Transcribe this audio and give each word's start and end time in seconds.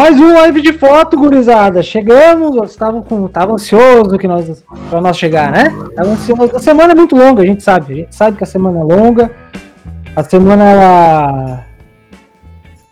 Mais 0.00 0.16
um 0.20 0.32
live 0.32 0.62
de 0.62 0.72
foto, 0.74 1.18
gurizada. 1.18 1.82
Chegamos, 1.82 2.70
estavam 2.70 3.02
com, 3.02 3.26
tava 3.26 3.54
ansioso 3.54 4.16
que 4.16 4.28
nós 4.28 4.64
para 4.88 5.00
nós 5.00 5.18
chegar, 5.18 5.50
né? 5.50 5.76
Tava 5.92 6.10
ansioso. 6.10 6.54
A 6.54 6.60
semana 6.60 6.92
é 6.92 6.94
muito 6.94 7.16
longa, 7.16 7.42
a 7.42 7.44
gente 7.44 7.64
sabe. 7.64 7.92
A 7.92 7.96
gente 7.96 8.14
sabe 8.14 8.36
que 8.36 8.44
a 8.44 8.46
semana 8.46 8.78
é 8.78 8.82
longa. 8.84 9.28
A 10.14 10.22
semana 10.22 10.64
ela 10.64 11.64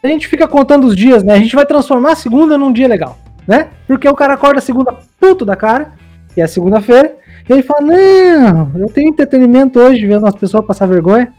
a 0.02 0.09
gente 0.09 0.27
fica 0.27 0.48
contando 0.48 0.84
os 0.84 0.96
dias, 0.96 1.23
né? 1.23 1.34
A 1.34 1.38
gente 1.38 1.55
vai 1.55 1.65
transformar 1.65 2.10
a 2.10 2.16
segunda 2.16 2.59
num 2.59 2.73
dia 2.73 2.88
legal, 2.88 3.16
né? 3.46 3.68
Porque 3.87 4.09
o 4.09 4.15
cara 4.16 4.34
acorda 4.34 4.60
segunda 4.60 4.93
puto 5.20 5.45
da 5.45 5.54
cara, 5.54 5.93
que 6.34 6.41
é 6.41 6.46
segunda-feira, 6.48 7.15
e 7.48 7.52
ele 7.52 7.62
fala: 7.62 7.82
"Não, 7.82 8.73
eu 8.80 8.88
tenho 8.88 9.10
entretenimento 9.10 9.79
hoje 9.79 10.04
vendo 10.04 10.27
as 10.27 10.34
pessoas 10.34 10.66
passar 10.66 10.87
vergonha", 10.87 11.32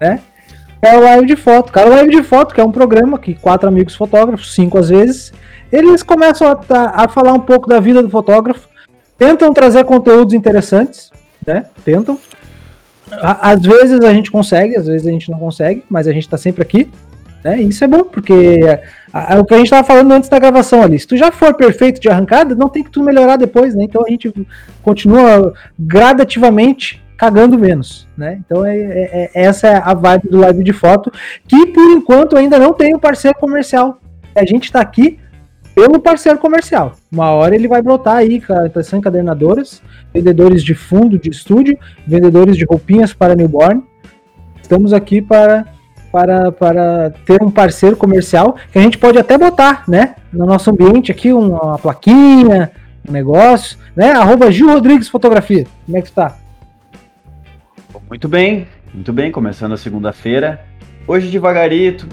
né? 0.00 0.20
É 0.82 0.98
o 0.98 1.00
Live 1.00 1.26
de 1.26 1.36
Foto. 1.36 1.72
Cara, 1.72 1.88
o 1.88 1.94
Live 1.94 2.10
de 2.10 2.22
Foto, 2.24 2.52
que 2.52 2.60
é 2.60 2.64
um 2.64 2.72
programa 2.72 3.18
que 3.18 3.34
quatro 3.34 3.68
amigos 3.68 3.94
fotógrafos, 3.94 4.52
cinco 4.52 4.76
às 4.76 4.88
vezes, 4.88 5.32
eles 5.70 6.02
começam 6.02 6.48
a, 6.48 7.04
a 7.04 7.08
falar 7.08 7.32
um 7.32 7.40
pouco 7.40 7.68
da 7.68 7.78
vida 7.78 8.02
do 8.02 8.10
fotógrafo, 8.10 8.68
tentam 9.16 9.54
trazer 9.54 9.84
conteúdos 9.84 10.34
interessantes, 10.34 11.10
né? 11.46 11.66
Tentam. 11.84 12.18
Às 13.10 13.62
vezes 13.62 14.00
a 14.00 14.12
gente 14.12 14.30
consegue, 14.30 14.76
às 14.76 14.86
vezes 14.86 15.06
a 15.06 15.10
gente 15.10 15.30
não 15.30 15.38
consegue, 15.38 15.84
mas 15.88 16.08
a 16.08 16.12
gente 16.12 16.28
tá 16.28 16.36
sempre 16.36 16.62
aqui. 16.62 16.90
Né? 17.44 17.60
Isso 17.60 17.84
é 17.84 17.86
bom, 17.86 18.04
porque 18.04 18.32
é 18.32 19.38
o 19.38 19.44
que 19.44 19.54
a 19.54 19.56
gente 19.58 19.66
estava 19.66 19.86
falando 19.86 20.12
antes 20.12 20.28
da 20.28 20.38
gravação 20.38 20.82
ali. 20.82 20.98
Se 20.98 21.06
tu 21.06 21.16
já 21.16 21.30
for 21.30 21.54
perfeito 21.54 22.00
de 22.00 22.08
arrancada, 22.08 22.54
não 22.54 22.68
tem 22.68 22.82
que 22.82 22.90
tu 22.90 23.02
melhorar 23.02 23.36
depois, 23.36 23.74
né? 23.74 23.84
Então 23.84 24.04
a 24.04 24.10
gente 24.10 24.32
continua 24.82 25.52
gradativamente 25.78 27.02
cagando 27.16 27.58
menos, 27.58 28.06
né? 28.16 28.40
Então 28.44 28.64
é, 28.64 28.76
é, 28.76 29.30
é, 29.34 29.44
essa 29.44 29.68
é 29.68 29.76
a 29.76 29.94
vibe 29.94 30.28
do 30.28 30.38
live 30.38 30.64
de 30.64 30.72
foto, 30.72 31.12
que 31.46 31.66
por 31.66 31.90
enquanto 31.92 32.36
ainda 32.36 32.58
não 32.58 32.72
tem 32.72 32.94
um 32.94 32.98
parceiro 32.98 33.38
comercial. 33.38 33.98
A 34.34 34.44
gente 34.44 34.64
está 34.64 34.80
aqui 34.80 35.18
pelo 35.74 36.00
parceiro 36.00 36.38
comercial. 36.38 36.92
Uma 37.10 37.30
hora 37.30 37.54
ele 37.54 37.68
vai 37.68 37.82
brotar 37.82 38.16
aí, 38.16 38.42
são 38.84 38.98
encadernadoras, 38.98 39.82
vendedores 40.12 40.62
de 40.62 40.74
fundo 40.74 41.18
de 41.18 41.30
estúdio, 41.30 41.78
vendedores 42.06 42.56
de 42.56 42.64
roupinhas 42.64 43.12
para 43.12 43.34
newborn. 43.34 43.82
Estamos 44.60 44.92
aqui 44.92 45.20
para, 45.20 45.66
para, 46.10 46.52
para 46.52 47.14
ter 47.26 47.42
um 47.42 47.50
parceiro 47.50 47.96
comercial 47.96 48.56
que 48.70 48.78
a 48.78 48.82
gente 48.82 48.98
pode 48.98 49.18
até 49.18 49.36
botar, 49.36 49.84
né? 49.88 50.14
No 50.32 50.46
nosso 50.46 50.70
ambiente 50.70 51.10
aqui, 51.10 51.32
uma 51.32 51.78
plaquinha, 51.78 52.70
um 53.08 53.12
negócio, 53.12 53.78
né? 53.94 54.12
Arroba 54.12 54.50
Gil 54.50 54.70
Rodrigues 54.70 55.08
Fotografia. 55.08 55.66
Como 55.86 55.98
é 55.98 56.02
que 56.02 56.08
está? 56.08 56.41
Muito 58.00 58.28
bem, 58.28 58.66
muito 58.92 59.12
bem, 59.12 59.30
começando 59.30 59.72
a 59.72 59.76
segunda-feira. 59.76 60.64
Hoje 61.06 61.30
devagarito, 61.30 62.06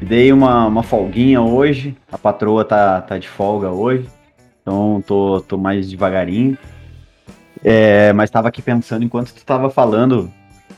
dei 0.00 0.32
uma, 0.32 0.66
uma 0.66 0.82
folguinha 0.82 1.42
hoje, 1.42 1.96
a 2.10 2.16
patroa 2.16 2.64
tá, 2.64 3.00
tá 3.02 3.18
de 3.18 3.28
folga 3.28 3.70
hoje, 3.70 4.08
então 4.62 5.02
tô, 5.06 5.40
tô 5.40 5.58
mais 5.58 5.90
devagarinho. 5.90 6.56
É, 7.62 8.12
mas 8.12 8.28
estava 8.28 8.48
aqui 8.48 8.62
pensando, 8.62 9.04
enquanto 9.04 9.32
tu 9.32 9.38
estava 9.38 9.68
falando 9.68 10.30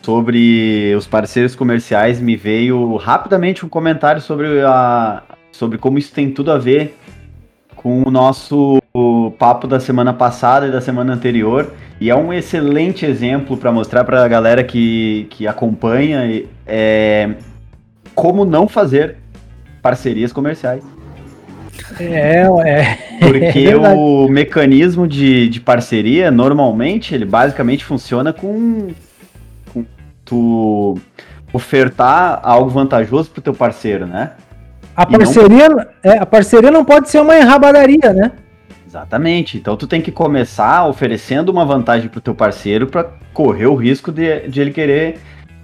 sobre 0.03 0.95
os 0.97 1.06
parceiros 1.06 1.55
comerciais, 1.55 2.20
me 2.20 2.37
veio 2.37 2.97
rapidamente 2.97 3.65
um 3.65 3.69
comentário 3.69 4.21
sobre, 4.21 4.62
a, 4.62 5.22
sobre 5.53 5.78
como 5.78 5.99
isso 5.99 6.12
tem 6.12 6.31
tudo 6.31 6.50
a 6.50 6.59
ver 6.59 6.99
com 7.77 8.03
o 8.03 8.10
nosso 8.10 8.83
papo 9.38 9.66
da 9.66 9.78
semana 9.78 10.12
passada 10.12 10.66
e 10.66 10.72
da 10.72 10.81
semana 10.81 11.12
anterior, 11.12 11.72
e 12.00 12.10
é 12.10 12.14
um 12.14 12.32
excelente 12.32 13.04
exemplo 13.04 13.56
para 13.56 13.72
mostrar 13.72 14.04
para 14.04 14.25
a 14.25 14.28
galera 14.28 14.62
que, 14.62 15.26
que 15.31 15.47
acompanha 15.47 16.44
é, 16.66 17.31
como 18.14 18.44
não 18.44 18.69
fazer 18.69 19.16
parcerias 19.82 20.32
comerciais. 20.32 20.84
É, 21.98 22.42
é. 22.66 22.98
Porque 23.19 23.69
é 23.69 23.76
o 23.76 24.28
mecanismo 24.28 25.09
de, 25.09 25.48
de 25.48 25.60
parceria, 25.60 26.31
normalmente, 26.31 27.14
ele 27.14 27.25
basicamente 27.25 27.84
funciona 27.84 28.32
com, 28.32 28.88
com 29.72 29.84
tu 30.25 30.98
ofertar 31.53 32.41
algo 32.42 32.70
vantajoso 32.70 33.30
pro 33.30 33.42
teu 33.42 33.54
parceiro, 33.54 34.06
né? 34.06 34.32
A 34.94 35.06
parceria, 35.06 35.69
não... 35.69 35.86
é, 36.03 36.19
a 36.19 36.26
parceria 36.26 36.70
não 36.70 36.84
pode 36.84 37.09
ser 37.09 37.20
uma 37.20 37.36
enrabadaria, 37.36 38.12
né? 38.12 38.32
Exatamente. 38.88 39.59
Então 39.59 39.76
tu 39.76 39.87
tem 39.87 40.00
que 40.00 40.10
começar 40.10 40.87
oferecendo 40.87 41.50
uma 41.50 41.62
vantagem 41.62 42.09
pro 42.09 42.22
teu 42.22 42.34
parceiro 42.34 42.87
para 42.87 43.04
correr 43.34 43.66
o 43.66 43.75
risco 43.75 44.10
de, 44.10 44.49
de 44.49 44.62
ele 44.62 44.71
querer 44.71 45.19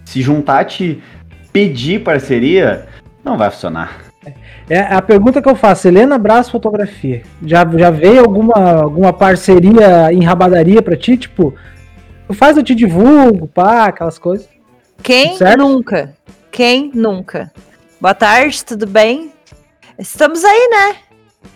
se 0.04 0.20
juntar 0.20 0.60
a 0.60 0.64
te 0.64 1.02
pedir 1.50 2.04
parceria, 2.04 2.86
não 3.24 3.38
vai 3.38 3.50
funcionar. 3.50 3.96
É 4.68 4.80
a 4.80 5.00
pergunta 5.00 5.40
que 5.40 5.48
eu 5.48 5.56
faço, 5.56 5.88
Helena 5.88 6.18
Brás 6.18 6.50
Fotografia. 6.50 7.22
Já, 7.42 7.66
já 7.76 7.90
veio 7.90 8.20
alguma, 8.20 8.82
alguma 8.82 9.12
parceria 9.12 10.12
em 10.12 10.22
rabadaria 10.22 10.82
para 10.82 10.96
ti? 10.96 11.16
Tipo, 11.16 11.54
faz 12.32 12.58
eu 12.58 12.62
te 12.62 12.74
divulgo, 12.74 13.46
pá, 13.46 13.86
aquelas 13.86 14.18
coisas. 14.18 14.46
Quem 15.02 15.38
nunca? 15.56 16.14
Quem 16.50 16.90
nunca? 16.94 17.50
Boa 17.98 18.14
tarde, 18.14 18.62
tudo 18.64 18.86
bem? 18.86 19.32
Estamos 19.98 20.44
aí, 20.44 20.68
né? 20.70 20.96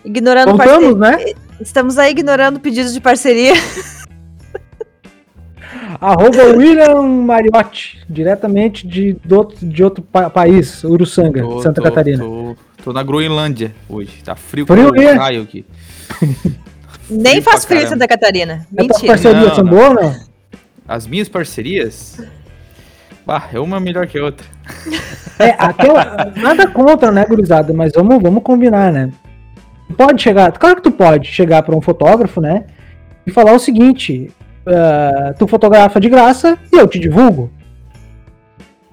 Ignorando 0.04 0.52
Contamos, 0.52 0.96
né? 0.96 1.16
Estamos 1.60 1.98
aí 1.98 2.12
ignorando 2.12 2.60
pedidos 2.60 2.92
de 2.92 3.00
parceria. 3.00 3.52
Arroba 6.00 6.44
William 6.56 7.02
Mariotti, 7.02 7.98
diretamente 8.08 8.86
de, 8.86 9.14
do, 9.24 9.52
de 9.60 9.82
outro 9.82 10.02
pa 10.02 10.30
país, 10.30 10.84
Uruçanga, 10.84 11.42
tô, 11.42 11.60
Santa 11.60 11.80
tô, 11.80 11.88
Catarina. 11.88 12.22
Tô, 12.22 12.56
tô, 12.84 12.92
na 12.92 13.02
Groenlândia 13.02 13.74
hoje, 13.88 14.22
tá 14.22 14.36
frio, 14.36 14.64
frio 14.64 14.92
pra 14.92 15.14
raio 15.14 15.42
aqui. 15.42 15.64
Nem 17.10 17.41
faz 17.41 17.64
frio 17.64 17.82
em 17.82 17.86
Santa 17.86 18.06
Catarina. 18.06 18.66
Mentira. 18.70 18.94
As 18.94 19.02
parcerias 19.02 19.54
são 19.56 19.64
boas, 19.64 19.94
não? 19.94 20.20
As 20.86 21.06
minhas 21.06 21.28
parcerias? 21.28 22.20
Bah, 23.26 23.48
é 23.52 23.58
uma 23.58 23.80
melhor 23.80 24.06
que 24.06 24.19
a 24.19 24.25
outra. 24.25 24.46
É, 25.38 25.50
aquela, 25.58 26.32
nada 26.36 26.66
contra, 26.69 27.10
né, 27.10 27.25
gurizada, 27.26 27.72
mas 27.72 27.92
vamos, 27.92 28.22
vamos 28.22 28.42
combinar, 28.42 28.92
né? 28.92 29.10
Pode 29.94 30.22
chegar, 30.22 30.53
claro 30.53 30.76
que 30.76 30.82
tu 30.82 30.91
pode 30.91 31.28
chegar 31.28 31.62
para 31.62 31.76
um 31.76 31.81
fotógrafo, 31.81 32.41
né? 32.41 32.65
E 33.26 33.31
falar 33.31 33.53
o 33.53 33.59
seguinte: 33.59 34.31
uh, 34.66 35.34
tu 35.38 35.47
fotografa 35.47 36.00
de 36.00 36.09
graça 36.09 36.59
e 36.72 36.76
eu 36.76 36.87
te 36.87 36.99
divulgo. 36.99 37.50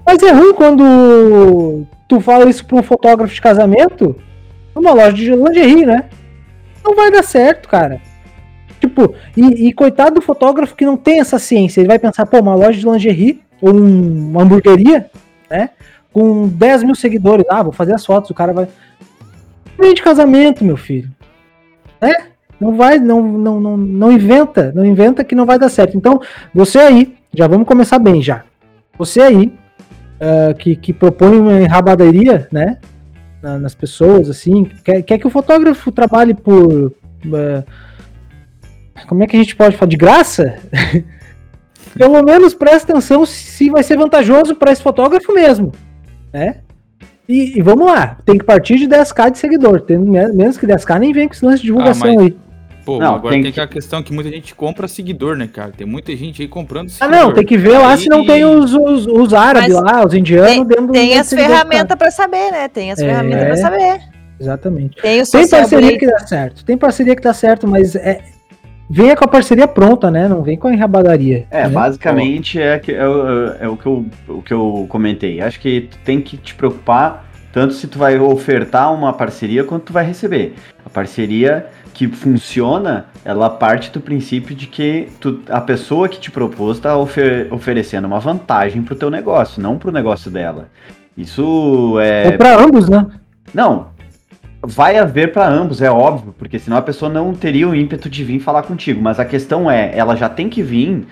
Mas 0.05 0.21
é 0.21 0.31
ruim 0.31 0.53
quando 0.53 1.85
tu 2.07 2.19
fala 2.19 2.49
isso 2.49 2.65
para 2.65 2.77
um 2.77 2.83
fotógrafo 2.83 3.33
de 3.33 3.41
casamento 3.41 4.15
numa 4.75 4.93
loja 4.93 5.13
de 5.13 5.33
lingerie, 5.33 5.85
né? 5.85 6.05
Não 6.83 6.95
vai 6.95 7.11
dar 7.11 7.23
certo, 7.23 7.67
cara. 7.67 7.99
Tipo, 8.79 9.15
e, 9.35 9.67
e, 9.67 9.73
coitado 9.73 10.15
do 10.15 10.21
fotógrafo 10.21 10.75
que 10.75 10.85
não 10.85 10.95
tem 10.95 11.19
essa 11.19 11.39
ciência. 11.39 11.81
Ele 11.81 11.87
vai 11.87 11.97
pensar, 11.97 12.25
pô, 12.25 12.39
uma 12.39 12.53
loja 12.53 12.77
de 12.77 12.85
lingerie 12.85 13.41
ou 13.61 13.73
um, 13.73 14.29
uma 14.29 14.43
hamburgueria, 14.43 15.09
né? 15.49 15.71
Com 16.13 16.47
10 16.47 16.83
mil 16.83 16.93
seguidores. 16.95 17.45
Ah, 17.49 17.63
vou 17.63 17.71
fazer 17.71 17.95
as 17.95 18.05
fotos. 18.05 18.29
O 18.29 18.35
cara 18.35 18.53
vai 18.53 18.67
de 19.77 20.01
casamento, 20.01 20.63
meu 20.63 20.77
filho. 20.77 21.09
É? 22.01 22.35
Não 22.59 22.75
vai, 22.75 22.99
não, 22.99 23.21
não, 23.21 23.59
não, 23.59 23.77
não 23.77 24.11
inventa, 24.11 24.71
não 24.73 24.85
inventa 24.85 25.23
que 25.23 25.35
não 25.35 25.45
vai 25.45 25.59
dar 25.59 25.69
certo. 25.69 25.97
Então, 25.97 26.21
você 26.53 26.79
aí, 26.79 27.15
já 27.33 27.47
vamos 27.47 27.67
começar 27.67 27.99
bem 27.99 28.21
já. 28.21 28.43
Você 28.97 29.21
aí, 29.21 29.53
uh, 30.19 30.55
que, 30.57 30.75
que 30.75 30.93
propõe 30.93 31.37
uma 31.37 31.61
enrabadaria, 31.61 32.47
né? 32.51 32.77
nas 33.59 33.75
pessoas, 33.75 34.27
assim, 34.27 34.65
quer, 34.83 35.03
quer 35.03 35.19
que 35.19 35.27
o 35.27 35.29
fotógrafo 35.29 35.91
trabalhe 35.91 36.33
por. 36.33 36.87
Uh, 36.87 37.63
como 39.07 39.23
é 39.23 39.27
que 39.27 39.35
a 39.35 39.39
gente 39.39 39.55
pode 39.55 39.77
falar? 39.77 39.89
De 39.89 39.97
graça? 39.97 40.55
Pelo 41.95 42.23
menos 42.23 42.53
presta 42.53 42.91
atenção 42.91 43.25
se 43.25 43.69
vai 43.69 43.83
ser 43.83 43.97
vantajoso 43.97 44.55
para 44.55 44.71
esse 44.71 44.81
fotógrafo 44.81 45.31
mesmo. 45.33 45.71
Né? 46.33 46.57
E, 47.27 47.57
e, 47.57 47.61
vamos 47.61 47.85
lá, 47.87 48.17
tem 48.23 48.37
que 48.37 48.43
partir 48.43 48.77
de 48.77 48.87
10k 48.87 49.31
de 49.31 49.37
seguidor. 49.37 49.81
Tendo 49.81 50.05
menos 50.05 50.57
que 50.57 50.67
10k, 50.67 50.99
nem 50.99 51.11
vem 51.11 51.27
com 51.27 51.33
esse 51.33 51.45
lance 51.45 51.57
de 51.57 51.67
divulgação 51.67 52.09
ah, 52.09 52.15
mas, 52.15 52.25
aí. 52.25 52.37
Pô, 52.85 52.99
não, 52.99 53.15
agora 53.15 53.33
tem, 53.33 53.41
tem 53.41 53.51
que... 53.51 53.59
a 53.59 53.65
questão 53.65 54.03
que 54.03 54.13
muita 54.13 54.29
gente 54.29 54.53
compra 54.53 54.87
seguidor, 54.87 55.35
né, 55.35 55.49
cara? 55.51 55.71
Tem 55.75 55.87
muita 55.87 56.15
gente 56.15 56.43
aí 56.43 56.47
comprando 56.47 56.89
seguidor. 56.89 57.17
Ah, 57.17 57.23
não, 57.23 57.33
tem 57.33 57.43
que 57.43 57.57
ver 57.57 57.79
lá 57.79 57.97
se 57.97 58.07
não 58.07 58.23
tem 58.23 58.45
os, 58.45 58.73
os, 58.75 59.07
os 59.07 59.33
árabes 59.33 59.73
mas 59.73 59.83
lá, 59.83 60.05
os 60.05 60.13
indianos 60.13 60.51
tem, 60.51 60.65
dentro 60.65 60.87
Tem 60.89 61.17
as 61.17 61.27
ferramentas 61.27 61.97
para 61.97 62.11
saber, 62.11 62.51
né? 62.51 62.67
Tem 62.67 62.91
as 62.91 62.99
é... 62.99 63.05
ferramentas 63.05 63.45
para 63.45 63.57
saber. 63.57 64.01
Exatamente. 64.39 65.01
Tem, 65.01 65.23
tem 65.23 65.49
parceria 65.49 65.97
que 65.97 66.05
dá 66.05 66.19
certo. 66.19 66.65
Tem 66.65 66.77
parceria 66.77 67.15
que 67.15 67.21
dá 67.21 67.33
certo, 67.33 67.67
mas 67.67 67.95
é, 67.95 68.21
venha 68.89 69.15
com 69.15 69.25
a 69.25 69.27
parceria 69.27 69.67
pronta, 69.67 70.09
né? 70.11 70.27
Não 70.27 70.41
vem 70.41 70.57
com 70.57 70.67
a 70.67 70.73
enrabadaria. 70.73 71.45
É, 71.49 71.63
né? 71.63 71.69
basicamente 71.69 72.59
é, 72.59 72.81
é, 72.87 73.63
é, 73.65 73.67
o, 73.67 73.77
que 73.77 73.85
eu, 73.85 74.05
o 74.27 74.41
que 74.41 74.53
eu 74.53 74.85
comentei. 74.89 75.41
Acho 75.41 75.59
que 75.59 75.81
tu 75.81 75.97
tem 76.03 76.21
que 76.21 76.37
te 76.37 76.55
preocupar 76.55 77.25
tanto 77.51 77.73
se 77.73 77.87
tu 77.87 77.97
vai 77.97 78.19
ofertar 78.19 78.93
uma 78.93 79.13
parceria 79.13 79.63
quanto 79.63 79.85
tu 79.85 79.93
vai 79.93 80.05
receber. 80.05 80.55
A 80.85 80.89
parceria 80.89 81.67
que 81.93 82.05
funciona, 82.09 83.05
ela 83.23 83.49
parte 83.49 83.89
do 83.89 84.01
princípio 84.01 84.53
de 84.53 84.67
que 84.67 85.07
tu, 85.21 85.39
a 85.47 85.61
pessoa 85.61 86.09
que 86.09 86.19
te 86.19 86.29
propôs 86.29 86.75
está 86.75 86.97
ofer 86.97 87.47
oferecendo 87.51 88.05
uma 88.05 88.19
vantagem 88.19 88.81
para 88.81 88.93
o 88.93 88.97
teu 88.97 89.09
negócio, 89.09 89.61
não 89.61 89.77
para 89.77 89.89
o 89.89 89.93
negócio 89.93 90.29
dela. 90.29 90.67
Isso 91.17 91.97
é. 92.01 92.27
É 92.27 92.31
para 92.31 92.61
ambos, 92.61 92.89
né? 92.89 93.07
Não, 93.53 93.87
vai 94.65 94.97
haver 94.97 95.31
para 95.31 95.47
ambos, 95.47 95.81
é 95.81 95.89
óbvio, 95.89 96.33
porque 96.37 96.59
senão 96.59 96.77
a 96.77 96.81
pessoa 96.81 97.11
não 97.11 97.33
teria 97.33 97.67
o 97.67 97.75
ímpeto 97.75 98.09
de 98.09 98.23
vir 98.23 98.39
falar 98.39 98.63
contigo. 98.63 99.01
Mas 99.01 99.19
a 99.19 99.25
questão 99.25 99.69
é, 99.69 99.91
ela 99.95 100.15
já 100.15 100.27
tem 100.27 100.49
que 100.49 100.61
vir 100.61 101.05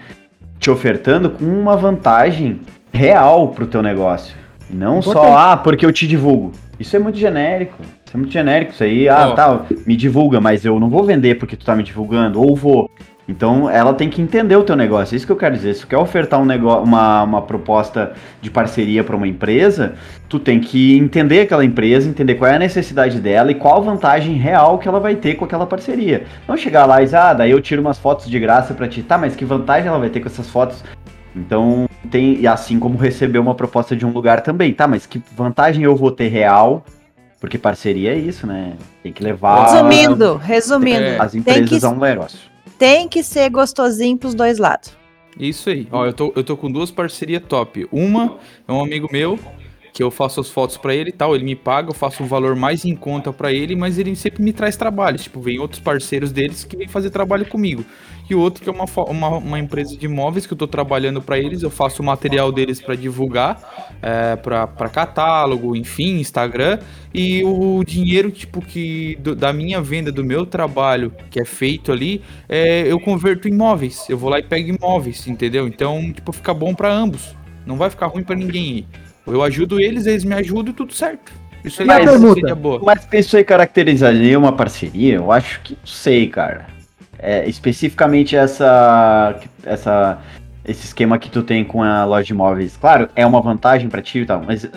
te 0.59 0.69
ofertando 0.71 1.29
com 1.29 1.45
uma 1.45 1.75
vantagem 1.75 2.61
real 2.91 3.49
pro 3.49 3.67
teu 3.67 3.81
negócio. 3.81 4.35
Não 4.69 5.01
só, 5.01 5.37
ah, 5.37 5.57
porque 5.57 5.85
eu 5.85 5.91
te 5.91 6.07
divulgo. 6.07 6.51
Isso 6.79 6.95
é 6.95 6.99
muito 6.99 7.17
genérico. 7.17 7.77
Isso 8.05 8.15
é 8.15 8.17
muito 8.17 8.31
genérico. 8.31 8.71
Isso 8.71 8.83
aí, 8.83 9.07
ah, 9.07 9.29
Ó. 9.29 9.33
tá, 9.33 9.65
me 9.85 9.95
divulga, 9.95 10.41
mas 10.41 10.65
eu 10.65 10.79
não 10.79 10.89
vou 10.89 11.03
vender 11.03 11.35
porque 11.35 11.55
tu 11.55 11.65
tá 11.65 11.75
me 11.75 11.83
divulgando, 11.83 12.41
ou 12.41 12.55
vou. 12.55 12.89
Então 13.27 13.69
ela 13.69 13.93
tem 13.93 14.09
que 14.09 14.21
entender 14.21 14.55
o 14.55 14.63
teu 14.63 14.75
negócio. 14.75 15.15
É 15.15 15.17
isso 15.17 15.25
que 15.25 15.31
eu 15.31 15.37
quero 15.37 15.55
dizer. 15.55 15.73
Se 15.75 15.81
tu 15.81 15.87
quer 15.87 15.97
ofertar 15.97 16.41
um 16.41 16.45
negócio, 16.45 16.83
uma, 16.83 17.23
uma 17.23 17.41
proposta 17.41 18.13
de 18.41 18.51
parceria 18.51 19.03
para 19.03 19.15
uma 19.15 19.27
empresa, 19.27 19.93
tu 20.27 20.39
tem 20.39 20.59
que 20.59 20.97
entender 20.97 21.41
aquela 21.41 21.63
empresa, 21.63 22.09
entender 22.09 22.35
qual 22.35 22.51
é 22.51 22.55
a 22.55 22.59
necessidade 22.59 23.19
dela 23.19 23.51
e 23.51 23.55
qual 23.55 23.77
a 23.77 23.79
vantagem 23.79 24.35
real 24.35 24.77
que 24.77 24.87
ela 24.87 24.99
vai 24.99 25.15
ter 25.15 25.35
com 25.35 25.45
aquela 25.45 25.65
parceria. 25.65 26.25
Não 26.47 26.57
chegar 26.57 26.85
lá 26.85 27.01
e 27.01 27.05
dizer, 27.05 27.17
ah, 27.17 27.33
daí 27.33 27.51
eu 27.51 27.61
tiro 27.61 27.81
umas 27.81 27.97
fotos 27.97 28.29
de 28.29 28.39
graça 28.39 28.73
para 28.73 28.87
ti. 28.87 29.01
Tá, 29.01 29.17
mas 29.17 29.35
que 29.35 29.45
vantagem 29.45 29.87
ela 29.87 29.99
vai 29.99 30.09
ter 30.09 30.19
com 30.19 30.27
essas 30.27 30.49
fotos? 30.49 30.83
Então, 31.35 31.87
tem, 32.11 32.39
e 32.41 32.45
assim 32.45 32.77
como 32.77 32.97
receber 32.97 33.39
uma 33.39 33.55
proposta 33.55 33.95
de 33.95 34.05
um 34.05 34.11
lugar 34.11 34.41
também, 34.41 34.71
tá, 34.73 34.87
mas 34.87 35.05
que 35.05 35.21
vantagem 35.35 35.83
eu 35.83 35.95
vou 35.95 36.11
ter 36.11 36.27
real? 36.27 36.83
Porque 37.39 37.57
parceria 37.57 38.11
é 38.11 38.17
isso, 38.17 38.45
né? 38.45 38.73
Tem 39.01 39.11
que 39.11 39.21
levar 39.23 39.65
Resumindo, 39.65 40.37
resumindo, 40.37 41.21
as 41.21 41.35
empresas 41.35 41.79
que, 41.79 41.85
a 41.85 41.89
um 41.89 41.99
negócio. 41.99 42.52
Tem 42.77 43.07
que 43.07 43.23
ser 43.23 43.49
gostosinho 43.49 44.17
pros 44.17 44.33
dois 44.33 44.57
lados. 44.57 44.95
Isso 45.39 45.69
aí. 45.69 45.87
Ó, 45.91 46.05
eu 46.05 46.13
tô, 46.13 46.33
eu 46.35 46.43
tô 46.43 46.55
com 46.55 46.71
duas 46.71 46.91
parcerias 46.91 47.41
top. 47.47 47.87
Uma 47.91 48.37
é 48.67 48.71
um 48.71 48.83
amigo 48.83 49.07
meu, 49.11 49.39
que 49.93 50.01
eu 50.01 50.09
faço 50.09 50.41
as 50.41 50.49
fotos 50.49 50.75
pra 50.75 50.95
ele 50.95 51.09
e 51.09 51.13
tal, 51.13 51.35
ele 51.35 51.43
me 51.43 51.55
paga, 51.55 51.89
eu 51.89 51.93
faço 51.93 52.23
um 52.23 52.25
valor 52.27 52.55
mais 52.55 52.83
em 52.83 52.95
conta 52.95 53.31
pra 53.31 53.53
ele, 53.53 53.75
mas 53.75 53.99
ele 53.99 54.15
sempre 54.15 54.41
me 54.41 54.51
traz 54.51 54.75
trabalhos. 54.75 55.21
Tipo, 55.23 55.39
vem 55.39 55.59
outros 55.59 55.79
parceiros 55.79 56.31
deles 56.31 56.63
que 56.63 56.75
vêm 56.75 56.87
fazer 56.87 57.11
trabalho 57.11 57.45
comigo. 57.45 57.85
E 58.29 58.33
o 58.33 58.39
outro 58.39 58.63
que 58.63 58.69
é 58.69 58.71
uma, 58.71 58.85
uma, 59.09 59.29
uma 59.37 59.59
empresa 59.59 59.95
de 59.95 60.05
imóveis 60.05 60.47
que 60.47 60.53
eu 60.53 60.57
tô 60.57 60.65
trabalhando 60.65 61.21
pra 61.21 61.37
eles, 61.37 61.61
eu 61.61 61.69
faço 61.69 62.01
o 62.01 62.05
material 62.05 62.51
deles 62.51 62.81
pra 62.81 62.95
divulgar, 62.95 63.59
é, 64.01 64.35
pra 64.37 64.65
pra 64.65 64.89
catálogo, 64.89 65.75
enfim, 65.75 66.19
Instagram. 66.19 66.79
E 67.13 67.43
o 67.43 67.83
dinheiro, 67.83 68.31
tipo, 68.31 68.61
que 68.61 69.15
do- 69.19 69.35
da 69.35 69.53
minha 69.53 69.79
venda, 69.81 70.11
do 70.11 70.23
meu 70.23 70.45
trabalho 70.45 71.13
que 71.29 71.39
é 71.39 71.45
feito 71.45 71.91
ali, 71.91 72.21
é, 72.49 72.91
eu 72.91 72.99
converto 72.99 73.47
em 73.47 73.51
imóveis. 73.51 74.09
Eu 74.09 74.17
vou 74.17 74.29
lá 74.29 74.39
e 74.39 74.43
pego 74.43 74.69
imóveis, 74.69 75.27
entendeu? 75.27 75.67
Então, 75.67 76.11
tipo, 76.11 76.31
fica 76.31 76.53
bom 76.53 76.73
pra 76.73 76.91
ambos. 76.91 77.35
Não 77.65 77.77
vai 77.77 77.89
ficar 77.89 78.07
ruim 78.07 78.23
pra 78.23 78.35
ninguém. 78.35 78.87
Eu 79.25 79.41
ajudo 79.41 79.79
eles, 79.79 80.05
eles 80.05 80.23
me 80.23 80.35
ajudam 80.35 80.71
e 80.71 80.75
tudo 80.75 80.93
certo. 80.93 81.31
Isso 81.63 81.81
aí 81.81 81.87
Mas 81.87 82.07
é 82.07 82.17
seria 82.33 82.55
boa. 82.55 82.81
Mas 82.83 83.07
isso 83.13 83.37
aí 83.37 83.43
caracterizaria 83.43 84.37
uma 84.37 84.51
parceria? 84.51 85.15
Eu 85.15 85.31
acho 85.31 85.61
que 85.61 85.73
não 85.73 85.87
sei, 85.87 86.27
cara. 86.27 86.65
É, 87.17 87.47
especificamente 87.47 88.35
essa, 88.35 89.39
essa, 89.65 90.19
esse 90.65 90.87
esquema 90.87 91.17
que 91.17 91.29
tu 91.29 91.41
tem 91.41 91.63
com 91.63 91.81
a 91.81 92.03
loja 92.03 92.25
de 92.25 92.33
imóveis. 92.33 92.75
Claro, 92.75 93.07
é 93.15 93.25
uma 93.25 93.41
vantagem 93.41 93.87
pra 93.87 94.01
ti 94.01 94.19
e 94.19 94.25
tal, 94.25 94.43
mas 94.45 94.69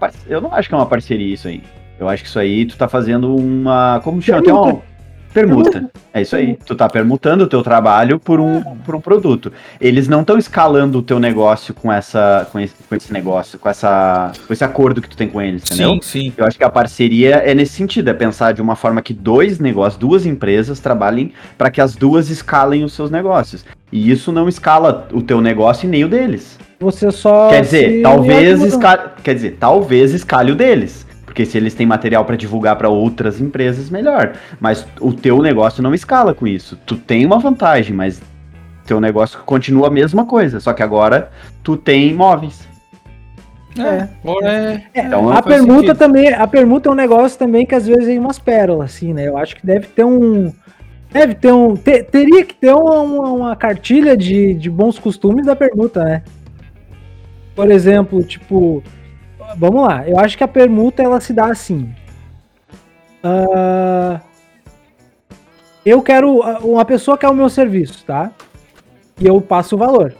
par- 0.00 0.12
eu 0.26 0.40
não 0.40 0.52
acho 0.52 0.68
que 0.68 0.74
é 0.74 0.78
uma 0.78 0.86
parceria 0.86 1.32
isso 1.32 1.46
aí. 1.46 1.62
Eu 1.96 2.08
acho 2.08 2.24
que 2.24 2.28
isso 2.28 2.40
aí 2.40 2.66
tu 2.66 2.76
tá 2.76 2.88
fazendo 2.88 3.36
uma. 3.36 4.00
Como 4.02 4.20
chama? 4.20 4.42
Tem 4.42 4.52
uma 4.52 4.82
permuta. 5.34 5.90
É 6.12 6.22
isso 6.22 6.36
aí. 6.36 6.56
Tu 6.64 6.74
tá 6.76 6.88
permutando 6.88 7.44
o 7.44 7.46
teu 7.48 7.60
trabalho 7.62 8.20
por 8.20 8.38
um, 8.38 8.62
por 8.62 8.94
um 8.94 9.00
produto. 9.00 9.52
Eles 9.80 10.06
não 10.06 10.20
estão 10.20 10.38
escalando 10.38 11.00
o 11.00 11.02
teu 11.02 11.18
negócio 11.18 11.74
com 11.74 11.92
essa, 11.92 12.48
com 12.52 12.60
esse, 12.60 12.74
com 12.88 12.94
esse 12.94 13.12
negócio, 13.12 13.58
com 13.58 13.68
essa, 13.68 14.32
com 14.46 14.52
esse 14.52 14.62
acordo 14.62 15.02
que 15.02 15.08
tu 15.08 15.16
tem 15.16 15.28
com 15.28 15.42
eles, 15.42 15.64
entendeu? 15.64 15.94
Sim, 15.94 16.00
sim. 16.02 16.32
Eu 16.36 16.46
acho 16.46 16.56
que 16.56 16.64
a 16.64 16.70
parceria 16.70 17.36
é 17.36 17.52
nesse 17.52 17.72
sentido, 17.72 18.08
é 18.08 18.14
pensar 18.14 18.52
de 18.52 18.62
uma 18.62 18.76
forma 18.76 19.02
que 19.02 19.12
dois 19.12 19.58
negócios, 19.58 19.98
duas 19.98 20.24
empresas 20.24 20.78
trabalhem 20.78 21.32
para 21.58 21.70
que 21.70 21.80
as 21.80 21.96
duas 21.96 22.30
escalem 22.30 22.84
os 22.84 22.92
seus 22.92 23.10
negócios. 23.10 23.64
E 23.90 24.10
isso 24.10 24.30
não 24.30 24.48
escala 24.48 25.08
o 25.12 25.20
teu 25.20 25.40
negócio 25.40 25.86
e 25.86 25.90
nem 25.90 26.04
o 26.04 26.08
deles. 26.08 26.58
Você 26.78 27.10
só. 27.10 27.48
quer 27.48 27.62
dizer, 27.62 28.02
talvez 28.02 28.62
escale, 28.62 29.02
quer 29.22 29.34
dizer, 29.34 29.56
talvez 29.58 30.12
escale 30.12 30.52
o 30.52 30.54
deles. 30.54 31.06
Porque 31.34 31.44
se 31.44 31.58
eles 31.58 31.74
têm 31.74 31.84
material 31.84 32.24
para 32.24 32.36
divulgar 32.36 32.76
para 32.76 32.88
outras 32.88 33.40
empresas, 33.40 33.90
melhor. 33.90 34.34
Mas 34.60 34.86
o 35.00 35.12
teu 35.12 35.42
negócio 35.42 35.82
não 35.82 35.92
escala 35.92 36.32
com 36.32 36.46
isso. 36.46 36.78
Tu 36.86 36.96
tem 36.96 37.26
uma 37.26 37.40
vantagem, 37.40 37.92
mas 37.92 38.22
teu 38.86 39.00
negócio 39.00 39.40
continua 39.44 39.88
a 39.88 39.90
mesma 39.90 40.24
coisa, 40.24 40.60
só 40.60 40.72
que 40.72 40.80
agora 40.80 41.32
tu 41.60 41.76
tem 41.76 42.08
imóveis. 42.10 42.68
É. 43.76 44.08
Agora 44.22 44.48
é. 44.48 44.82
Então, 44.94 45.28
a 45.32 45.42
permuta 45.42 45.80
sentido. 45.88 45.98
também, 45.98 46.32
a 46.32 46.46
permuta 46.46 46.88
é 46.88 46.92
um 46.92 46.94
negócio 46.94 47.36
também 47.36 47.66
que 47.66 47.74
às 47.74 47.84
vezes 47.84 48.06
tem 48.06 48.16
umas 48.20 48.38
pérolas, 48.38 48.94
assim, 48.94 49.12
né? 49.12 49.26
Eu 49.26 49.36
acho 49.36 49.56
que 49.56 49.66
deve 49.66 49.88
ter 49.88 50.04
um. 50.04 50.52
Deve 51.12 51.34
ter 51.34 51.52
um. 51.52 51.74
te- 51.74 52.04
teria 52.04 52.44
que 52.44 52.54
ter 52.54 52.72
uma, 52.72 53.00
uma- 53.00 53.32
uma 53.32 53.56
cartilha 53.56 54.16
de, 54.16 54.54
de 54.54 54.70
bons 54.70 55.00
costumes 55.00 55.44
da 55.46 55.56
permuta, 55.56 56.04
né? 56.04 56.22
Por 57.56 57.68
exemplo, 57.72 58.22
tipo. 58.22 58.84
Vamos 59.56 59.86
lá, 59.86 60.08
eu 60.08 60.18
acho 60.18 60.36
que 60.36 60.44
a 60.44 60.48
permuta 60.48 61.02
ela 61.02 61.20
se 61.20 61.32
dá 61.32 61.46
assim. 61.46 61.94
Ah, 63.22 64.20
eu 65.84 66.02
quero. 66.02 66.40
Uma 66.62 66.84
pessoa 66.84 67.16
quer 67.16 67.28
o 67.28 67.34
meu 67.34 67.48
serviço, 67.48 68.04
tá? 68.04 68.30
E 69.18 69.26
eu 69.26 69.40
passo 69.40 69.76
o 69.76 69.78
valor. 69.78 70.14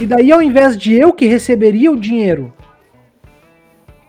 E 0.00 0.06
daí, 0.06 0.32
ao 0.32 0.42
invés 0.42 0.76
de 0.76 0.92
eu 0.92 1.12
que 1.12 1.26
receberia 1.26 1.90
o 1.90 1.96
dinheiro 1.96 2.52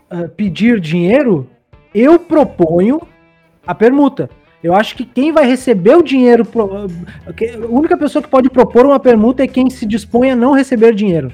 ah, 0.09 0.27
pedir 0.35 0.79
dinheiro, 0.79 1.47
eu 1.93 2.19
proponho 2.19 3.01
a 3.65 3.73
permuta. 3.73 4.29
Eu 4.63 4.73
acho 4.73 4.95
que 4.95 5.05
quem 5.05 5.31
vai 5.31 5.45
receber 5.45 5.95
o 5.95 6.01
dinheiro, 6.01 6.45
ah, 6.57 7.27
a 7.27 7.67
única 7.67 7.95
pessoa 7.95 8.21
que 8.21 8.29
pode 8.29 8.49
propor 8.49 8.85
uma 8.85 8.99
permuta 8.99 9.43
é 9.43 9.47
quem 9.47 9.69
se 9.69 9.85
dispõe 9.85 10.31
a 10.31 10.35
não 10.35 10.53
receber 10.53 10.93
dinheiro. 10.93 11.31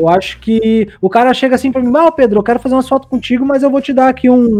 Eu 0.00 0.08
acho 0.08 0.38
que 0.40 0.88
o 0.98 1.10
cara 1.10 1.34
chega 1.34 1.54
assim 1.54 1.70
pra 1.70 1.82
mim, 1.82 1.92
ah, 1.94 2.10
Pedro, 2.10 2.38
eu 2.38 2.42
quero 2.42 2.58
fazer 2.58 2.74
umas 2.74 2.88
fotos 2.88 3.06
contigo, 3.06 3.44
mas 3.44 3.62
eu 3.62 3.70
vou 3.70 3.82
te 3.82 3.92
dar 3.92 4.08
aqui 4.08 4.30
um. 4.30 4.58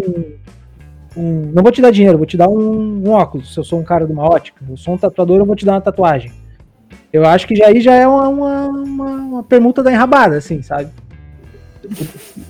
um- 1.17 1.51
não 1.55 1.63
vou 1.63 1.73
te 1.73 1.81
dar 1.81 1.91
dinheiro, 1.91 2.19
vou 2.19 2.27
te 2.27 2.37
dar 2.37 2.47
um, 2.47 3.03
um 3.07 3.11
óculos. 3.11 3.55
Se 3.55 3.59
eu 3.59 3.65
sou 3.65 3.81
um 3.81 3.83
cara 3.83 4.07
de 4.07 4.13
uma 4.13 4.23
ótica, 4.29 4.63
eu 4.69 4.77
sou 4.77 4.93
um 4.95 4.99
tatuador, 4.99 5.39
eu 5.39 5.47
vou 5.47 5.57
te 5.57 5.65
dar 5.65 5.73
uma 5.73 5.81
tatuagem. 5.81 6.31
Eu 7.11 7.25
acho 7.25 7.47
que 7.47 7.57
já 7.57 7.69
aí 7.69 7.81
já 7.81 7.95
é 7.95 8.07
uma, 8.07 8.29
uma, 8.29 8.69
uma, 8.69 9.11
uma 9.13 9.43
permuta 9.43 9.83
da 9.83 9.91
enrabada, 9.91 10.37
assim, 10.37 10.61
sabe? 10.61 10.91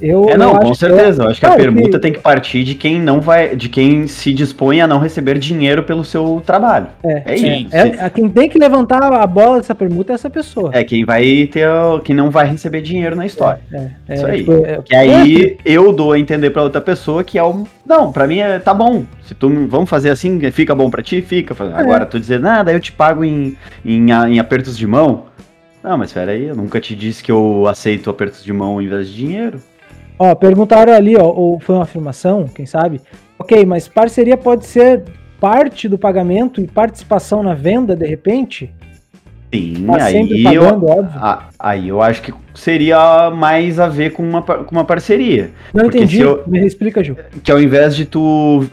Eu, 0.00 0.28
É, 0.30 0.36
não, 0.36 0.56
com 0.56 0.70
que 0.72 0.78
certeza. 0.78 1.22
Eu 1.24 1.28
acho 1.30 1.40
que 1.40 1.46
a 1.46 1.56
permuta 1.56 1.98
tem 1.98 2.12
que 2.12 2.18
partir 2.20 2.64
de 2.64 2.74
quem 2.74 3.00
não 3.00 3.20
vai, 3.20 3.54
de 3.56 3.68
quem 3.68 4.06
se 4.06 4.32
dispõe 4.32 4.80
a 4.80 4.86
não 4.86 4.98
receber 4.98 5.38
dinheiro 5.38 5.82
pelo 5.82 6.04
seu 6.04 6.42
trabalho. 6.44 6.86
É, 7.04 7.22
É 7.26 7.36
isso. 7.36 7.74
É, 7.76 8.04
a 8.04 8.10
quem 8.10 8.28
tem 8.28 8.48
que 8.48 8.58
levantar 8.58 9.02
a 9.12 9.26
bola 9.26 9.58
dessa 9.58 9.74
permuta 9.74 10.12
é 10.12 10.14
essa 10.14 10.30
pessoa. 10.30 10.70
É 10.72 10.84
quem 10.84 11.04
vai 11.04 11.48
ter, 11.52 11.68
o- 11.68 12.00
quem 12.00 12.14
não 12.14 12.30
vai 12.30 12.46
receber 12.46 12.80
dinheiro 12.82 13.16
na 13.16 13.26
história. 13.26 13.60
É, 14.08 14.14
isso 14.14 14.26
aí. 14.26 14.38
tipo, 14.38 14.52
é- 14.64 14.80
Que 14.84 14.94
aí 14.96 15.56
eu 15.64 15.92
dou 15.92 16.12
a 16.12 16.18
entender 16.18 16.50
pra 16.50 16.62
outra 16.62 16.80
pessoa 16.80 17.22
que 17.24 17.38
é 17.38 17.44
um, 17.44 17.64
não, 17.86 18.12
pra 18.12 18.26
mim 18.26 18.38
é, 18.38 18.58
tá 18.58 18.72
bom. 18.74 19.04
Se 19.24 19.34
tu 19.34 19.48
vamos 19.68 19.88
fazer 19.88 20.10
assim, 20.10 20.40
fica 20.50 20.74
bom 20.74 20.90
pra 20.90 21.02
ti, 21.02 21.22
fica. 21.22 21.54
Agora 21.74 22.04
tu 22.04 22.18
dizer, 22.18 22.40
nada, 22.40 22.72
eu 22.72 22.80
te 22.80 22.90
pago 22.92 23.24
em, 23.24 23.56
em, 23.84 24.10
em 24.10 24.38
apertos 24.38 24.76
de 24.76 24.86
mão. 24.86 25.24
Não, 25.82 25.96
mas 25.96 26.10
espera 26.10 26.32
aí, 26.32 26.44
eu 26.44 26.54
nunca 26.56 26.80
te 26.80 26.94
disse 26.94 27.22
que 27.22 27.32
eu 27.32 27.66
aceito 27.66 28.10
apertos 28.10 28.44
de 28.44 28.52
mão 28.52 28.80
em 28.82 28.88
vez 28.88 29.08
de 29.08 29.16
dinheiro. 29.16 29.62
Ó, 30.18 30.34
perguntaram 30.34 30.92
ali, 30.92 31.16
ó, 31.16 31.24
ou 31.24 31.58
foi 31.58 31.74
uma 31.76 31.84
afirmação, 31.84 32.46
quem 32.46 32.66
sabe? 32.66 33.00
Ok, 33.38 33.64
mas 33.64 33.88
parceria 33.88 34.36
pode 34.36 34.66
ser 34.66 35.04
parte 35.40 35.88
do 35.88 35.96
pagamento 35.96 36.60
e 36.60 36.66
participação 36.66 37.42
na 37.42 37.54
venda, 37.54 37.96
de 37.96 38.06
repente? 38.06 38.70
Sim, 39.52 39.86
Tá 39.86 40.04
aí 40.04 40.44
eu, 40.54 40.62
a- 41.16 41.48
aí 41.58 41.88
eu 41.88 42.02
acho 42.02 42.20
que 42.22 42.32
seria 42.54 43.30
mais 43.30 43.78
a 43.78 43.88
ver 43.88 44.10
com 44.10 44.22
uma, 44.22 44.42
com 44.42 44.70
uma 44.70 44.84
parceria. 44.84 45.50
Não 45.72 45.84
porque 45.84 45.98
entendi, 45.98 46.20
eu- 46.20 46.42
me 46.46 46.64
explica, 46.66 47.02
Gil. 47.02 47.16
Que 47.42 47.50
ao 47.52 47.60
invés 47.60 47.94
de 47.96 48.04
tu 48.04 48.64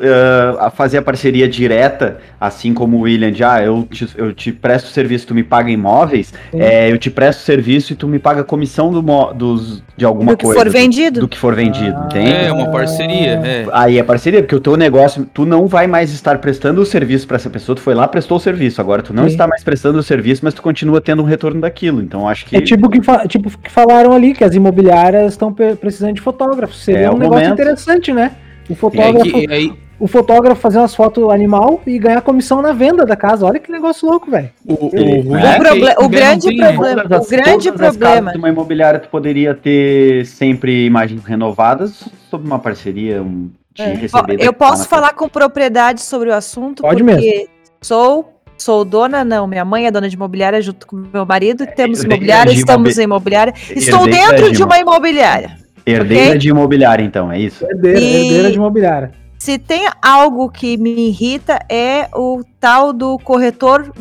a 0.60 0.70
fazer 0.70 0.98
a 0.98 1.02
parceria 1.02 1.48
direta, 1.48 2.18
assim 2.40 2.74
como 2.74 2.98
o 2.98 3.02
William, 3.02 3.32
de 3.32 3.44
ah, 3.44 3.62
eu 3.64 3.88
te, 3.90 4.08
eu 4.18 4.34
te 4.34 4.52
presto 4.52 4.90
serviço, 4.90 5.28
tu 5.28 5.36
me 5.36 5.44
paga 5.44 5.70
imóveis, 5.70 6.34
é, 6.54 6.92
eu 6.92 6.98
te 6.98 7.10
presto 7.10 7.42
serviço 7.42 7.94
e 7.94 7.96
tu 7.96 8.08
me 8.08 8.20
paga 8.20 8.44
comissão 8.44 8.92
do, 8.92 9.02
dos, 9.34 9.84
de 9.96 10.06
alguma 10.06 10.32
Do 10.34 10.38
que 10.38 10.46
coisa. 10.46 10.60
for 10.62 10.70
vendido. 10.70 11.20
Do 11.22 11.28
que 11.28 11.38
for 11.38 11.56
vendido, 11.56 11.96
Ah. 11.98 12.06
entende? 12.06 12.32
É 12.32 12.52
uma 12.52 12.70
parceria. 12.72 13.42
É. 13.44 13.66
Aí 13.72 13.98
é 13.98 14.04
parceria, 14.04 14.42
porque 14.42 14.56
o 14.56 14.60
teu 14.60 14.76
negócio, 14.78 15.28
tu 15.34 15.46
não 15.46 15.68
vai 15.68 15.88
mais 15.88 16.12
estar 16.12 16.38
prestando 16.40 16.82
o 16.82 16.86
serviço 16.86 17.28
para 17.28 17.36
essa 17.38 17.50
pessoa, 17.50 17.76
tu 17.76 17.82
foi 17.82 17.94
lá, 17.94 18.08
prestou 18.08 18.38
o 18.38 18.40
serviço, 18.40 18.80
agora 18.82 19.02
tu 19.02 19.14
não 19.14 19.24
Sim. 19.24 19.30
está 19.30 19.48
mais 19.48 19.64
prestando 19.64 20.00
o 20.00 20.04
serviço, 20.04 20.42
mas 20.44 20.54
tu 20.54 20.62
continua 20.62 21.02
tendo 21.02 21.22
um 21.22 21.26
retorno 21.26 21.62
daquilo. 21.62 22.02
Então 22.02 22.28
acho 22.28 22.46
que 22.46 22.56
É 22.56 22.62
tipo 22.62 22.90
que, 22.90 23.02
fa- 23.02 23.28
tipo 23.28 23.50
que 23.68 23.72
falaram 23.72 24.12
ali, 24.14 24.34
que 24.34 24.44
as 24.44 24.56
imobiliárias 24.56 25.34
estão 25.34 25.54
precisando 25.54 26.14
de 26.14 26.22
fotógrafos. 26.22 26.84
Seria 26.84 27.08
É 27.08 27.12
um 27.12 27.18
negócio 27.18 27.44
momento. 27.46 27.54
interessante, 27.62 28.12
né? 28.14 28.32
O 28.70 28.72
E 28.72 28.74
aí, 28.74 28.76
fotógrafo, 28.76 29.24
que- 29.32 29.54
aí 29.54 29.74
o 30.00 30.08
fotógrafo 30.08 30.62
fazer 30.62 30.78
umas 30.78 30.94
fotos 30.94 31.24
animal 31.32 31.82
e 31.88 31.98
ganhar 31.98 32.22
comissão 32.22 32.62
na 32.62 32.72
venda 32.72 33.06
da 33.06 33.16
casa. 33.16 33.46
Olha 33.46 33.60
que 33.60 33.72
negócio 33.72 34.08
louco, 34.08 34.30
velho. 34.30 34.50
o, 34.68 34.74
o, 34.74 35.32
O 35.32 35.38
é 35.38 35.58
proble- 35.58 35.88
aí 35.90 35.96
o 35.98 36.10
grande 36.10 36.56
problema- 36.56 37.02
Todas 37.04 37.20
as- 37.22 37.26
o 37.28 37.30
grande 37.30 37.72
problema- 37.72 38.32
de 38.32 38.38
uma 38.38 38.50
imobiliária 38.50 39.00
tu 39.00 39.10
poderia 39.10 39.54
ter 39.56 40.26
sempre 40.26 40.86
imagens 40.86 41.24
renovadas 41.24 42.04
sob 42.30 42.46
uma 42.46 42.60
parceria 42.60 43.22
um, 43.24 43.50
É. 43.78 43.94
receber. 43.94 44.34
Eu 44.34 44.38
daqui 44.38 44.54
posso 44.54 44.88
falar 44.88 45.14
com 45.14 45.28
propriedade 45.30 46.02
sobre 46.02 46.30
o 46.30 46.34
assunto, 46.34 46.82
Pode 46.84 47.04
porque 47.04 47.48
sou 47.82 48.37
sou 48.58 48.84
dona, 48.84 49.24
não, 49.24 49.48
minha 49.48 49.64
mãe 49.64 49.86
é 49.86 49.92
dona 49.92 50.10
de 50.10 50.16
imobiliária 50.16 50.62
junto 50.62 50.88
com 50.88 50.96
meu 50.96 51.26
marido, 51.26 51.66
temos 51.76 52.00
herdeira 52.00 52.16
imobiliária, 52.16 52.52
estamos 52.52 52.98
em 52.98 53.04
imobiliária. 53.04 53.54
Estou 53.70 54.06
herdeira 54.06 54.34
dentro 54.34 54.52
de 54.52 54.64
uma 54.64 54.80
imobiliária. 54.80 55.58
Herdeira 55.86 56.30
ok? 56.30 56.38
de 56.38 56.50
imobiliária, 56.50 57.04
então, 57.04 57.32
é 57.32 57.40
isso? 57.40 57.66
Herdeira, 57.66 58.00
E- 58.00 58.16
herdeira 58.24 58.52
de 58.52 58.58
imobiliária. 58.58 59.12
Se 59.40 59.58
tem 59.58 59.88
algo 60.02 60.50
que 60.50 60.76
me 60.78 61.10
irrita 61.10 61.60
é 61.70 62.10
o 62.14 62.44
tal 62.60 62.92
do 62.92 63.18
corretor. 63.20 63.94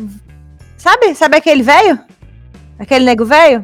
Sabe? 0.75 1.13
Sabe 1.13 1.37
aquele 1.37 1.63
velho? 1.63 1.99
Aquele 2.79 3.05
nego 3.05 3.23
velho? 3.23 3.63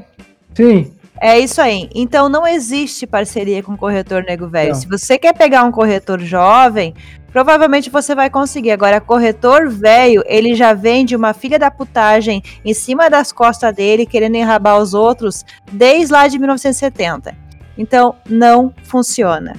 Sim. 0.53 0.91
É 1.19 1.39
isso 1.39 1.61
aí. 1.61 1.89
Então 1.95 2.29
não 2.29 2.45
existe 2.45 3.07
parceria 3.07 3.63
com 3.63 3.75
corretor 3.75 4.23
nego 4.23 4.47
velho. 4.47 4.75
Se 4.75 4.87
você 4.87 5.17
quer 5.17 5.33
pegar 5.33 5.63
um 5.63 5.71
corretor 5.71 6.19
jovem, 6.19 6.93
provavelmente 7.33 7.89
você 7.89 8.13
vai 8.15 8.29
conseguir. 8.29 8.71
Agora, 8.71 9.01
corretor 9.01 9.67
velho, 9.69 10.23
ele 10.27 10.53
já 10.55 10.73
vende 10.73 11.15
uma 11.15 11.33
filha 11.33 11.57
da 11.59 11.69
putagem 11.71 12.41
em 12.63 12.73
cima 12.73 13.09
das 13.09 13.31
costas 13.31 13.75
dele, 13.75 14.05
querendo 14.05 14.35
enrabar 14.35 14.77
os 14.79 14.93
outros, 14.93 15.43
desde 15.71 16.13
lá 16.13 16.27
de 16.27 16.37
1970. 16.39 17.35
Então, 17.77 18.15
não 18.29 18.71
funciona. 18.83 19.53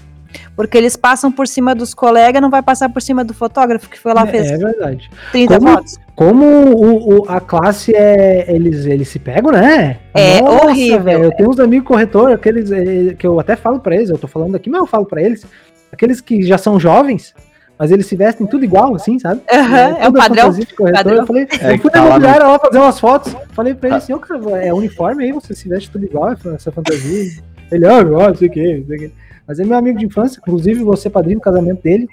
Porque 0.57 0.79
eles 0.79 0.97
passam 0.97 1.31
por 1.33 1.47
cima 1.49 1.75
dos 1.75 1.95
colegas, 1.95 2.41
não 2.41 2.51
vai 2.51 2.63
passar 2.63 2.89
por 2.89 3.03
cima 3.03 3.25
do 3.25 3.35
fotógrafo 3.35 3.89
que 3.89 3.99
foi 3.99 4.15
lá, 4.15 4.25
fez 4.27 4.51
É 4.51 4.57
verdade. 4.57 5.11
30 5.33 5.59
como- 5.59 5.71
fotos. 5.73 5.99
Como 6.15 6.45
o, 6.47 7.19
o- 7.23 7.25
a 7.29 7.41
classe 7.41 7.93
é. 7.93 8.45
Eles, 8.55 8.87
eles 8.87 9.09
se 9.09 9.19
pegam, 9.19 9.51
né? 9.51 9.99
É 10.15 10.41
horrível. 10.41 11.03
velho, 11.03 11.25
Eu 11.25 11.33
tenho 11.33 11.51
uns 11.51 11.59
amigos 11.59 11.89
corretor, 11.89 12.31
aqueles 12.33 12.71
eh, 12.71 13.15
que 13.19 13.27
eu 13.27 13.41
até 13.41 13.57
falo 13.57 13.81
pra 13.81 13.97
eles, 13.97 14.11
eu 14.11 14.19
tô 14.19 14.29
falando 14.29 14.55
aqui, 14.55 14.71
mas 14.71 14.79
eu 14.81 14.87
falo 14.87 15.05
pra 15.07 15.21
eles. 15.21 15.45
Aqueles 15.93 16.21
que 16.21 16.43
já 16.45 16.57
são 16.57 16.79
jovens, 16.79 17.35
mas 17.79 17.91
eles 17.91 18.07
se 18.07 18.17
vestem 18.17 18.47
tudo 18.47 18.65
igual, 18.65 18.95
assim, 18.95 19.19
sabe? 19.19 19.41
Aham, 19.53 19.97
é 19.99 20.09
o 20.09 20.13
padrão. 20.13 20.45
fantasia 20.45 20.65
de 20.65 20.75
corretor. 20.75 21.03
padrão. 21.03 21.17
Eu, 21.19 21.27
falei, 21.27 21.49
É, 21.61 21.75
eu 21.75 21.79
fui 21.79 21.91
tá 21.91 22.01
na 22.01 22.07
imobiliária 22.07 22.47
lá 22.47 22.59
fazer 22.59 22.79
umas 22.79 23.01
fotos. 23.01 23.37
Falei 23.51 23.75
pra 23.75 23.89
ele 23.89 23.97
assim, 23.97 24.13
ô 24.13 24.19
cara, 24.19 24.65
é 24.65 24.73
uniforme 24.73 25.25
aí, 25.25 25.33
você 25.33 25.55
se 25.55 25.69
veste 25.69 25.91
tudo 25.91 26.05
igual, 26.05 26.33
essa 26.55 26.71
fantasia. 26.71 27.43
Ele, 27.71 27.87
ah, 27.87 28.05
não 28.05 28.35
sei 28.35 28.49
o 28.49 28.51
que, 28.51 28.77
não 28.79 28.87
sei 28.87 28.97
o 28.97 29.01
que. 29.01 29.13
Mas 29.47 29.61
é 29.61 29.65
meu 29.65 29.77
amigo 29.77 29.99
de 29.99 30.07
infância, 30.07 30.39
inclusive 30.41 30.83
você 30.83 31.11
padrinho 31.11 31.39
do 31.39 31.43
casamento 31.43 31.83
dele. 31.83 32.09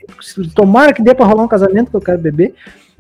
Tomara 0.54 0.92
que 0.94 1.02
dê 1.02 1.14
pra 1.14 1.26
rolar 1.26 1.44
um 1.44 1.48
casamento 1.48 1.90
que 1.90 1.96
eu 1.96 2.02
quero 2.02 2.18
beber. 2.18 2.54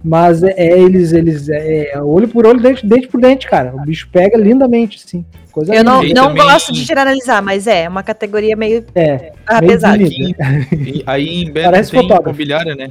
Mas 0.03 0.41
é, 0.43 0.53
é 0.57 0.79
eles, 0.79 1.13
eles, 1.13 1.47
é, 1.49 1.91
é 1.93 2.01
olho 2.01 2.27
por 2.27 2.45
olho, 2.47 2.59
dente, 2.59 2.85
dente 2.85 3.07
por 3.07 3.21
dente, 3.21 3.47
cara. 3.47 3.73
O 3.75 3.81
bicho 3.81 4.09
pega 4.11 4.37
lindamente, 4.37 5.01
assim. 5.05 5.23
Coisa 5.51 5.75
Eu 5.75 5.83
não, 5.83 6.01
não 6.01 6.27
também- 6.29 6.43
gosto 6.43 6.71
de 6.71 6.81
generalizar, 6.83 7.43
mas 7.43 7.67
é 7.67 7.87
uma 7.87 8.01
categoria 8.01 8.55
meio 8.55 8.85
É, 8.95 9.33
ah, 9.45 9.61
meio 9.61 9.79
bonita. 9.79 10.43
E 10.71 11.03
aí 11.05 11.43
em 11.43 11.51
Belo 11.51 11.71
Parece 11.71 11.93
não 11.93 11.99
tem 12.01 12.09
fotógrafo. 12.09 12.29
imobiliária, 12.29 12.75
né? 12.75 12.89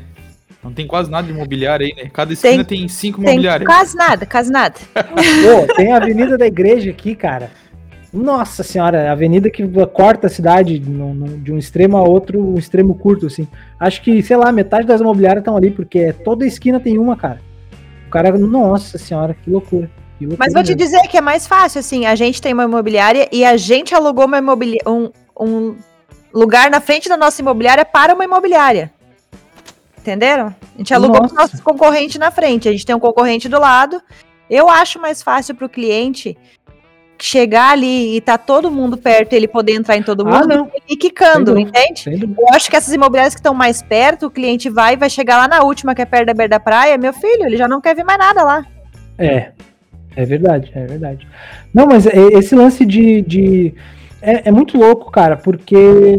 Não 0.63 0.71
tem 0.73 0.87
quase 0.87 1.11
nada 1.11 1.27
de 1.27 1.33
imobiliária 1.33 1.87
aí, 1.87 1.95
né? 2.05 2.11
Cada 2.13 2.35
esquina 2.35 2.63
tem, 2.63 2.87
cinco 2.87 3.19
Tem 3.23 3.31
imobiliárias. 3.31 3.67
quase 3.67 3.97
nada, 3.97 4.27
quase 4.27 4.53
nada. 4.53 4.75
Pô, 4.95 5.75
tem 5.75 5.91
a 5.91 5.97
Avenida 5.97 6.37
da 6.37 6.47
Igreja 6.47 6.91
aqui, 6.91 7.15
cara. 7.15 7.51
Nossa 8.13 8.65
senhora, 8.65 9.13
avenida 9.13 9.49
que 9.49 9.63
corta 9.93 10.27
a 10.27 10.31
cidade 10.31 10.79
de 10.79 11.53
um 11.53 11.57
extremo 11.57 11.97
a 11.97 12.03
outro, 12.03 12.41
um 12.41 12.59
extremo 12.59 12.95
curto, 12.95 13.27
assim. 13.27 13.47
Acho 13.79 14.03
que, 14.03 14.21
sei 14.23 14.37
lá, 14.37 14.51
metade 14.51 14.87
das 14.87 15.01
imobiliárias 15.01 15.43
estão 15.43 15.57
ali, 15.57 15.71
porque 15.71 16.13
toda 16.13 16.45
esquina 16.45 16.81
tem 16.81 16.99
uma, 16.99 17.17
cara. 17.17 17.41
O 18.09 18.11
cara, 18.11 18.37
nossa 18.37 18.99
senhora, 18.99 19.35
que 19.35 19.49
loucura. 19.49 19.89
que 20.19 20.27
loucura 20.27 20.45
Mas 20.45 20.53
vou 20.53 20.65
te 20.65 20.75
mesmo. 20.75 20.79
dizer 20.83 21.09
que 21.09 21.17
é 21.17 21.21
mais 21.21 21.47
fácil, 21.47 21.79
assim, 21.79 22.05
a 22.05 22.17
gente 22.17 22.43
tem 22.43 22.53
uma 22.53 22.65
imobiliária 22.65 23.29
e 23.31 23.45
a 23.45 23.57
gente 23.57 23.95
alugou 23.95 24.25
uma 24.25 24.39
imobili- 24.39 24.81
um, 24.85 25.11
um 25.39 25.77
lugar 26.35 26.69
na 26.69 26.81
frente 26.81 27.09
da 27.09 27.17
nossa 27.17 27.41
imobiliária 27.41 27.85
para 27.85 28.13
uma 28.13 28.25
imobiliária. 28.25 28.91
Entenderam? 30.01 30.49
A 30.49 30.79
gente 30.79 30.93
alugou 30.93 31.29
o 31.31 31.35
nosso 31.35 31.63
concorrente 31.63 32.19
na 32.19 32.33
frente, 32.33 32.69
a 32.69 32.73
gente 32.73 32.85
tem 32.85 32.97
um 32.97 33.01
concorrente 33.01 33.49
do 33.49 33.61
lado. 33.61 34.03
Eu 34.49 34.69
acho 34.69 34.99
mais 34.99 35.23
fácil 35.23 35.55
para 35.55 35.67
o 35.67 35.69
cliente 35.69 36.37
chegar 37.25 37.73
ali 37.73 38.17
e 38.17 38.21
tá 38.21 38.37
todo 38.39 38.71
mundo 38.71 38.97
perto 38.97 39.33
e 39.33 39.37
ele 39.37 39.49
poder 39.49 39.75
entrar 39.75 39.97
em 39.97 40.03
todo 40.03 40.27
Ah, 40.27 40.41
mundo 40.41 40.49
não. 40.49 40.71
e 40.89 40.95
ir 40.95 40.97
quicando, 40.97 41.59
entende? 41.59 42.05
Eu 42.39 42.55
acho 42.55 42.71
que 42.71 42.77
essas 42.77 42.93
imobiliárias 42.95 43.35
que 43.35 43.41
estão 43.41 43.55
mais 43.55 43.83
perto, 43.83 44.27
o 44.27 44.31
cliente 44.31 44.69
vai 44.71 44.97
vai 44.97 45.11
chegar 45.11 45.37
lá 45.39 45.49
na 45.49 45.63
última, 45.65 45.95
que 45.95 46.03
é 46.03 46.05
perto 46.05 46.27
da 46.27 46.35
beira 46.35 46.49
da 46.51 46.61
praia, 46.61 46.97
meu 46.99 47.13
filho, 47.13 47.45
ele 47.45 47.57
já 47.57 47.69
não 47.69 47.81
quer 47.81 47.95
ver 47.95 48.05
mais 48.05 48.19
nada 48.19 48.43
lá. 48.43 48.67
É, 49.19 49.51
é 50.17 50.25
verdade, 50.25 50.71
é 50.75 50.87
verdade. 50.87 51.27
Não, 51.75 51.87
mas 51.87 52.07
esse 52.07 52.55
lance 52.55 52.85
de. 52.85 53.23
de 53.23 53.75
é, 54.23 54.49
é 54.49 54.53
muito 54.53 54.77
louco, 54.79 55.11
cara, 55.11 55.37
porque 55.37 56.19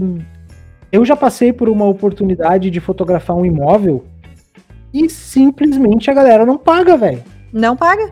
eu 0.91 1.05
já 1.05 1.15
passei 1.15 1.53
por 1.53 1.69
uma 1.69 1.85
oportunidade 1.85 2.69
de 2.69 2.79
fotografar 2.79 3.35
um 3.35 3.45
imóvel 3.45 4.05
e 4.93 5.09
simplesmente 5.09 6.09
a 6.11 6.13
galera 6.13 6.45
não 6.45 6.57
paga, 6.57 6.97
velho. 6.97 7.23
Não 7.53 7.75
paga? 7.75 8.11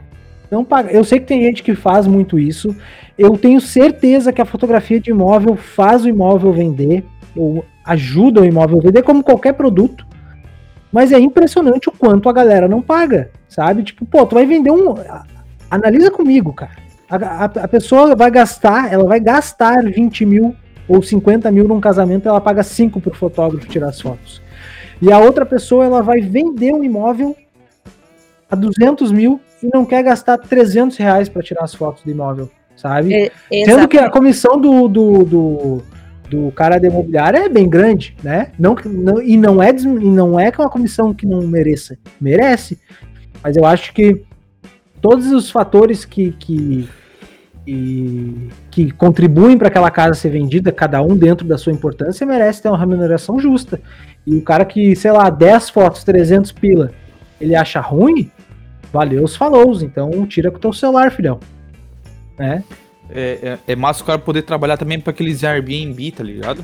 Não 0.52 0.64
paga. 0.66 0.92
Eu 0.92 1.04
sei 1.04 1.20
que 1.20 1.28
tem 1.28 1.44
gente 1.44 1.62
que 1.64 1.76
faz 1.76 2.08
muito 2.08 2.40
isso. 2.40 2.76
Eu 3.18 3.38
tenho 3.38 3.62
certeza 3.62 4.34
que 4.34 4.42
a 4.42 4.46
fotografia 4.46 5.00
de 5.00 5.12
imóvel 5.12 5.56
faz 5.56 6.04
o 6.06 6.10
imóvel 6.10 6.52
vender, 6.52 7.04
ou 7.36 7.64
ajuda 7.86 8.42
o 8.42 8.46
imóvel 8.46 8.80
a 8.80 8.82
vender, 8.82 9.04
como 9.04 9.24
qualquer 9.24 9.54
produto. 9.54 10.06
Mas 10.92 11.12
é 11.12 11.20
impressionante 11.20 11.88
o 11.90 11.92
quanto 11.92 12.28
a 12.30 12.34
galera 12.34 12.68
não 12.68 12.82
paga, 12.82 13.30
sabe? 13.48 13.84
Tipo, 13.84 14.06
pô, 14.06 14.26
tu 14.26 14.34
vai 14.36 14.46
vender 14.46 14.72
um. 14.72 14.96
Analisa 15.70 16.10
comigo, 16.10 16.52
cara. 16.54 16.72
A, 17.10 17.16
a- 17.16 17.64
a 17.64 17.68
pessoa 17.68 18.16
vai 18.16 18.32
gastar, 18.32 18.92
ela 18.92 19.04
vai 19.06 19.20
gastar 19.20 19.84
20 19.84 20.26
mil 20.26 20.56
ou 20.88 21.04
50 21.04 21.52
mil 21.52 21.68
num 21.68 21.80
casamento, 21.80 22.28
ela 22.28 22.42
paga 22.42 22.64
5 22.64 23.00
pro 23.00 23.14
fotógrafo 23.14 23.68
tirar 23.68 23.90
as 23.90 24.02
fotos. 24.02 24.42
E 25.00 25.12
a 25.12 25.20
outra 25.20 25.46
pessoa, 25.46 25.86
ela 25.86 26.02
vai 26.02 26.20
vender 26.22 26.74
um 26.74 26.84
imóvel 26.84 27.36
a 28.50 28.56
200 28.56 29.12
mil 29.12 29.40
e 29.62 29.70
não 29.74 29.86
quer 29.86 30.04
gastar 30.04 30.38
300 30.38 30.98
reais 30.98 31.30
para 31.30 31.44
tirar 31.44 31.64
as 31.64 31.74
fotos 31.74 32.04
do 32.04 32.10
imóvel, 32.10 32.50
sabe? 32.76 33.14
É, 33.14 33.32
Sendo 33.66 33.88
que 33.88 33.98
a 33.98 34.10
comissão 34.10 34.60
do, 34.60 34.88
do, 34.88 35.24
do, 35.24 35.84
do 36.30 36.52
cara 36.52 36.80
da 36.80 36.88
imobiliária 36.88 37.46
é 37.46 37.50
bem 37.50 37.70
grande, 37.70 38.16
né? 38.24 38.52
Não, 38.58 38.76
não, 38.86 39.22
e, 39.22 39.38
não 39.38 39.62
é, 39.62 39.70
e 39.70 39.86
não 39.86 40.40
é 40.40 40.52
que 40.52 40.60
é 40.60 40.64
uma 40.64 40.70
comissão 40.70 41.14
que 41.14 41.26
não 41.26 41.42
mereça. 41.42 41.98
Merece. 42.20 42.80
Mas 43.44 43.56
eu 43.56 43.66
acho 43.66 43.94
que 43.94 44.24
todos 45.00 45.32
os 45.32 45.52
fatores 45.52 46.04
que, 46.04 46.32
que, 46.34 46.90
que, 47.66 48.50
que 48.72 48.92
contribuem 48.92 49.58
para 49.58 49.68
aquela 49.68 49.92
casa 49.92 50.14
ser 50.14 50.30
vendida, 50.30 50.72
cada 50.72 51.02
um 51.02 51.16
dentro 51.16 51.48
da 51.48 51.58
sua 51.58 51.72
importância, 51.72 52.26
merece 52.26 52.62
ter 52.62 52.70
uma 52.70 52.78
remuneração 52.78 53.40
justa. 53.40 53.80
E 54.26 54.36
o 54.36 54.42
cara 54.42 54.66
que, 54.66 54.96
sei 54.96 55.12
lá, 55.12 55.30
10 55.30 55.70
fotos, 55.70 56.04
300 56.04 56.52
pila, 56.52 56.92
ele 57.40 57.56
acha 57.56 57.80
ruim, 57.80 58.30
valeu 58.92 59.24
os 59.24 59.36
follows. 59.36 59.82
Então 59.82 60.26
tira 60.26 60.52
com 60.52 60.58
o 60.58 60.62
teu 60.62 60.74
celular, 60.74 61.12
filhão. 61.12 61.40
Né? 62.38 62.64
É, 63.10 63.58
é, 63.68 63.74
é 63.74 63.76
massa 63.76 64.04
o 64.04 64.06
cara 64.06 64.20
poder 64.20 64.44
trabalhar 64.44 64.78
também 64.78 65.00
para 65.00 65.12
aqueles 65.12 65.44
Airbnb, 65.44 66.12
tá 66.12 66.24
ligado? 66.24 66.64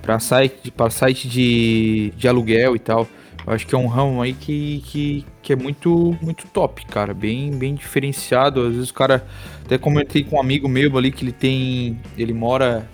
Pra 0.00 0.20
site, 0.20 0.70
pra 0.70 0.88
site 0.88 1.28
de, 1.28 2.12
de 2.16 2.28
aluguel 2.28 2.76
e 2.76 2.78
tal. 2.78 3.06
Eu 3.46 3.52
acho 3.52 3.66
que 3.66 3.74
é 3.74 3.78
um 3.78 3.86
ramo 3.86 4.22
aí 4.22 4.32
que, 4.32 4.82
que, 4.86 5.24
que 5.40 5.52
é 5.52 5.56
muito, 5.56 6.16
muito 6.20 6.46
top, 6.48 6.84
cara. 6.86 7.14
Bem, 7.14 7.52
bem 7.52 7.74
diferenciado. 7.74 8.60
Às 8.60 8.74
vezes 8.74 8.90
o 8.90 8.94
cara. 8.94 9.24
Até 9.64 9.78
comentei 9.78 10.24
com 10.24 10.36
um 10.36 10.40
amigo 10.40 10.68
meu 10.68 10.96
ali 10.98 11.12
que 11.12 11.24
ele 11.24 11.32
tem. 11.32 12.00
Ele 12.18 12.32
mora 12.32 12.88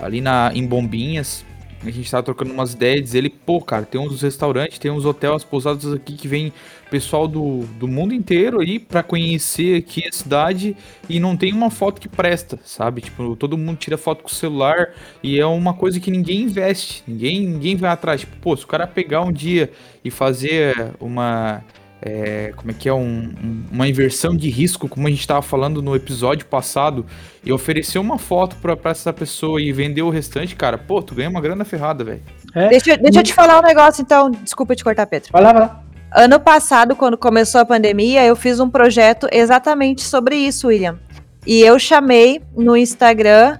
ali 0.00 0.22
na, 0.22 0.50
em 0.54 0.66
Bombinhas. 0.66 1.44
A 1.82 1.90
gente 1.90 2.10
tava 2.10 2.22
trocando 2.22 2.52
umas 2.52 2.74
ideias. 2.74 3.14
Ele, 3.14 3.30
pô, 3.30 3.60
cara, 3.60 3.84
tem 3.86 4.00
uns 4.00 4.20
restaurantes, 4.20 4.78
tem 4.78 4.90
uns 4.90 5.04
hotéis, 5.04 5.34
as 5.34 5.44
pousadas 5.44 5.92
aqui 5.92 6.14
que 6.14 6.28
vem 6.28 6.52
pessoal 6.90 7.28
do, 7.28 7.60
do 7.78 7.86
mundo 7.86 8.12
inteiro 8.12 8.60
aí 8.60 8.78
pra 8.78 9.02
conhecer 9.02 9.78
aqui 9.78 10.06
a 10.06 10.12
cidade 10.12 10.76
e 11.08 11.20
não 11.20 11.36
tem 11.36 11.52
uma 11.52 11.70
foto 11.70 12.00
que 12.00 12.08
presta, 12.08 12.58
sabe? 12.64 13.00
Tipo, 13.00 13.36
todo 13.36 13.56
mundo 13.56 13.78
tira 13.78 13.96
foto 13.96 14.22
com 14.22 14.28
o 14.28 14.34
celular 14.34 14.92
e 15.22 15.38
é 15.38 15.46
uma 15.46 15.72
coisa 15.72 16.00
que 16.00 16.10
ninguém 16.10 16.42
investe, 16.42 17.04
ninguém, 17.06 17.46
ninguém 17.46 17.76
vai 17.76 17.90
atrás. 17.90 18.20
Tipo, 18.20 18.36
pô, 18.38 18.56
se 18.56 18.64
o 18.64 18.68
cara 18.68 18.86
pegar 18.86 19.22
um 19.22 19.32
dia 19.32 19.70
e 20.04 20.10
fazer 20.10 20.92
uma. 21.00 21.62
É, 22.02 22.52
como 22.56 22.70
é 22.70 22.74
que 22.74 22.88
é? 22.88 22.92
Um- 22.94 23.32
um- 23.42 23.64
uma 23.70 23.86
inversão 23.88 24.36
de 24.36 24.48
risco, 24.48 24.88
como 24.88 25.06
a 25.06 25.10
gente 25.10 25.26
tava 25.26 25.42
falando 25.42 25.82
no 25.82 25.94
episódio 25.94 26.46
passado, 26.46 27.04
e 27.44 27.52
oferecer 27.52 27.98
uma 27.98 28.18
foto 28.18 28.56
pra, 28.56 28.76
pra 28.76 28.90
essa 28.92 29.12
pessoa 29.12 29.60
e 29.60 29.72
vender 29.72 30.02
o 30.02 30.10
restante, 30.10 30.56
cara, 30.56 30.78
pô, 30.78 31.02
tu 31.02 31.14
ganha 31.14 31.28
uma 31.28 31.40
grana 31.40 31.64
ferrada, 31.64 32.02
velho. 32.04 32.22
É. 32.54 32.68
Deixa, 32.68 32.90
eu- 32.92 32.98
deixa 32.98 33.20
eu 33.20 33.24
te 33.24 33.34
falar 33.34 33.58
um 33.58 33.62
negócio, 33.62 34.02
então. 34.02 34.30
Desculpa 34.30 34.74
te 34.74 34.82
cortar, 34.82 35.06
Pedro. 35.06 35.30
Vai 35.32 35.42
lá, 35.42 35.52
vai 35.52 35.62
lá. 35.62 35.82
Ano 36.12 36.40
passado, 36.40 36.96
quando 36.96 37.16
começou 37.16 37.60
a 37.60 37.64
pandemia, 37.64 38.24
eu 38.24 38.34
fiz 38.34 38.58
um 38.58 38.68
projeto 38.68 39.28
exatamente 39.30 40.02
sobre 40.02 40.34
isso, 40.36 40.66
William. 40.68 40.98
E 41.46 41.60
eu 41.60 41.78
chamei 41.78 42.42
no 42.56 42.76
Instagram. 42.76 43.58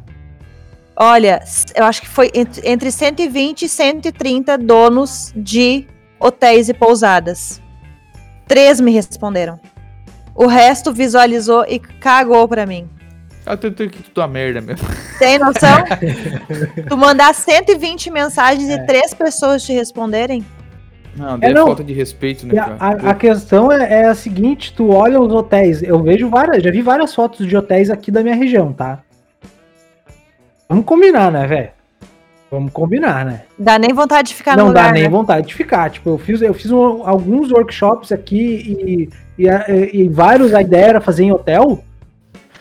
Olha, 0.97 1.41
eu 1.75 1.85
acho 1.85 2.01
que 2.03 2.09
foi 2.09 2.31
ent- 2.35 2.61
entre 2.65 2.91
120 2.91 3.63
e 3.63 3.69
130 3.69 4.59
donos 4.59 5.33
de 5.37 5.87
hotéis 6.19 6.69
e 6.69 6.75
pousadas. 6.75 7.63
Três 8.51 8.81
me 8.81 8.91
responderam. 8.91 9.61
O 10.35 10.49
resto 10.49 10.93
visualizou 10.93 11.65
e 11.69 11.79
cagou 11.79 12.49
pra 12.49 12.67
mim. 12.67 12.89
Eu 13.47 13.57
tenho, 13.57 13.73
tenho 13.73 13.91
que 13.91 14.03
tudo 14.03 14.23
a 14.23 14.27
merda 14.27 14.61
mesmo. 14.61 14.89
Tem 15.21 15.39
noção? 15.39 15.85
tu 16.89 16.97
mandar 16.97 17.33
120 17.33 18.11
mensagens 18.11 18.69
É. 18.69 18.75
e 18.75 18.87
três 18.87 19.15
pessoas 19.15 19.63
te 19.63 19.73
responderem? 19.73 20.45
Não, 21.15 21.39
é 21.41 21.53
não. 21.55 21.67
falta 21.67 21.85
de 21.85 21.93
respeito, 21.93 22.45
né, 22.45 22.59
a, 22.59 22.65
cara? 22.65 22.77
a- 22.81 23.11
a 23.11 23.15
questão 23.15 23.71
é, 23.71 24.01
é 24.03 24.07
a 24.07 24.17
seguinte, 24.17 24.75
tu 24.75 24.91
olha 24.91 25.21
os 25.21 25.33
hotéis, 25.33 25.81
eu 25.81 26.03
vejo 26.03 26.29
várias, 26.29 26.61
já 26.61 26.73
vi 26.73 26.83
várias 26.83 27.15
fotos 27.15 27.47
de 27.47 27.57
hotéis 27.57 27.89
aqui 27.89 28.11
da 28.11 28.21
minha 28.25 28.35
região, 28.35 28.73
tá? 28.73 28.99
Vamos 30.69 30.85
combinar, 30.85 31.31
né, 31.31 31.47
velho? 31.47 31.71
Vamos 32.51 32.73
combinar, 32.73 33.25
né? 33.25 33.43
Dá 33.59 33.79
nem 33.79 33.93
vontade 33.93 34.29
de 34.29 34.35
ficar 34.35 34.53
no 34.57 34.63
não 34.65 34.69
lugar, 34.69 34.87
dá 34.89 34.93
nem 34.93 35.05
né? 35.05 35.09
vontade 35.09 35.47
de 35.47 35.55
ficar. 35.55 35.89
Tipo, 35.91 36.11
eu 36.11 36.19
fiz, 36.19 36.43
eu 36.43 36.53
fiz 36.53 36.71
um- 36.73 37.07
alguns 37.07 37.53
workshops 37.53 38.11
aqui 38.11 39.09
e, 39.39 39.45
e, 39.47 40.03
e 40.03 40.09
vários, 40.09 40.53
a 40.53 40.61
ideia 40.61 40.87
era 40.87 41.01
fazer 41.01 41.23
em 41.25 41.33
hotel. 41.33 41.85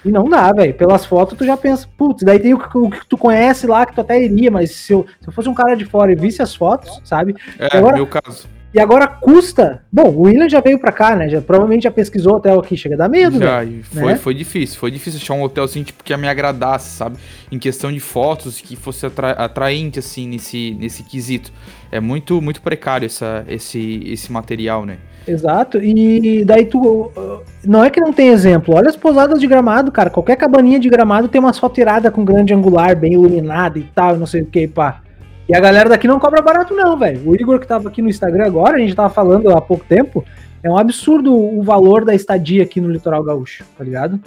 E 0.06 0.12
não 0.12 0.30
dá, 0.30 0.54
velho. 0.54 0.74
Pelas 0.76 1.06
fotos 1.06 1.38
tu 1.38 1.44
já 1.44 1.58
pensa, 1.58 1.88
putz, 1.98 2.24
daí 2.24 2.40
tem 2.40 2.54
o, 2.54 2.60
que- 2.60 2.78
o 2.78 2.90
que 2.90 3.06
tu 3.08 3.18
conhece 3.18 3.66
lá 3.68 3.86
que 3.86 3.94
tu 3.96 4.02
até 4.02 4.22
iria, 4.24 4.50
mas 4.52 4.72
se 4.72 4.94
eu, 4.94 5.06
se 5.20 5.28
eu 5.28 5.34
fosse 5.34 5.50
um 5.50 5.54
cara 5.56 5.76
de 5.76 5.86
fora 5.86 6.12
e 6.12 6.16
visse 6.16 6.42
as 6.42 6.56
fotos, 6.56 7.02
sabe? 7.04 7.36
É, 7.58 7.78
agora- 7.78 7.96
meu 7.96 8.08
caso. 8.08 8.48
E 8.74 8.80
agora 8.80 9.08
custa. 9.08 9.82
Bom, 9.92 10.10
o 10.10 10.22
William 10.22 10.48
já 10.48 10.62
veio 10.62 10.78
pra 10.78 10.92
cá, 10.92 11.16
né? 11.16 11.28
Já, 11.28 11.42
provavelmente 11.42 11.84
já 11.84 11.92
pesquisou 11.92 12.36
hotel 12.36 12.60
aqui, 12.60 12.78
chega 12.78 12.94
a 12.96 12.98
dar 13.00 13.10
medo, 13.10 13.40
Já, 13.40 13.60
velho. 13.60 13.80
e 13.80 13.84
foi, 13.84 14.04
né? 14.12 14.16
foi 14.16 14.34
difícil. 14.36 14.80
Foi 14.80 14.92
difícil 14.92 15.20
achar 15.22 15.34
um 15.34 15.42
hotel 15.42 15.64
assim, 15.64 15.82
tipo, 15.82 16.04
que 16.04 16.16
me 16.16 16.28
agradasse, 16.28 16.96
sabe? 16.96 17.18
Em 17.52 17.58
questão 17.58 17.92
de 17.92 18.00
fotos, 18.00 18.62
que 18.62 18.76
fosse 18.76 19.06
atra- 19.08 19.32
atraente, 19.32 19.98
assim, 19.98 20.28
nesse, 20.28 20.78
nesse 20.80 21.02
quesito. 21.02 21.52
É 21.92 22.00
muito, 22.00 22.40
muito 22.42 22.62
precário 22.62 23.08
essa, 23.08 23.44
esse, 23.48 24.04
esse 24.06 24.32
material, 24.32 24.86
né? 24.86 24.98
Exato. 25.28 25.80
E 25.84 26.46
daí 26.46 26.66
tu. 26.66 26.80
uh, 26.80 27.42
Não 27.66 27.84
é 27.84 27.90
que 27.90 28.00
não 28.00 28.14
tem 28.14 28.30
exemplo. 28.30 28.76
Olha 28.76 28.90
as 28.90 28.96
pousadas 28.96 29.40
de 29.40 29.48
gramado, 29.48 29.92
cara. 29.92 30.10
Qualquer 30.12 30.36
cabaninha 30.36 30.80
de 30.80 30.90
gramado 30.90 31.28
tem 31.28 31.40
umas 31.42 31.58
fotos 31.58 31.78
iradas 31.80 32.12
com 32.14 32.24
grande 32.24 32.54
angular, 32.54 32.96
bem 32.96 33.14
iluminada 33.14 33.80
e 33.80 33.84
tal, 33.84 34.16
não 34.16 34.26
sei 34.28 34.42
o 34.42 34.46
que, 34.46 34.68
pá. 34.68 35.02
E 35.50 35.56
a 35.56 35.60
galera 35.60 35.90
daqui 35.90 36.08
não 36.08 36.20
cobra 36.20 36.44
barato, 36.44 36.76
não, 36.76 36.96
velho. 36.96 37.28
O 37.28 37.36
Igor 37.36 37.60
que 37.60 37.66
tava 37.66 37.90
aqui 37.90 38.04
no 38.04 38.10
Instagram 38.10 38.46
agora, 38.46 38.78
a 38.78 38.80
gente 38.80 38.96
tava 38.96 39.10
falando 39.10 39.50
há 39.50 39.60
pouco 39.60 39.84
tempo, 39.84 40.24
é 40.62 40.70
um 40.70 40.78
absurdo 40.78 41.36
o 41.36 41.64
valor 41.64 42.06
da 42.06 42.14
estadia 42.14 42.62
aqui 42.62 42.80
no 42.80 42.92
litoral 42.92 43.24
gaúcho, 43.24 43.66
tá 43.76 43.84
ligado? 43.84 44.20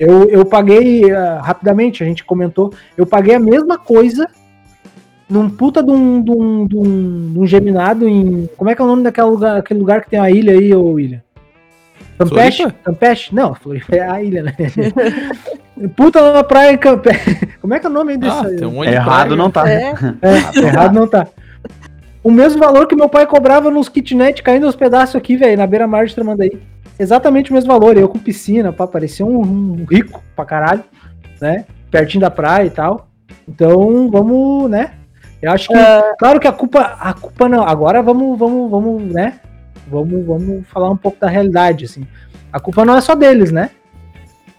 Eu, 0.00 0.28
eu 0.28 0.44
paguei, 0.44 1.08
ah, 1.12 1.40
rapidamente, 1.40 2.02
a 2.02 2.06
gente 2.06 2.24
comentou, 2.24 2.74
eu 2.96 3.06
paguei 3.06 3.36
a 3.36 3.38
mesma 3.38 3.78
coisa 3.78 4.28
num 5.30 5.48
puta 5.48 5.80
de 5.80 5.92
um, 5.92 6.20
de 6.20 6.32
um, 6.32 6.66
de 6.66 6.76
um, 6.76 7.32
de 7.32 7.38
um 7.38 7.46
geminado 7.46 8.08
em. 8.08 8.48
Como 8.56 8.68
é 8.68 8.74
que 8.74 8.82
é 8.82 8.84
o 8.84 8.88
nome 8.88 9.04
daquele 9.04 9.28
lugar, 9.28 9.56
aquele 9.56 9.78
lugar 9.78 10.02
que 10.02 10.10
tem 10.10 10.18
a 10.18 10.28
ilha 10.28 10.54
aí, 10.54 10.74
ô 10.74 10.82
William? 10.86 11.22
Campeche? 12.18 12.66
Campeche? 12.82 13.32
Não, 13.32 13.54
Floripa 13.54 13.94
é 13.94 14.00
a 14.00 14.20
ilha, 14.20 14.42
né? 14.42 14.56
puta 15.96 16.20
numa 16.20 16.44
praia 16.44 16.72
em 16.72 16.78
Campeche. 16.78 17.46
Como 17.60 17.74
é 17.74 17.80
que 17.80 17.86
é 17.86 17.88
o 17.88 17.92
nome 17.92 18.12
aí 18.12 18.18
desse 18.18 18.36
Ah, 18.36 18.46
aí? 18.46 18.56
tem 18.56 18.66
um 18.66 18.84
Errado 18.84 19.36
não 19.36 19.50
tá. 19.50 19.68
É. 19.68 19.94
É, 20.22 20.58
errado 20.58 20.94
não 20.94 21.06
tá. 21.08 21.26
O 22.22 22.30
mesmo 22.30 22.58
valor 22.58 22.86
que 22.86 22.96
meu 22.96 23.08
pai 23.08 23.26
cobrava 23.26 23.70
nos 23.70 23.88
kitnet 23.88 24.42
caindo 24.42 24.66
aos 24.66 24.76
pedaços 24.76 25.16
aqui, 25.16 25.36
velho, 25.36 25.58
na 25.58 25.66
beira-mar 25.66 26.06
de 26.06 26.14
Tramandaí. 26.14 26.58
Exatamente 26.98 27.50
o 27.50 27.54
mesmo 27.54 27.72
valor. 27.72 27.96
Eu 27.96 28.08
com 28.08 28.18
piscina, 28.18 28.72
pá, 28.72 28.86
parecia 28.86 29.26
um, 29.26 29.40
um 29.40 29.84
rico 29.90 30.22
pra 30.34 30.44
caralho, 30.44 30.84
né? 31.40 31.64
Pertinho 31.90 32.22
da 32.22 32.30
praia 32.30 32.66
e 32.66 32.70
tal. 32.70 33.08
Então, 33.46 34.10
vamos, 34.10 34.70
né? 34.70 34.92
Eu 35.42 35.52
acho 35.52 35.68
que, 35.68 35.74
claro 36.18 36.40
que 36.40 36.48
a 36.48 36.52
culpa, 36.52 36.96
a 36.98 37.12
culpa 37.12 37.48
não. 37.48 37.62
Agora 37.64 38.02
vamos, 38.02 38.38
vamos, 38.38 38.70
vamos, 38.70 39.02
né? 39.12 39.40
Vamos, 39.86 40.24
vamos 40.24 40.66
falar 40.68 40.88
um 40.90 40.96
pouco 40.96 41.18
da 41.20 41.28
realidade, 41.28 41.84
assim. 41.84 42.06
A 42.50 42.58
culpa 42.58 42.84
não 42.84 42.96
é 42.96 43.00
só 43.02 43.14
deles, 43.14 43.52
né? 43.52 43.68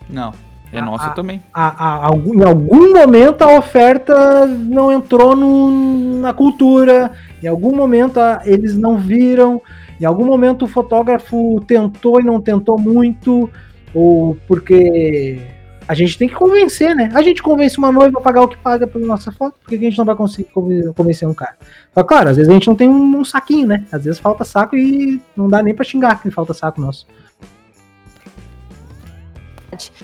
Não, 0.07 0.31
é 0.79 0.81
nossa 0.81 1.05
ah, 1.07 1.09
também. 1.11 1.41
a- 1.53 2.07
a- 2.07 2.11
em 2.15 2.43
algum 2.43 2.93
momento 2.93 3.41
a 3.41 3.57
oferta 3.57 4.45
não 4.45 4.91
entrou 4.91 5.35
no- 5.35 6.19
na 6.19 6.33
cultura, 6.33 7.11
em 7.43 7.47
algum 7.47 7.75
momento 7.75 8.19
a- 8.19 8.41
eles 8.45 8.75
não 8.77 8.97
viram, 8.97 9.61
em 9.99 10.05
algum 10.05 10.25
momento 10.25 10.65
o 10.65 10.67
fotógrafo 10.67 11.61
tentou 11.67 12.19
e 12.19 12.23
não 12.23 12.41
tentou 12.41 12.77
muito, 12.77 13.49
ou 13.93 14.35
porque 14.47 15.39
a 15.87 15.93
gente 15.93 16.17
tem 16.17 16.27
que 16.27 16.33
convencer, 16.33 16.95
né? 16.95 17.11
A 17.13 17.21
gente 17.21 17.43
convence 17.43 17.77
uma 17.77 17.91
noiva 17.91 18.17
a 18.17 18.21
pagar 18.21 18.41
o 18.41 18.47
que 18.47 18.57
paga 18.57 18.87
pela 18.87 19.05
nossa 19.05 19.31
foto, 19.31 19.53
por 19.61 19.69
que 19.69 19.77
que 19.77 19.85
a 19.85 19.89
gente 19.89 19.97
não 19.99 20.05
vai 20.05 20.15
conseguir 20.15 20.49
conven- 20.51 20.91
convencer 20.93 21.27
um 21.27 21.33
cara? 21.33 21.55
Só 21.93 22.03
claro, 22.03 22.29
às 22.29 22.37
vezes 22.37 22.49
a 22.49 22.53
gente 22.53 22.67
não 22.67 22.75
tem 22.75 22.89
um, 22.89 23.19
um 23.19 23.23
saquinho, 23.23 23.67
né? 23.67 23.85
Às 23.91 24.03
vezes 24.03 24.19
falta 24.19 24.43
saco 24.43 24.75
e 24.75 25.21
não 25.37 25.47
dá 25.47 25.61
nem 25.61 25.75
pra 25.75 25.85
xingar 25.85 26.19
que 26.21 26.31
falta 26.31 26.53
saco 26.55 26.81
nosso. 26.81 27.05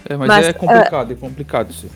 É, 0.10 0.16
mas, 0.18 0.28
Mas, 0.28 0.48
é 0.48 0.54
complicado, 0.54 1.12
é 1.12 1.16
complicado 1.16 1.72
isso. 1.72 1.88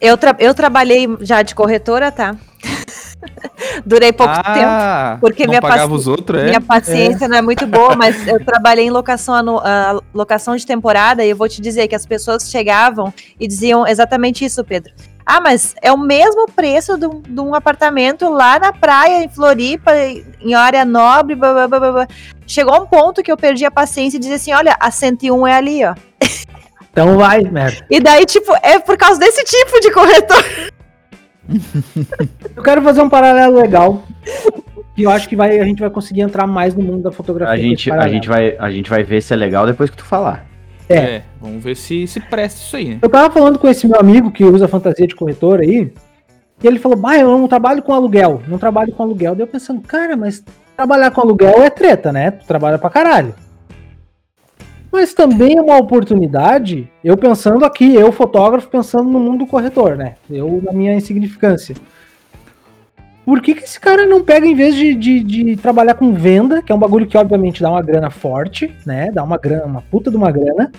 Eu, 0.00 0.16
tra- 0.16 0.36
eu 0.38 0.52
trabalhei 0.54 1.08
já 1.20 1.42
de 1.42 1.54
corretora, 1.54 2.10
tá? 2.10 2.34
Durei 3.86 4.12
pouco 4.12 4.34
tempo. 4.34 4.66
ah, 4.66 5.16
porque 5.20 5.44
não 5.44 5.50
minha 5.50 5.62
paci- 5.62 5.90
os 5.92 6.08
outros, 6.08 6.40
é? 6.40 6.44
Minha 6.46 6.60
paciência 6.60 7.28
não 7.28 7.36
é 7.36 7.42
muito 7.42 7.66
boa, 7.66 7.94
mas 7.94 8.26
eu 8.26 8.44
trabalhei 8.44 8.86
em 8.86 8.90
locação, 8.90 9.58
ah, 9.64 10.00
locação 10.12 10.56
de 10.56 10.66
temporada 10.66 11.24
e 11.24 11.30
eu 11.30 11.36
vou 11.36 11.48
te 11.48 11.60
dizer 11.62 11.86
que 11.86 11.94
as 11.94 12.04
pessoas 12.04 12.50
chegavam 12.50 13.14
e 13.38 13.46
diziam 13.46 13.86
exatamente 13.86 14.44
isso, 14.44 14.64
Pedro. 14.64 14.92
Ah, 15.24 15.40
mas 15.40 15.72
é 15.80 15.92
o 15.92 15.96
mesmo 15.98 16.46
preço 16.50 16.98
de 16.98 17.06
um, 17.06 17.20
de 17.20 17.40
um 17.40 17.54
apartamento 17.54 18.28
lá 18.28 18.58
na 18.58 18.72
praia, 18.72 19.22
em 19.22 19.28
Floripa, 19.28 19.92
em 19.96 20.52
área 20.54 20.84
nobre, 20.84 21.36
blá, 21.36 21.52
blá, 21.52 21.78
blá, 21.78 21.92
blá. 21.92 22.08
Chegou 22.44 22.82
um 22.82 22.86
ponto 22.86 23.22
que 23.22 23.30
eu 23.30 23.36
perdi 23.36 23.64
a 23.64 23.70
paciência 23.70 24.16
e 24.16 24.20
dizia 24.20 24.34
assim, 24.36 24.52
olha, 24.52 24.76
a 24.80 24.90
101 24.90 25.46
é 25.46 25.54
ali, 25.54 25.84
ó. 25.84 25.94
Então 26.92 27.16
vai, 27.16 27.40
merda. 27.40 27.84
E 27.90 27.98
daí, 28.00 28.26
tipo, 28.26 28.52
é 28.62 28.78
por 28.78 28.96
causa 28.98 29.18
desse 29.18 29.42
tipo 29.44 29.80
de 29.80 29.90
corretor. 29.90 30.44
Eu 32.54 32.62
quero 32.62 32.82
fazer 32.82 33.00
um 33.00 33.08
paralelo 33.08 33.60
legal. 33.60 34.04
Que 34.94 35.04
eu 35.04 35.10
acho 35.10 35.26
que 35.26 35.34
vai, 35.34 35.58
a 35.58 35.64
gente 35.64 35.80
vai 35.80 35.88
conseguir 35.88 36.20
entrar 36.20 36.46
mais 36.46 36.74
no 36.74 36.82
mundo 36.82 37.02
da 37.02 37.10
fotografia. 37.10 37.54
A 37.54 37.56
gente, 37.56 37.90
a, 37.90 38.08
gente 38.08 38.28
vai, 38.28 38.56
a 38.58 38.70
gente 38.70 38.90
vai 38.90 39.02
ver 39.02 39.22
se 39.22 39.32
é 39.32 39.36
legal 39.36 39.66
depois 39.66 39.88
que 39.88 39.96
tu 39.96 40.04
falar. 40.04 40.46
É. 40.86 40.96
É, 40.96 41.22
vamos 41.40 41.64
ver 41.64 41.74
se 41.74 42.06
se 42.06 42.20
presta 42.20 42.60
isso 42.60 42.76
aí, 42.76 42.88
né? 42.90 42.98
Eu 43.00 43.08
tava 43.08 43.32
falando 43.32 43.58
com 43.58 43.66
esse 43.66 43.86
meu 43.86 43.98
amigo 43.98 44.30
que 44.30 44.44
usa 44.44 44.68
fantasia 44.68 45.06
de 45.06 45.14
corretor 45.14 45.60
aí. 45.60 45.90
E 46.62 46.66
ele 46.66 46.78
falou: 46.78 46.98
Bah, 46.98 47.16
eu 47.16 47.26
não 47.26 47.48
trabalho 47.48 47.82
com 47.82 47.94
aluguel. 47.94 48.42
Não 48.46 48.58
trabalho 48.58 48.92
com 48.92 49.02
aluguel. 49.02 49.34
Daí 49.34 49.44
eu 49.44 49.50
pensando, 49.50 49.80
cara, 49.80 50.16
mas 50.16 50.44
trabalhar 50.76 51.10
com 51.10 51.22
aluguel 51.22 51.62
é 51.62 51.70
treta, 51.70 52.12
né? 52.12 52.32
Tu 52.32 52.46
trabalha 52.46 52.78
pra 52.78 52.90
caralho. 52.90 53.34
Mas 54.92 55.14
também 55.14 55.56
é 55.56 55.62
uma 55.62 55.78
oportunidade, 55.78 56.86
eu 57.02 57.16
pensando 57.16 57.64
aqui, 57.64 57.94
eu 57.94 58.12
fotógrafo, 58.12 58.68
pensando 58.68 59.08
no 59.08 59.18
mundo 59.18 59.38
do 59.38 59.46
corretor, 59.46 59.96
né? 59.96 60.16
Eu 60.30 60.60
na 60.62 60.72
minha 60.72 60.94
insignificância. 60.94 61.74
Por 63.24 63.40
que, 63.40 63.54
que 63.54 63.62
esse 63.64 63.80
cara 63.80 64.04
não 64.04 64.22
pega, 64.22 64.46
em 64.46 64.54
vez 64.54 64.74
de, 64.74 64.94
de, 64.94 65.20
de 65.20 65.56
trabalhar 65.56 65.94
com 65.94 66.12
venda, 66.12 66.60
que 66.60 66.70
é 66.70 66.74
um 66.74 66.78
bagulho 66.78 67.06
que 67.06 67.16
obviamente 67.16 67.62
dá 67.62 67.70
uma 67.70 67.80
grana 67.80 68.10
forte, 68.10 68.74
né? 68.84 69.10
Dá 69.12 69.22
uma 69.22 69.38
grana, 69.38 69.64
uma 69.64 69.80
puta 69.80 70.10
de 70.10 70.16
uma 70.16 70.30
grana. 70.30 70.70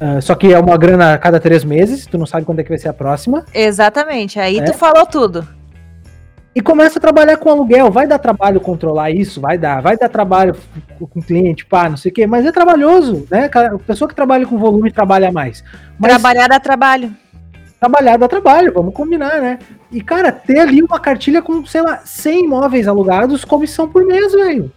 Ah, 0.00 0.20
só 0.20 0.34
que 0.34 0.52
é 0.52 0.58
uma 0.58 0.76
grana 0.76 1.14
a 1.14 1.18
cada 1.18 1.38
três 1.38 1.62
meses, 1.62 2.06
tu 2.06 2.18
não 2.18 2.26
sabe 2.26 2.44
quando 2.44 2.58
é 2.58 2.62
que 2.64 2.68
vai 2.68 2.78
ser 2.78 2.88
a 2.88 2.92
próxima. 2.92 3.44
Exatamente, 3.54 4.40
aí 4.40 4.58
É. 4.58 4.62
tu 4.62 4.74
falou 4.74 5.06
tudo. 5.06 5.46
E 6.54 6.60
começa 6.60 6.98
a 6.98 7.02
trabalhar 7.02 7.36
com 7.36 7.50
aluguel. 7.50 7.90
Vai 7.90 8.06
dar 8.06 8.18
trabalho 8.18 8.60
controlar 8.60 9.10
isso? 9.10 9.40
Vai 9.40 9.58
dar. 9.58 9.82
Vai 9.82 9.96
dar 9.96 10.08
trabalho 10.08 10.54
com 10.98 11.20
cliente, 11.20 11.66
pá, 11.66 11.88
não 11.88 11.96
sei 11.96 12.12
o 12.12 12.14
quê. 12.14 12.26
Mas 12.26 12.46
é 12.46 12.52
trabalhoso, 12.52 13.26
né? 13.28 13.50
A 13.52 13.78
pessoa 13.78 14.08
que 14.08 14.14
trabalha 14.14 14.46
com 14.46 14.56
volume 14.56 14.92
trabalha 14.92 15.32
mais. 15.32 15.64
Mas 15.98 16.12
Trabalhar 16.12 16.48
dá 16.48 16.60
trabalho. 16.60 17.12
trabalhar 17.80 18.16
dá 18.16 18.28
trabalho, 18.28 18.72
vamos 18.72 18.94
combinar, 18.94 19.40
né? 19.40 19.58
E, 19.90 20.00
cara, 20.00 20.30
ter 20.30 20.60
ali 20.60 20.80
uma 20.80 21.00
cartilha 21.00 21.42
com, 21.42 21.66
sei 21.66 21.82
lá, 21.82 22.02
100 22.04 22.44
imóveis 22.44 22.86
alugados, 22.86 23.44
comissão 23.44 23.88
por 23.88 24.06
mês, 24.06 24.32
velho. 24.32 24.72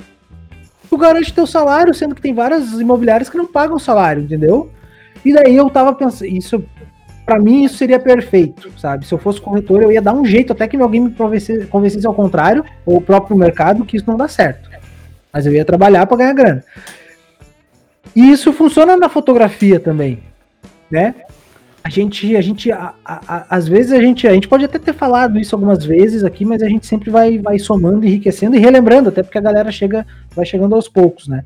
Tu 0.90 0.98
garante 0.98 1.34
teu 1.34 1.46
salário, 1.46 1.94
sendo 1.94 2.16
que 2.16 2.22
tem 2.22 2.34
várias 2.34 2.74
imobiliárias 2.74 3.30
que 3.30 3.38
não 3.38 3.46
pagam 3.46 3.78
salário, 3.78 4.24
entendeu? 4.24 4.72
E 5.24 5.34
daí 5.34 5.56
eu 5.56 5.70
tava 5.70 5.94
pensando, 5.94 6.30
isso, 6.30 6.64
pra 7.28 7.38
mim, 7.38 7.66
isso 7.66 7.76
seria 7.78 8.00
perfeito, 8.00 8.72
sabe? 8.80 9.06
Se 9.06 9.14
eu 9.14 9.18
fosse 9.20 9.40
corretor, 9.42 9.84
eu 9.84 9.92
ia 9.92 10.02
dar 10.02 10.14
um 10.14 10.26
jeito 10.26 10.54
até 10.54 10.66
que 10.68 10.78
alguém 10.78 11.02
me 11.02 11.12
convencesse, 11.12 11.68
convencesse 11.68 12.08
ao 12.08 12.14
contrário, 12.14 12.64
ou 12.86 12.98
o 12.98 13.02
próprio 13.02 13.38
mercado, 13.38 13.86
que 13.86 13.98
isso 13.98 14.06
não 14.08 14.16
dá 14.18 14.28
certo. 14.30 14.70
Mas 15.32 15.46
eu 15.46 15.52
ia 15.54 15.66
trabalhar 15.66 16.06
pra 16.08 16.18
ganhar 16.18 16.34
grana. 16.34 16.64
E 18.16 18.32
isso 18.32 18.52
funciona 18.54 18.96
na 18.98 19.10
fotografia 19.10 19.80
também, 19.80 20.20
né? 20.90 21.14
A 21.84 21.90
gente, 21.90 22.36
a 22.36 22.42
gente, 22.42 22.72
a- 22.72 22.94
a- 23.06 23.22
a- 23.28 23.46
às 23.50 23.68
vezes 23.68 23.92
a 23.92 24.02
gente, 24.02 24.28
a 24.28 24.34
gente 24.34 24.48
pode 24.48 24.66
até 24.66 24.80
ter 24.80 24.94
falado 24.94 25.38
isso 25.40 25.54
algumas 25.56 25.86
vezes 25.86 26.24
aqui, 26.24 26.44
mas 26.44 26.62
a 26.62 26.68
gente 26.68 26.88
sempre 26.88 27.10
vai, 27.10 27.38
vai 27.38 27.60
somando, 27.60 28.06
enriquecendo 28.06 28.56
e 28.56 28.60
relembrando, 28.60 29.10
até 29.10 29.22
porque 29.22 29.38
a 29.38 29.42
galera 29.42 29.72
chega, 29.72 30.06
vai 30.36 30.46
chegando 30.46 30.76
aos 30.76 30.88
poucos, 30.90 31.28
né? 31.28 31.44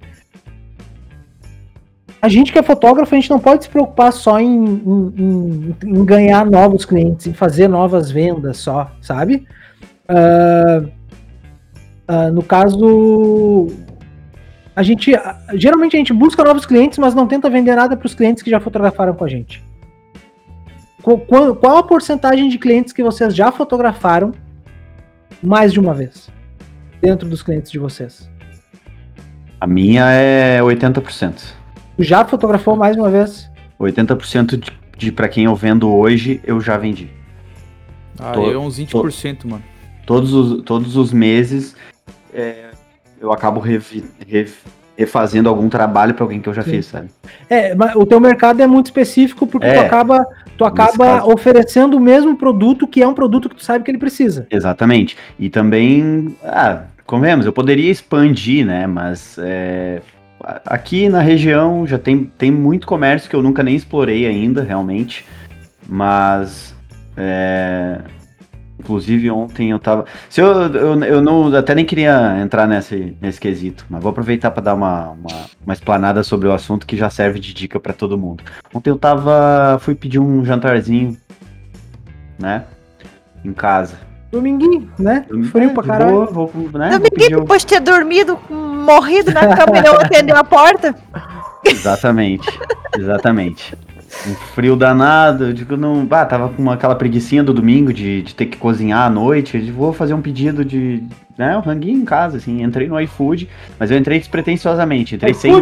A 2.21 2.29
gente 2.29 2.51
que 2.53 2.59
é 2.59 2.63
fotógrafo, 2.63 3.15
a 3.15 3.17
gente 3.17 3.29
não 3.29 3.39
pode 3.39 3.63
se 3.63 3.69
preocupar 3.69 4.13
só 4.13 4.39
em, 4.39 4.47
em- 4.65 5.13
em- 5.17 5.75
em 5.85 6.05
ganhar 6.05 6.45
novos 6.45 6.85
clientes, 6.85 7.25
em 7.27 7.33
fazer 7.33 7.67
novas 7.67 8.11
vendas 8.11 8.57
só, 8.57 8.91
sabe? 9.01 9.47
Ah, 10.07 10.83
ah, 12.07 12.29
no 12.29 12.43
caso, 12.43 13.67
a 14.75 14.83
gente, 14.83 15.11
geralmente 15.55 15.95
a 15.95 15.99
gente 15.99 16.13
busca 16.13 16.43
novos 16.43 16.65
clientes, 16.65 16.99
mas 16.99 17.15
não 17.15 17.25
tenta 17.27 17.49
vender 17.49 17.75
nada 17.75 17.97
para 17.97 18.05
os 18.05 18.13
clientes 18.13 18.43
que 18.43 18.49
já 18.51 18.59
fotografaram 18.59 19.13
com 19.15 19.23
a 19.23 19.27
gente. 19.27 19.63
Qu- 21.01 21.17
Qual, 21.19 21.55
qual 21.55 21.77
a 21.77 21.83
porcentagem 21.83 22.49
de 22.49 22.59
clientes 22.59 22.93
que 22.93 23.01
vocês 23.01 23.33
já 23.35 23.51
fotografaram 23.51 24.31
mais 25.41 25.73
de 25.73 25.79
uma 25.79 25.93
vez? 25.95 26.29
Dentro 27.01 27.27
dos 27.27 27.41
clientes 27.41 27.71
de 27.71 27.79
vocês. 27.79 28.29
A 29.59 29.65
minha 29.65 30.05
é 30.11 30.61
80%. 30.61 31.59
Tu 32.01 32.05
Já 32.05 32.25
fotografou 32.25 32.75
mais 32.75 32.97
uma 32.97 33.11
vez? 33.11 33.47
80% 33.79 34.57
de, 34.57 34.71
de 34.97 35.11
para 35.11 35.29
quem 35.29 35.43
eu 35.45 35.55
vendo 35.55 35.87
hoje, 35.87 36.41
eu 36.43 36.59
já 36.59 36.75
vendi. 36.75 37.07
Ah, 38.19 38.31
Tô- 38.31 38.47
eu 38.47 38.53
é 38.53 38.57
uns 38.57 38.79
20%, 38.79 39.45
mano. 39.47 39.61
Todos 40.03 40.33
os, 40.33 40.63
todos 40.63 40.97
os 40.97 41.13
meses 41.13 41.75
é, 42.33 42.71
eu 43.19 43.31
acabo 43.31 43.59
revi- 43.59 44.03
re- 44.27 44.49
refazendo 44.97 45.47
algum 45.47 45.69
trabalho 45.69 46.15
para 46.15 46.23
alguém 46.23 46.41
que 46.41 46.49
eu 46.49 46.55
já 46.55 46.63
Sim. 46.63 46.71
fiz, 46.71 46.87
sabe? 46.87 47.09
É, 47.47 47.75
mas 47.75 47.95
o 47.95 48.03
teu 48.03 48.19
mercado 48.19 48.63
é 48.63 48.65
muito 48.67 48.87
específico 48.87 49.45
porque 49.45 49.67
É, 49.67 49.75
tu 49.75 49.81
acaba, 49.81 50.25
tu 50.57 50.65
acaba 50.65 51.19
caso. 51.19 51.31
oferecendo 51.31 51.97
o 51.97 51.99
mesmo 51.99 52.35
produto 52.35 52.87
que 52.87 53.03
é 53.03 53.07
um 53.07 53.13
produto 53.13 53.47
que 53.47 53.55
tu 53.57 53.63
sabe 53.63 53.85
que 53.85 53.91
ele 53.91 53.99
precisa. 53.99 54.47
Exatamente. 54.49 55.15
E 55.37 55.51
também, 55.51 56.35
ah, 56.43 56.81
convenhamos, 57.05 57.45
eu 57.45 57.53
poderia 57.53 57.91
expandir, 57.91 58.65
né? 58.65 58.87
Mas 58.87 59.37
é, 59.37 60.01
aqui 60.65 61.09
na 61.09 61.19
região 61.19 61.85
já 61.85 61.97
tem, 61.97 62.25
tem 62.37 62.51
muito 62.51 62.87
comércio 62.87 63.29
que 63.29 63.35
eu 63.35 63.43
nunca 63.43 63.63
nem 63.63 63.75
explorei 63.75 64.25
ainda, 64.25 64.63
realmente. 64.63 65.25
Mas, 65.87 66.75
é, 67.17 67.99
inclusive 68.79 69.29
ontem 69.31 69.71
eu 69.71 69.79
tava. 69.79 70.05
Se 70.29 70.41
eu, 70.41 70.47
eu, 70.47 71.03
eu 71.03 71.21
não, 71.21 71.53
até 71.55 71.75
nem 71.75 71.85
queria 71.85 72.39
entrar 72.41 72.67
nesse, 72.67 73.15
nesse 73.21 73.39
quesito, 73.39 73.85
mas 73.89 74.01
vou 74.01 74.11
aproveitar 74.11 74.51
para 74.51 74.63
dar 74.63 74.73
uma, 74.73 75.09
uma, 75.09 75.45
uma 75.65 75.73
explanada 75.73 76.23
sobre 76.23 76.47
o 76.47 76.53
assunto 76.53 76.85
que 76.85 76.97
já 76.97 77.09
serve 77.09 77.39
de 77.39 77.53
dica 77.53 77.79
para 77.79 77.93
todo 77.93 78.17
mundo. 78.17 78.43
Ontem 78.73 78.89
eu 78.89 78.97
tava. 78.97 79.79
fui 79.79 79.95
pedir 79.95 80.19
um 80.19 80.45
jantarzinho, 80.45 81.17
né? 82.39 82.65
Em 83.43 83.53
casa. 83.53 83.95
Dominguinho, 84.31 84.89
né? 84.97 85.25
Frio 85.51 85.73
pra 85.73 85.83
caralho. 85.83 86.11
boa, 86.11 86.25
vou, 86.27 86.45
né, 86.45 86.51
vou 86.53 86.71
Dominguinho, 86.71 87.11
pedir 87.11 87.35
depois 87.35 87.63
de 87.63 87.67
ter 87.67 87.81
dormido, 87.81 88.39
morrido 88.81 89.31
na 89.31 89.55
cama 89.55 89.77
e 89.77 89.81
não 89.81 89.95
atendeu 89.95 90.35
a 90.35 90.43
porta. 90.43 90.95
Exatamente, 91.63 92.49
exatamente. 92.97 93.73
Um 94.27 94.35
frio 94.53 94.75
danado, 94.75 95.45
eu 95.45 95.53
digo, 95.53 95.77
não. 95.77 96.05
Ah, 96.11 96.25
tava 96.25 96.49
com 96.49 96.69
aquela 96.69 96.95
preguicinha 96.95 97.43
do 97.43 97.53
domingo 97.53 97.93
de, 97.93 98.21
de 98.23 98.35
ter 98.35 98.47
que 98.47 98.57
cozinhar 98.57 99.05
à 99.05 99.09
noite. 99.09 99.55
Eu 99.55 99.63
digo, 99.63 99.77
vou 99.77 99.93
fazer 99.93 100.13
um 100.13 100.21
pedido 100.21 100.65
de. 100.65 101.01
Né, 101.37 101.57
um 101.57 101.61
ranguinho 101.61 102.01
em 102.01 102.05
casa, 102.05 102.37
assim. 102.37 102.61
Entrei 102.61 102.87
no 102.87 102.99
iFood, 102.99 103.47
mas 103.79 103.89
eu 103.89 103.97
entrei 103.97 104.19
despretensiosamente. 104.19 105.15
Entrei 105.15 105.33
sem, 105.33 105.53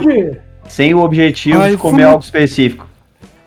sem 0.67 0.93
o 0.95 0.99
objetivo 0.99 1.59
de 1.59 1.65
iFood. 1.67 1.77
comer 1.77 2.03
algo 2.05 2.23
específico. 2.23 2.88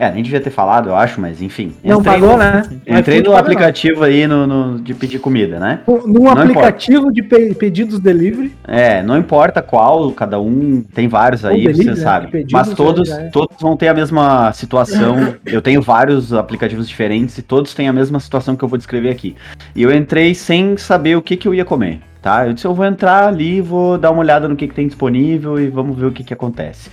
É, 0.03 0.11
nem 0.11 0.21
devia 0.21 0.41
ter 0.41 0.51
falado, 0.51 0.89
eu 0.89 0.97
acho, 0.97 1.21
mas 1.21 1.41
enfim. 1.41 1.73
Não 1.85 2.01
Entrei 2.01 2.15
pagou, 2.21 2.37
né? 2.37 2.63
Entrei 2.85 3.23
no 3.23 3.37
aplicativo 3.37 4.03
aí 4.03 4.27
no, 4.27 4.49
no- 4.49 4.81
de 4.81 4.95
pedir 4.95 5.21
comida, 5.21 5.61
né? 5.61 5.79
não. 5.87 6.05
Num 6.09 6.25
Não 6.25 6.29
aplicativo 6.33 7.13
de 7.13 7.23
pe- 7.23 7.55
pedidos 7.55 8.01
delivery. 8.01 8.53
É, 8.67 9.01
não 9.01 9.17
importa 9.17 9.63
qual, 9.63 10.11
cada 10.11 10.41
um 10.41 10.83
tem 10.93 11.07
vários 11.07 11.45
aí, 11.45 11.63
delivery, 11.63 11.85
você 11.85 11.91
né, 11.91 11.97
sabe. 11.97 12.27
pedidos, 12.33 12.53
Mas 12.53 12.75
todos, 12.75 13.09
já 13.09 13.21
é. 13.21 13.29
todos 13.31 13.57
vão 13.61 13.77
ter 13.77 13.87
a 13.87 13.95
mesma 13.95 14.53
situação. 14.55 15.37
eu 15.47 15.63
tenho 15.63 15.81
vários 15.81 16.33
aplicativos 16.33 16.89
diferentes 16.89 17.39
e 17.39 17.43
todos 17.43 17.73
têm 17.73 17.87
a 17.87 17.93
mesma 17.93 18.19
situação 18.19 18.57
que 18.57 18.65
eu 18.65 18.69
vou 18.69 18.79
descrever 18.79 19.11
aqui. 19.11 19.37
E 19.77 19.85
eu 19.85 19.95
entrei 19.95 20.35
sem 20.35 20.77
saber 20.77 21.17
o 21.17 21.23
que, 21.23 21.37
que 21.37 21.47
eu 21.47 21.55
ia 21.55 21.65
comer, 21.65 22.01
tá? 22.21 22.45
Eu 22.49 22.55
disse, 22.55 22.67
eu 22.67 22.75
vou 22.75 22.85
entrar 22.85 23.29
ali, 23.29 23.61
vou 23.61 23.97
dar 23.97 24.11
uma 24.11 24.19
olhada 24.21 24.49
no 24.49 24.57
que, 24.57 24.67
que 24.67 24.75
tem 24.75 24.89
disponível 24.89 25.61
e 25.61 25.69
vamos 25.69 25.97
ver 25.97 26.07
o 26.07 26.11
que, 26.11 26.25
que 26.25 26.35
acontece. 26.35 26.91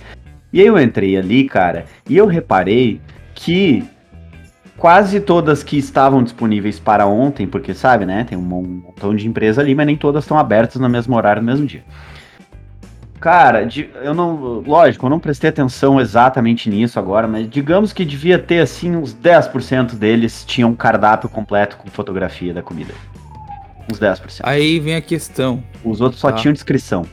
E 0.52 0.60
aí 0.60 0.66
eu 0.66 0.78
entrei 0.80 1.16
ali, 1.16 1.44
cara, 1.44 1.84
e 2.08 2.16
eu 2.16 2.26
reparei 2.26 3.00
que 3.34 3.84
quase 4.76 5.20
todas 5.20 5.62
que 5.62 5.78
estavam 5.78 6.22
disponíveis 6.22 6.78
para 6.80 7.06
ontem, 7.06 7.46
porque 7.46 7.72
sabe, 7.74 8.04
né? 8.06 8.24
Tem 8.24 8.36
um 8.36 8.40
montão 8.42 9.14
de 9.14 9.28
empresa 9.28 9.60
ali, 9.60 9.74
mas 9.74 9.86
nem 9.86 9.96
todas 9.96 10.24
estão 10.24 10.38
abertas 10.38 10.80
no 10.80 10.88
mesmo 10.88 11.14
horário, 11.16 11.40
no 11.42 11.46
mesmo 11.46 11.66
dia. 11.66 11.84
Cara, 13.20 13.64
de- 13.66 13.90
eu 14.02 14.14
não. 14.14 14.60
Lógico, 14.66 15.04
eu 15.04 15.10
não 15.10 15.20
prestei 15.20 15.50
atenção 15.50 16.00
exatamente 16.00 16.70
nisso 16.70 16.98
agora, 16.98 17.28
mas 17.28 17.48
digamos 17.50 17.92
que 17.92 18.02
devia 18.04 18.38
ter 18.38 18.60
assim 18.60 18.96
uns 18.96 19.12
10% 19.12 19.94
deles 19.94 20.42
tinham 20.46 20.70
um 20.70 20.74
cardápio 20.74 21.28
completo 21.28 21.76
com 21.76 21.90
fotografia 21.90 22.54
da 22.54 22.62
comida. 22.62 22.94
Uns 23.92 23.98
10%. 23.98 24.40
Aí 24.42 24.80
vem 24.80 24.94
a 24.94 25.02
questão. 25.02 25.62
Os 25.84 26.00
outros 26.00 26.18
só 26.20 26.30
Tá. 26.30 26.38
tinham 26.38 26.54
descrição. 26.54 27.04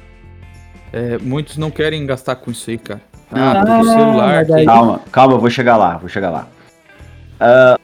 É, 0.94 1.18
muitos 1.18 1.58
não 1.58 1.70
querem 1.70 2.06
gastar 2.06 2.36
com 2.38 2.52
isso 2.52 2.70
aí, 2.70 2.78
cara. 2.78 3.02
Ah, 3.32 3.62
Ah, 3.66 3.84
celular. 3.84 4.46
daí- 4.46 4.66
Calma, 4.66 5.02
calma, 5.12 5.34
eu 5.36 5.40
vou 5.40 5.50
chegar 5.50 5.76
lá, 5.78 5.98
vou 5.98 6.08
chegar 6.10 6.30
lá. 6.30 6.48
Ah, 7.40 7.78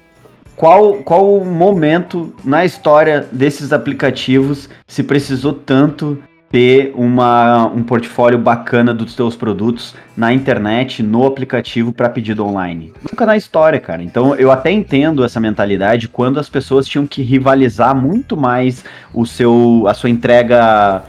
qual, 0.56 0.96
qual 1.04 1.38
o 1.38 1.46
momento 1.46 2.34
na 2.44 2.64
história 2.64 3.28
desses 3.32 3.74
aplicativos 3.74 4.70
se 4.88 5.04
precisou 5.04 5.52
tanto 5.54 6.18
ter 6.50 6.94
uma, 6.96 7.66
um 7.66 7.82
portfólio 7.82 8.38
bacana 8.38 8.94
dos 8.94 9.16
seus 9.16 9.36
produtos 9.36 9.96
na 10.16 10.32
internet, 10.32 11.02
no 11.02 11.26
aplicativo 11.26 11.92
para 11.92 12.08
pedido 12.08 12.46
online? 12.46 12.94
Nunca 13.02 13.26
na 13.26 13.36
história, 13.36 13.80
cara. 13.80 14.04
Então 14.04 14.36
eu 14.36 14.52
até 14.52 14.72
entendo 14.72 15.26
essa 15.26 15.40
mentalidade 15.40 16.08
quando 16.08 16.40
as 16.40 16.48
pessoas 16.50 16.88
tinham 16.88 17.08
que 17.08 17.24
rivalizar 17.24 17.96
muito 17.96 18.38
mais 18.38 18.86
o 19.12 19.26
seu, 19.26 19.86
a 19.88 19.96
sua 19.96 20.12
entrega 20.12 21.02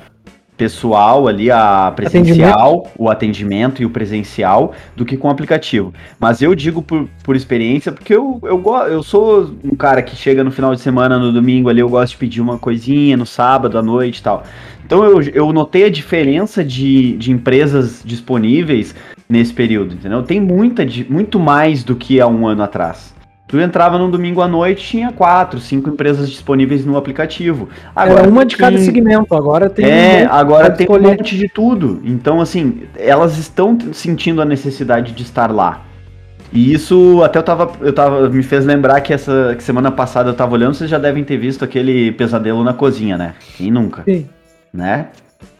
pessoal 0.56 1.26
ali, 1.26 1.50
a 1.50 1.92
presencial, 1.94 2.90
o 2.96 3.10
atendimento 3.10 3.82
e 3.82 3.86
o 3.86 3.90
presencial, 3.90 4.72
do 4.94 5.04
que 5.04 5.16
com 5.16 5.28
o 5.28 5.30
aplicativo. 5.30 5.92
Mas 6.18 6.42
eu 6.42 6.54
digo 6.54 6.80
por, 6.80 7.08
por 7.22 7.34
experiência, 7.34 7.90
porque 7.90 8.14
eu, 8.14 8.40
eu, 8.44 8.62
eu 8.88 9.02
sou 9.02 9.54
um 9.64 9.74
cara 9.74 10.02
que 10.02 10.14
chega 10.14 10.44
no 10.44 10.50
final 10.50 10.74
de 10.74 10.80
semana, 10.80 11.18
no 11.18 11.32
domingo 11.32 11.68
ali, 11.68 11.80
eu 11.80 11.88
gosto 11.88 12.12
de 12.12 12.18
pedir 12.18 12.40
uma 12.40 12.58
coisinha 12.58 13.16
no 13.16 13.26
sábado 13.26 13.78
à 13.78 13.82
noite 13.82 14.18
e 14.18 14.22
tal. 14.22 14.44
Então 14.86 15.02
eu, 15.02 15.22
eu 15.22 15.52
notei 15.52 15.84
a 15.84 15.90
diferença 15.90 16.62
de, 16.62 17.16
de 17.16 17.32
empresas 17.32 18.02
disponíveis 18.04 18.94
nesse 19.28 19.52
período, 19.52 19.94
entendeu? 19.94 20.22
Tem 20.22 20.40
muita, 20.40 20.86
muito 21.08 21.40
mais 21.40 21.82
do 21.82 21.96
que 21.96 22.20
há 22.20 22.26
um 22.26 22.46
ano 22.46 22.62
atrás. 22.62 23.14
Tu 23.46 23.60
entrava 23.60 23.98
num 23.98 24.10
domingo 24.10 24.40
à 24.40 24.48
noite, 24.48 24.82
tinha 24.86 25.12
quatro, 25.12 25.60
cinco 25.60 25.90
empresas 25.90 26.30
disponíveis 26.30 26.84
no 26.86 26.96
aplicativo. 26.96 27.68
Era 27.94 28.26
uma 28.26 28.44
de 28.44 28.56
cada 28.56 28.76
tem- 28.76 28.84
segmento, 28.84 29.34
agora 29.34 29.68
tem. 29.68 29.84
é, 29.84 30.26
um 30.26 30.32
agora 30.32 30.70
tem 30.70 30.86
um 30.88 30.92
escolher. 30.94 31.16
monte 31.18 31.36
de 31.36 31.48
tudo. 31.48 32.00
Então, 32.04 32.40
assim, 32.40 32.84
elas 32.96 33.36
estão 33.36 33.76
sentindo 33.92 34.40
a 34.40 34.44
necessidade 34.46 35.12
de 35.12 35.22
estar 35.22 35.52
lá. 35.52 35.82
E 36.52 36.72
isso 36.72 37.20
até 37.22 37.38
eu 37.38 37.42
tava, 37.42 37.70
eu 37.80 37.92
tava, 37.92 38.30
me 38.30 38.42
fez 38.42 38.64
lembrar 38.64 39.00
que 39.02 39.12
essa 39.12 39.54
que 39.56 39.62
semana 39.62 39.90
passada 39.90 40.30
eu 40.30 40.34
tava 40.34 40.54
olhando, 40.54 40.72
vocês 40.74 40.88
já 40.88 40.98
devem 40.98 41.22
ter 41.22 41.36
visto 41.36 41.64
aquele 41.64 42.12
pesadelo 42.12 42.64
na 42.64 42.72
cozinha, 42.72 43.18
né? 43.18 43.34
Quem 43.56 43.70
nunca, 43.70 44.04
Sim. 44.04 44.26
né? 44.72 45.08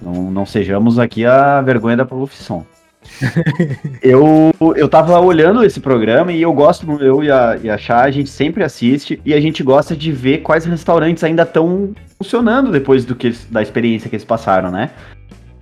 Não, 0.01 0.31
não 0.31 0.47
sejamos 0.47 0.99
aqui 0.99 1.27
a 1.27 1.61
vergonha 1.61 1.97
da 1.97 2.05
profissão. 2.07 2.65
eu, 4.03 4.53
eu 4.77 4.89
tava 4.89 5.19
olhando 5.21 5.65
esse 5.65 5.81
programa 5.81 6.33
e 6.33 6.43
eu 6.43 6.53
gosto, 6.53 6.91
eu 7.03 7.23
e 7.23 7.31
a, 7.31 7.59
e 7.63 7.71
a 7.71 7.79
Chá, 7.79 8.03
a 8.03 8.11
gente 8.11 8.31
sempre 8.31 8.65
assiste 8.65 9.21
e 9.25 9.35
a 9.35 9.41
gente 9.41 9.63
gosta 9.63 9.97
de 9.97 10.11
ver 10.13 10.39
quais 10.39 10.65
restaurantes 10.65 11.23
ainda 11.23 11.43
estão 11.43 11.95
funcionando 12.19 12.71
depois 12.71 13.05
do 13.05 13.15
que 13.15 13.35
da 13.51 13.63
experiência 13.63 14.09
que 14.09 14.17
eles 14.17 14.25
passaram, 14.25 14.71
né? 14.71 14.91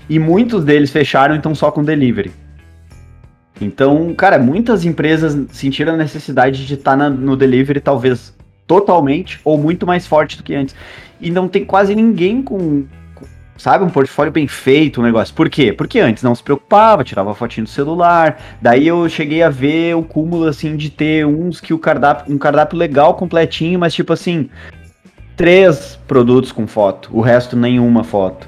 E 0.09 0.19
muitos 0.19 0.65
deles 0.65 0.91
fecharam 0.91 1.35
então 1.35 1.55
só 1.55 1.71
com 1.71 1.83
delivery. 1.83 2.33
Então, 3.61 4.13
cara, 4.15 4.39
muitas 4.39 4.85
empresas 4.85 5.39
sentiram 5.53 5.95
a 5.95 5.97
necessidade 5.97 6.67
de 6.67 6.75
estar 6.75 6.97
no 6.97 7.37
delivery 7.37 7.81
talvez 7.81 8.35
totalmente 8.67 9.41
ou 9.45 9.59
muito 9.59 9.87
mais 9.87 10.07
forte 10.07 10.37
do 10.37 10.43
que 10.43 10.55
antes. 10.55 10.75
E 11.21 11.31
não 11.31 11.47
tem 11.47 11.65
quase 11.65 11.95
ninguém 11.95 12.43
com, 12.43 12.85
sabe, 13.57 13.85
um 13.85 13.91
portfólio 13.91 14.33
bem 14.33 14.47
feito, 14.47 15.01
um 15.01 15.05
negócio. 15.05 15.35
Por 15.35 15.49
quê? 15.49 15.73
Porque 15.73 16.01
antes 16.01 16.23
não 16.23 16.35
se 16.35 16.43
preocupava, 16.43 17.05
tirava 17.05 17.35
fotinho 17.35 17.65
do 17.65 17.71
celular. 17.71 18.41
Daí 18.61 18.87
eu 18.87 19.09
cheguei 19.09 19.43
a 19.43 19.49
ver 19.49 19.95
o 19.97 20.03
cúmulo 20.03 20.47
assim 20.47 20.77
de 20.77 20.91
ter 20.91 21.27
uns 21.27 21.61
que 21.61 21.73
o 21.75 21.79
cardápio, 21.79 22.35
um 22.35 22.39
cardápio 22.39 22.79
legal 22.79 23.15
completinho, 23.15 23.79
mas 23.79 23.95
tipo 23.95 24.13
assim, 24.13 24.49
três 25.37 25.99
produtos 26.07 26.53
com 26.53 26.67
foto, 26.67 27.11
o 27.13 27.21
resto 27.21 27.57
nenhuma 27.57 28.05
foto, 28.05 28.47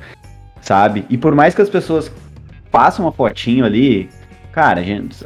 sabe? 0.60 1.04
E 1.08 1.16
por 1.16 1.34
mais 1.34 1.54
que 1.54 1.62
as 1.62 1.70
pessoas 1.70 2.10
façam 2.70 3.04
uma 3.04 3.12
fotinho 3.12 3.64
ali, 3.64 4.08
cara, 4.52 4.82
gente, 4.82 5.24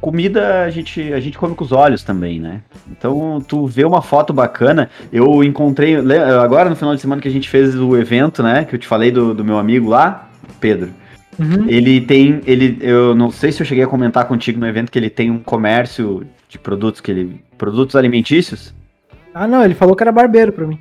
comida 0.00 0.62
a 0.64 0.70
gente, 0.70 1.12
a 1.12 1.20
gente 1.20 1.36
come 1.38 1.54
com 1.54 1.64
os 1.64 1.72
olhos 1.72 2.02
também, 2.02 2.38
né? 2.38 2.60
Então, 2.90 3.42
tu 3.46 3.66
vê 3.66 3.84
uma 3.84 4.02
foto 4.02 4.32
bacana, 4.32 4.88
eu 5.12 5.42
encontrei, 5.42 5.96
agora 5.96 6.70
no 6.70 6.76
final 6.76 6.94
de 6.94 7.00
semana 7.00 7.20
que 7.20 7.28
a 7.28 7.30
gente 7.30 7.48
fez 7.48 7.74
o 7.74 7.96
evento, 7.96 8.42
né, 8.42 8.64
que 8.64 8.74
eu 8.74 8.78
te 8.78 8.86
falei 8.86 9.10
do, 9.10 9.34
do 9.34 9.44
meu 9.44 9.58
amigo 9.58 9.88
lá, 9.88 10.28
Pedro, 10.60 10.90
Uhum. 11.38 11.66
ele 11.68 12.00
tem, 12.00 12.40
ele, 12.46 12.78
eu 12.80 13.14
não 13.14 13.30
sei 13.30 13.52
se 13.52 13.60
eu 13.60 13.66
cheguei 13.66 13.84
a 13.84 13.86
comentar 13.86 14.24
contigo 14.26 14.58
no 14.58 14.66
evento 14.66 14.90
que 14.90 14.98
ele 14.98 15.10
tem 15.10 15.30
um 15.30 15.38
comércio 15.38 16.26
de 16.48 16.58
produtos 16.58 16.98
que 17.02 17.10
ele, 17.10 17.44
produtos 17.58 17.94
alimentícios, 17.94 18.72
Ah, 19.34 19.46
não, 19.46 19.62
ele 19.62 19.74
falou 19.74 19.94
que 19.94 20.02
era 20.02 20.10
barbeiro 20.10 20.50
pra 20.50 20.66
mim. 20.66 20.78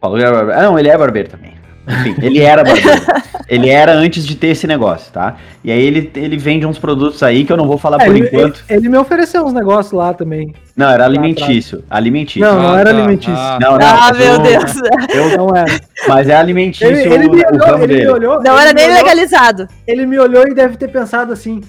Falou 0.00 0.16
que 0.18 0.22
era 0.22 0.32
barbeiro. 0.36 0.60
Ah, 0.60 0.62
não, 0.62 0.78
ele 0.78 0.88
é 0.88 0.96
barbeiro 0.96 1.28
também. 1.28 1.52
Enfim, 1.86 2.14
ele 2.22 2.40
era 2.40 2.64
barbeiro. 2.64 3.02
ele 3.48 3.68
era 3.68 3.92
antes 3.92 4.26
de 4.26 4.34
ter 4.36 4.48
esse 4.48 4.66
negócio, 4.66 5.12
tá? 5.12 5.36
E 5.62 5.70
aí 5.70 5.82
ele, 5.82 6.10
ele 6.16 6.36
vende 6.38 6.64
uns 6.64 6.78
produtos 6.78 7.22
aí 7.22 7.44
que 7.44 7.52
eu 7.52 7.56
não 7.58 7.66
vou 7.66 7.76
falar 7.76 8.00
É, 8.00 8.06
por 8.06 8.16
ele, 8.16 8.26
enquanto. 8.26 8.64
ele- 8.68 8.78
ele 8.80 8.88
me 8.88 8.96
ofereceu 8.96 9.44
uns 9.44 9.52
negócios 9.52 9.92
lá 9.92 10.14
também. 10.14 10.54
Não, 10.76 10.88
era 10.88 11.04
alimentício. 11.04 11.84
Alimentício. 11.90 12.40
Não, 12.40 12.62
não 12.62 12.72
Ah, 12.74 12.80
era 12.80 12.90
tá. 12.90 12.96
alimentício. 12.96 13.34
Ah, 13.36 13.58
Não, 13.60 13.78
não, 13.78 13.86
Ah, 13.86 14.12
meu 14.14 14.26
eu- 14.32 14.38
Deus. 14.40 14.72
eu- 15.14 15.36
Não 15.36 15.56
era. 15.56 15.80
mas 16.08 16.28
é 16.28 16.36
alimentício 16.36 16.86
Ele, 16.86 17.02
ele 17.14 17.26
o, 17.26 17.32
me 17.32 17.42
o 17.42 17.46
olhou, 17.48 17.66
ramo 17.66 17.84
ele 17.84 17.92
me 17.92 17.98
dele. 18.00 18.10
olhou. 18.12 18.42
Não 18.42 18.52
ele 18.54 18.60
era 18.62 18.68
me 18.68 18.74
nem 18.74 18.84
olhou- 18.86 18.98
legalizado. 19.02 19.68
Ele 19.86 20.06
me 20.06 20.18
olhou 20.18 20.44
e 20.48 20.54
deve 20.54 20.76
ter 20.78 20.88
pensado 20.88 21.32
assim. 21.32 21.60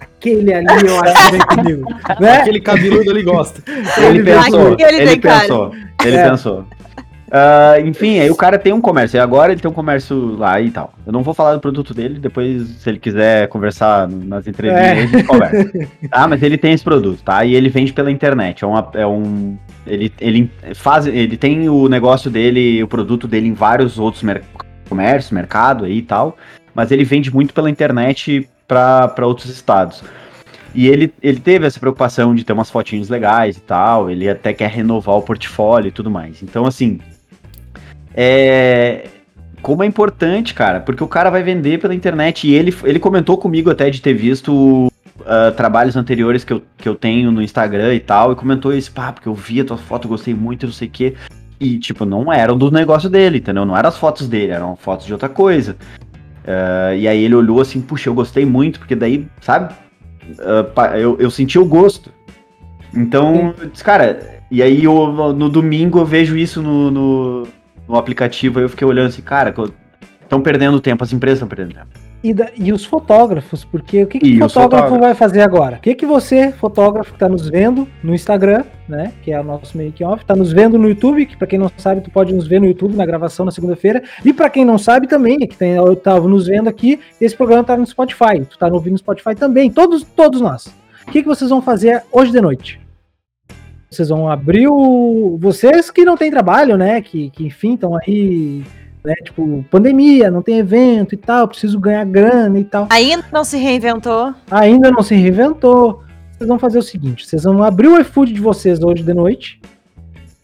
Aquele 0.00 0.52
ali 0.54 0.66
eu 0.86 1.00
acho 1.00 1.26
que 1.26 1.30
vem 1.32 1.40
comigo. 1.40 1.94
Né? 2.20 2.36
Aquele 2.38 2.60
cabeludo 2.60 3.10
ali 3.10 3.22
gosta. 3.22 3.60
Ele 3.98 4.18
Ele 4.18 4.22
pensou, 4.24 4.76
ele 4.78 4.96
ele 5.02 5.16
pensou, 5.20 5.72
ele 6.04 6.16
É. 6.16 6.30
pensou. 6.30 6.64
Ah, 7.30 7.74
enfim, 7.80 8.20
aí 8.20 8.30
o 8.30 8.36
cara 8.36 8.58
tem 8.58 8.72
um 8.72 8.80
comércio, 8.80 9.16
e 9.16 9.20
agora 9.20 9.52
ele 9.52 9.60
tem 9.60 9.70
um 9.70 9.74
comércio 9.74 10.36
lá 10.36 10.60
e 10.60 10.70
tal. 10.70 10.92
Eu 11.04 11.12
não 11.12 11.22
vou 11.22 11.34
falar 11.34 11.54
do 11.54 11.60
produto 11.60 11.92
dele, 11.92 12.18
depois, 12.20 12.68
se 12.68 12.88
ele 12.88 12.98
quiser 12.98 13.48
conversar 13.48 14.08
nas 14.08 14.46
entrevistas, 14.46 14.86
É. 14.86 14.92
a 14.92 15.06
gente 15.06 15.24
conversa. 15.24 15.88
Tá, 16.08 16.28
mas 16.28 16.42
ele 16.42 16.56
tem 16.56 16.72
esse 16.72 16.84
produto, 16.84 17.20
tá? 17.22 17.44
E 17.44 17.54
ele 17.54 17.68
vende 17.68 17.92
pela 17.92 18.10
internet. 18.10 18.62
É, 18.62 18.66
uma, 18.66 18.88
é 18.94 19.06
um. 19.06 19.56
Ele, 19.86 20.12
ele 20.20 20.50
faz. 20.74 21.06
Ele 21.06 21.36
tem 21.36 21.68
o 21.68 21.88
negócio 21.88 22.30
dele, 22.30 22.82
o 22.82 22.88
produto 22.88 23.26
dele 23.26 23.48
em 23.48 23.54
vários 23.54 23.98
outros 23.98 24.22
mer 24.22 24.42
comércios, 24.88 25.32
mercado 25.32 25.84
aí 25.84 25.98
e 25.98 26.02
tal. 26.02 26.36
Mas 26.74 26.90
ele 26.92 27.04
vende 27.04 27.32
muito 27.34 27.52
pela 27.52 27.68
internet 27.68 28.48
para 28.68 29.26
outros 29.26 29.50
estados. 29.50 30.02
E 30.74 30.88
ele, 30.88 31.12
ele 31.22 31.40
teve 31.40 31.66
essa 31.66 31.80
preocupação 31.80 32.34
de 32.34 32.44
ter 32.44 32.52
umas 32.52 32.70
fotinhos 32.70 33.08
legais 33.08 33.56
e 33.56 33.60
tal. 33.60 34.10
Ele 34.10 34.28
até 34.28 34.52
quer 34.52 34.68
renovar 34.70 35.16
o 35.16 35.22
portfólio 35.22 35.88
e 35.88 35.92
tudo 35.92 36.10
mais. 36.10 36.42
Então, 36.42 36.64
assim. 36.66 37.00
É. 38.16 39.08
Como 39.62 39.82
é 39.82 39.86
importante, 39.86 40.54
cara, 40.54 40.80
porque 40.80 41.02
o 41.02 41.08
cara 41.08 41.28
vai 41.28 41.42
vender 41.42 41.80
pela 41.80 41.94
internet. 41.94 42.46
E 42.46 42.54
ele, 42.54 42.74
ele 42.84 42.98
comentou 42.98 43.36
comigo 43.36 43.70
até 43.70 43.90
de 43.90 44.00
ter 44.00 44.14
visto 44.14 44.90
ah, 45.24 45.52
trabalhos 45.56 45.96
anteriores 45.96 46.44
que 46.44 46.52
eu, 46.52 46.62
que 46.78 46.88
eu 46.88 46.94
tenho 46.94 47.30
no 47.32 47.42
Instagram 47.42 47.94
e 47.94 48.00
tal. 48.00 48.32
E 48.32 48.36
comentou 48.36 48.72
isso, 48.72 48.92
pá, 48.92 49.12
porque 49.12 49.28
eu 49.28 49.34
vi 49.34 49.60
a 49.60 49.64
tua 49.64 49.76
foto, 49.76 50.08
gostei 50.08 50.34
muito, 50.34 50.66
não 50.66 50.72
sei 50.72 50.88
o 50.88 50.90
quê. 50.90 51.14
E, 51.58 51.78
tipo, 51.78 52.04
não 52.04 52.32
eram 52.32 52.56
do 52.56 52.70
negócio 52.70 53.10
dele, 53.10 53.38
entendeu? 53.38 53.64
Não 53.64 53.76
eram 53.76 53.88
as 53.88 53.96
fotos 53.98 54.28
dele, 54.28 54.52
eram 54.52 54.76
fotos 54.76 55.06
de 55.06 55.12
outra 55.12 55.28
coisa. 55.28 55.76
Ah, 56.46 56.94
e 56.94 57.08
aí 57.08 57.24
ele 57.24 57.34
olhou 57.34 57.60
assim, 57.60 57.80
puxa, 57.80 58.08
eu 58.08 58.14
gostei 58.14 58.46
muito, 58.46 58.78
porque 58.78 58.94
daí, 58.94 59.26
sabe? 59.40 59.74
Pa- 60.74 60.98
eu, 60.98 61.16
eu 61.18 61.30
senti 61.30 61.58
o 61.58 61.64
gosto. 61.64 62.12
Então, 62.94 63.54
eu 63.60 63.68
disse, 63.68 63.82
cara, 63.82 64.40
e 64.50 64.62
aí 64.62 64.84
eu, 64.84 65.12
no 65.32 65.48
domingo 65.48 65.98
eu 65.98 66.04
vejo 66.04 66.36
isso 66.36 66.62
no, 66.62 66.90
no, 66.90 67.48
no 67.88 67.96
aplicativo, 67.96 68.58
aí 68.58 68.64
eu 68.64 68.68
fiquei 68.68 68.86
olhando 68.86 69.08
assim, 69.08 69.22
cara, 69.22 69.54
estão 70.22 70.40
perdendo 70.40 70.80
tempo, 70.80 71.04
as 71.04 71.12
empresas 71.12 71.38
estão 71.38 71.48
perdendo 71.48 71.74
tempo. 71.74 72.06
E, 72.24 72.34
da- 72.34 72.50
e 72.56 72.72
os 72.72 72.84
fotógrafos, 72.84 73.64
porque 73.64 74.02
o 74.02 74.06
que, 74.06 74.18
que 74.18 74.26
o 74.42 74.48
fotógrafo 74.48 74.98
vai 74.98 75.14
fazer 75.14 75.42
agora? 75.42 75.76
O 75.76 75.80
que, 75.80 75.94
que 75.94 76.06
você, 76.06 76.50
fotógrafo, 76.50 77.10
que 77.10 77.16
está 77.16 77.28
nos 77.28 77.48
vendo 77.48 77.86
no 78.02 78.12
Instagram, 78.14 78.64
né? 78.88 79.12
Que 79.22 79.30
é 79.32 79.40
o 79.40 79.44
nosso 79.44 79.76
make 79.78 80.02
off, 80.02 80.22
está 80.22 80.34
nos 80.34 80.50
vendo 80.52 80.76
no 80.78 80.88
YouTube, 80.88 81.26
que 81.26 81.36
para 81.36 81.46
quem 81.46 81.58
não 81.58 81.70
sabe, 81.76 82.00
tu 82.00 82.10
pode 82.10 82.34
nos 82.34 82.46
ver 82.48 82.58
no 82.58 82.66
YouTube 82.66 82.96
na 82.96 83.06
gravação 83.06 83.44
na 83.46 83.52
segunda-feira. 83.52 84.02
E 84.24 84.32
para 84.32 84.50
quem 84.50 84.64
não 84.64 84.78
sabe 84.78 85.06
também, 85.06 85.38
que 85.38 85.56
tem, 85.56 85.72
eu 85.72 85.94
tava 85.94 86.26
nos 86.26 86.46
vendo 86.48 86.68
aqui, 86.68 86.98
esse 87.20 87.36
programa 87.36 87.62
tá 87.62 87.76
no 87.76 87.86
Spotify. 87.86 88.40
Tu 88.48 88.58
tá 88.58 88.66
ouvindo 88.66 88.92
no 88.92 88.98
Spotify 88.98 89.34
também, 89.36 89.70
todos, 89.70 90.02
todos 90.02 90.40
nós. 90.40 90.66
O 91.06 91.12
que, 91.12 91.22
que 91.22 91.28
vocês 91.28 91.50
vão 91.50 91.62
fazer 91.62 92.02
hoje 92.10 92.32
de 92.32 92.40
noite? 92.40 92.80
Vocês 93.90 94.08
vão 94.08 94.28
abrir 94.28 94.68
o. 94.68 95.38
Vocês 95.40 95.90
que 95.90 96.04
não 96.04 96.16
têm 96.16 96.30
trabalho, 96.30 96.76
né? 96.76 97.00
Que, 97.00 97.30
que 97.30 97.46
enfim, 97.46 97.74
estão 97.74 97.96
aí 97.96 98.64
né? 99.06 99.14
Tipo, 99.22 99.64
pandemia, 99.70 100.32
não 100.32 100.42
tem 100.42 100.58
evento 100.58 101.14
e 101.14 101.16
tal, 101.16 101.46
preciso 101.46 101.78
ganhar 101.78 102.04
grana 102.04 102.58
e 102.58 102.64
tal. 102.64 102.88
Ainda 102.90 103.24
não 103.32 103.44
se 103.44 103.56
reinventou. 103.56 104.34
Ainda 104.50 104.90
não 104.90 105.02
se 105.02 105.14
reinventou. 105.14 106.02
Vocês 106.32 106.48
vão 106.48 106.58
fazer 106.58 106.78
o 106.78 106.82
seguinte: 106.82 107.24
vocês 107.24 107.44
vão 107.44 107.62
abrir 107.62 107.86
o 107.86 108.00
iFood 108.00 108.32
de 108.32 108.40
vocês 108.40 108.82
hoje 108.82 109.04
de 109.04 109.14
noite 109.14 109.60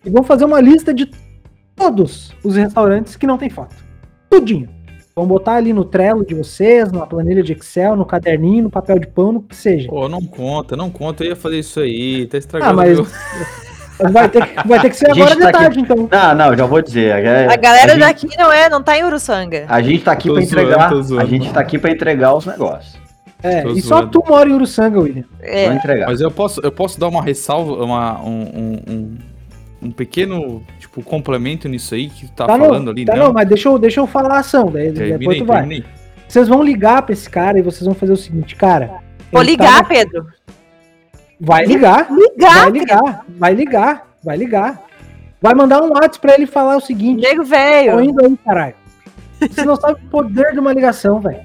e 0.07 0.11
vão 0.11 0.23
fazer 0.23 0.45
uma 0.45 0.61
lista 0.61 0.95
de 0.95 1.11
todos 1.75 2.33
os 2.45 2.55
restaurantes 2.55 3.17
que 3.17 3.27
não 3.27 3.37
tem 3.37 3.51
foto. 3.51 3.75
Tudinho. 4.31 4.69
Vão 5.15 5.27
botar 5.27 5.55
ali 5.57 5.75
no 5.75 5.85
Trello 5.85 6.25
de 6.25 6.35
vocês, 6.35 6.91
numa 6.91 7.07
planilha 7.07 7.43
de 7.43 7.53
Excel, 7.53 7.95
no 7.95 8.07
caderninho, 8.07 8.65
no 8.65 8.71
papel 8.71 8.99
de 8.99 9.07
pano, 9.07 9.41
o 9.41 9.43
que 9.43 9.55
seja. 9.55 9.89
Pô, 9.89 10.09
não 10.09 10.23
conta, 10.25 10.75
não 10.75 10.89
conta. 10.91 11.23
Eu 11.23 11.31
ia 11.31 11.37
fazer 11.37 11.59
isso 11.59 11.81
aí, 11.81 12.27
tá 12.27 12.39
estragando. 12.39 12.71
Ah, 12.71 12.75
mas 12.75 12.97
meu- 12.99 13.07
vai 14.11 14.29
ter, 14.31 14.47
que- 14.47 14.67
vai 14.69 14.81
ter 14.81 14.89
que 14.89 14.97
ser 14.97 15.11
A 15.11 15.13
agora 15.13 15.35
de 15.35 15.41
tá 15.43 15.49
aqui- 15.51 15.59
tarde, 15.59 15.81
então. 15.81 16.09
Não, 16.11 16.35
não, 16.35 16.57
já 16.57 16.65
vou 16.65 16.81
dizer. 16.81 17.25
é- 17.25 17.53
A 17.53 17.57
galera 17.57 17.91
gente- 17.91 17.99
daqui 18.01 18.29
não 18.39 18.51
é, 18.51 18.71
não 18.71 18.83
tá 18.83 18.97
em 18.99 19.05
Uruçanga. 19.05 19.67
A 19.69 19.83
gente 19.83 20.03
tá 20.03 20.13
aqui 20.13 20.29
Tô 20.29 20.35
pra 20.35 20.43
zoando, 20.45 20.61
entregar. 20.63 20.95
zoando. 21.03 21.21
a 21.23 21.25
gente 21.27 21.53
tá 21.53 21.61
aqui 21.61 21.79
para 21.79 21.91
entregar 21.91 22.35
os 22.35 22.47
negócios. 22.47 22.97
É, 23.43 23.61
Tô 23.63 23.71
e 23.73 23.83
só 23.83 23.97
zoando. 23.99 24.11
tu 24.13 24.25
mora 24.27 24.49
em 24.49 24.53
Uruçanga, 24.55 24.99
William. 24.99 25.25
Vou 25.39 25.47
É. 25.47 25.67
entregar. 25.75 26.07
Mas 26.07 26.23
eu 26.23 26.31
posso, 26.31 26.59
eu 26.63 26.73
posso 26.73 26.99
dar 26.99 27.09
uma 27.09 27.23
ressalva, 27.23 27.85
uma, 27.85 28.19
um, 28.23 28.31
um, 28.31 28.83
um, 28.89 29.19
um 29.83 29.91
pequeno, 29.91 30.63
tipo, 30.93 31.03
complemento 31.03 31.69
nisso 31.69 31.95
aí 31.95 32.09
que 32.11 32.27
tu 32.27 32.33
tá, 32.33 32.47
Tá, 32.47 32.59
falando 32.59 32.85
não, 32.87 32.93
ali, 32.93 33.05
tá 33.05 33.17
não? 33.17 33.27
não, 33.27 33.33
mas 33.33 33.49
deixa 33.49 33.69
eu, 33.69 33.79
deixa 33.79 34.01
eu 34.01 34.07
falar 34.07 34.37
a 34.37 34.39
ação, 34.41 34.67
daí 34.71 34.91
depois 34.93 35.09
Terminei, 35.11 35.39
tu 35.41 35.45
vai. 35.47 35.59
terminei. 35.59 35.85
Vocês 36.29 36.49
vão 36.49 36.63
ligar 36.63 37.03
pra 37.03 37.13
esse 37.13 37.29
cara 37.29 37.59
e 37.59 37.63
vocês 37.63 37.85
vão 37.85 37.95
fazer 37.95 38.13
o 38.13 38.17
seguinte, 38.17 38.57
cara. 38.57 39.01
Vou 39.31 39.43
ligar, 39.43 39.83
tá- 39.83 39.85
Pedro. 39.85 40.27
Vai 41.41 41.65
ligar. 41.67 42.09
Ligar, 42.11 42.61
Vai 42.63 42.71
ligar, 42.71 43.25
vai 43.29 43.55
ligar, 43.55 44.07
vai 44.23 44.37
ligar. 44.37 44.83
Vai 45.41 45.55
mandar 45.55 45.83
um 45.83 45.89
WhatsApp 45.91 46.21
pra 46.21 46.35
ele 46.35 46.47
falar 46.47 46.77
o 46.77 46.81
seguinte: 46.81 47.21
Nego 47.21 47.43
tô 47.43 47.49
velho. 47.49 48.01
indo 48.01 48.25
aí, 48.25 48.37
caralho. 48.45 48.75
Você 49.41 49.65
não 49.65 49.75
sabe 49.75 50.01
o 50.05 50.09
poder 50.09 50.53
de 50.53 50.61
uma 50.61 50.73
ligação, 50.73 51.19
velho. 51.21 51.41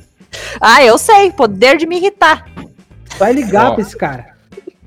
Ah, 0.62 0.84
eu 0.84 0.98
sei. 1.00 1.32
Poder 1.32 1.78
de 1.78 1.88
me 1.88 1.98
irritar. 1.98 2.46
Vai 3.18 3.34
ligar 3.34 3.72
Ó. 3.72 3.74
pra 3.74 3.82
esse 3.82 3.98
cara. 3.98 4.37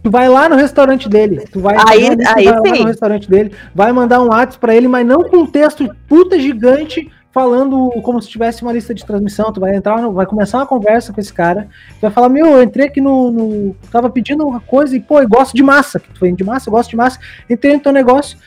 Tu 0.03 0.11
vai 0.11 0.29
lá 0.29 0.49
no 0.49 0.57
restaurante 0.57 1.09
dele. 1.09 1.45
Tu 1.53 1.61
vai, 1.61 1.77
Aí- 1.89 2.05
vai 2.35 2.45
lá 2.47 2.61
no 2.81 2.87
restaurante 2.87 3.29
dele, 3.31 3.53
vai 3.75 3.93
mandar 3.93 4.21
um 4.21 4.29
WhatsApp 4.29 4.59
pra 4.59 4.75
ele, 4.75 4.89
mas 4.89 5.07
não 5.07 5.23
com 5.25 5.39
um 5.39 5.47
texto 5.47 5.89
puta 6.09 6.39
gigante 6.41 7.11
falando 7.33 7.91
como 8.03 8.21
se 8.21 8.29
tivesse 8.29 8.63
uma 8.63 8.73
lista 8.73 8.95
de 8.95 9.05
transmissão. 9.05 9.53
Tu 9.53 9.61
vai 9.61 9.75
entrar, 9.77 10.09
vai 10.09 10.27
começar 10.27 10.59
uma 10.59 10.67
conversa 10.67 11.13
com 11.13 11.21
esse 11.21 11.33
cara. 11.33 11.69
Tu 11.95 12.01
vai 12.01 12.11
falar: 12.11 12.29
Meu, 12.29 12.47
eu 12.47 12.63
entrei 12.63 12.87
aqui 12.87 13.01
no. 13.01 13.31
no- 13.31 13.77
tava 13.93 14.09
pedindo 14.09 14.47
uma 14.47 14.61
coisa 14.61 14.97
e, 14.97 15.01
pô, 15.01 15.21
eu 15.21 15.29
gosto 15.29 15.55
de 15.55 15.63
massa. 15.63 16.01
Tu 16.01 16.21
vende 16.21 16.37
de 16.39 16.45
massa, 16.45 16.69
eu 16.69 16.73
gosto 16.73 16.91
de 16.91 16.97
massa. 16.97 17.19
Entrei 17.49 17.75
no 17.75 17.81
teu 17.81 17.93
negócio 17.93 18.39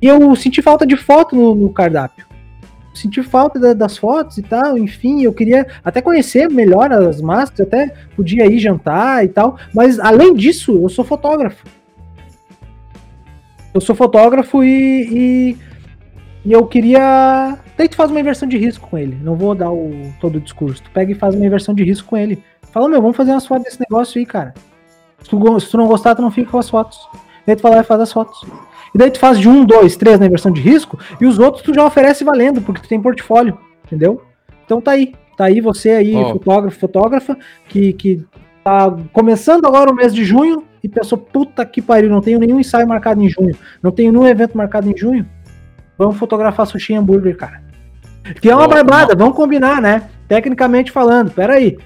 e 0.00 0.06
eu 0.06 0.34
senti 0.36 0.62
falta 0.62 0.86
de 0.86 0.96
foto 0.96 1.36
no, 1.36 1.54
no 1.54 1.72
cardápio. 1.72 2.24
Senti 2.94 3.22
falta 3.24 3.58
da- 3.58 3.72
das 3.72 3.98
fotos 3.98 4.38
e 4.38 4.42
tal, 4.42 4.78
enfim, 4.78 5.22
eu 5.22 5.32
queria 5.32 5.66
até 5.84 6.00
conhecer 6.00 6.48
melhor 6.48 6.92
as 6.92 7.20
eu 7.20 7.66
até 7.66 7.92
podia 8.14 8.46
ir 8.46 8.58
jantar 8.60 9.24
e 9.24 9.28
tal, 9.28 9.58
mas 9.74 9.98
além 9.98 10.32
disso, 10.32 10.80
eu 10.80 10.88
sou 10.88 11.04
fotógrafo. 11.04 11.66
Eu 13.74 13.80
sou 13.80 13.96
fotógrafo 13.96 14.62
e, 14.62 14.68
e, 15.10 15.58
e 16.44 16.52
eu 16.52 16.64
queria. 16.64 17.58
Daí 17.76 17.88
tu 17.88 17.96
faz 17.96 18.08
uma 18.08 18.20
inversão 18.20 18.48
de 18.48 18.56
risco 18.56 18.88
com 18.88 18.96
ele. 18.96 19.18
Não 19.20 19.34
vou 19.34 19.52
dar 19.52 19.72
o, 19.72 19.90
todo 20.20 20.36
o 20.36 20.40
discurso. 20.40 20.80
Tu 20.84 20.90
pega 20.92 21.10
e 21.10 21.16
faz 21.16 21.34
uma 21.34 21.44
inversão 21.44 21.74
de 21.74 21.82
risco 21.82 22.08
com 22.10 22.16
ele. 22.16 22.40
Fala, 22.70 22.88
meu, 22.88 23.02
vamos 23.02 23.16
fazer 23.16 23.32
umas 23.32 23.44
fotos 23.44 23.64
desse 23.64 23.80
negócio 23.80 24.20
aí, 24.20 24.24
cara. 24.24 24.54
Se 25.20 25.28
tu, 25.28 25.60
se 25.60 25.68
tu 25.68 25.76
não 25.76 25.88
gostar, 25.88 26.14
tu 26.14 26.22
não 26.22 26.30
fica 26.30 26.52
com 26.52 26.58
as 26.58 26.70
fotos. 26.70 26.98
Daí 27.44 27.56
tu 27.56 27.62
vai 27.62 27.72
e 27.80 27.82
faz 27.82 28.00
as 28.00 28.12
fotos. 28.12 28.40
E 28.94 28.98
daí 28.98 29.10
tu 29.10 29.18
faz 29.18 29.38
de 29.38 29.48
um, 29.48 29.64
dois, 29.64 29.96
três 29.96 30.20
na 30.20 30.26
inversão 30.26 30.52
de 30.52 30.60
risco, 30.60 30.98
e 31.20 31.26
os 31.26 31.38
outros 31.38 31.62
tu 31.62 31.74
já 31.74 31.84
oferece 31.84 32.22
valendo, 32.22 32.62
porque 32.62 32.80
tu 32.80 32.88
tem 32.88 33.00
portfólio, 33.00 33.58
entendeu? 33.84 34.22
Então 34.64 34.80
tá 34.80 34.92
aí. 34.92 35.12
Tá 35.36 35.46
aí 35.46 35.60
você 35.60 35.90
aí, 35.90 36.14
Ó. 36.14 36.32
fotógrafo, 36.34 36.78
fotógrafa, 36.78 37.36
que, 37.68 37.92
que 37.92 38.24
tá 38.62 38.96
começando 39.12 39.66
agora 39.66 39.90
o 39.90 39.94
mês 39.94 40.14
de 40.14 40.24
junho 40.24 40.62
e 40.80 40.88
pensou, 40.88 41.18
puta 41.18 41.66
que 41.66 41.82
pariu, 41.82 42.08
não 42.08 42.20
tenho 42.20 42.38
nenhum 42.38 42.60
ensaio 42.60 42.86
marcado 42.86 43.20
em 43.20 43.28
junho, 43.28 43.56
não 43.82 43.90
tenho 43.90 44.12
nenhum 44.12 44.26
evento 44.26 44.56
marcado 44.56 44.88
em 44.88 44.96
junho. 44.96 45.26
Vamos 45.98 46.16
fotografar 46.16 46.66
sushi 46.66 46.92
e 46.92 46.96
hambúrguer, 46.96 47.36
cara. 47.36 47.62
Que 48.40 48.48
é 48.48 48.54
uma 48.54 48.64
Ó, 48.64 48.68
barbada, 48.68 49.14
vamos 49.14 49.34
combinar, 49.34 49.82
né? 49.82 50.08
Tecnicamente 50.28 50.90
falando, 50.90 51.30
peraí. 51.30 51.78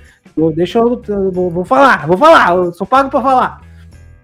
Deixa 0.54 0.78
eu. 0.78 1.02
eu 1.08 1.32
Vou, 1.32 1.50
vou 1.50 1.64
falar, 1.64 2.06
vou 2.06 2.16
falar, 2.16 2.54
eu 2.54 2.72
sou 2.72 2.86
pago 2.86 3.10
pra 3.10 3.20
falar. 3.20 3.60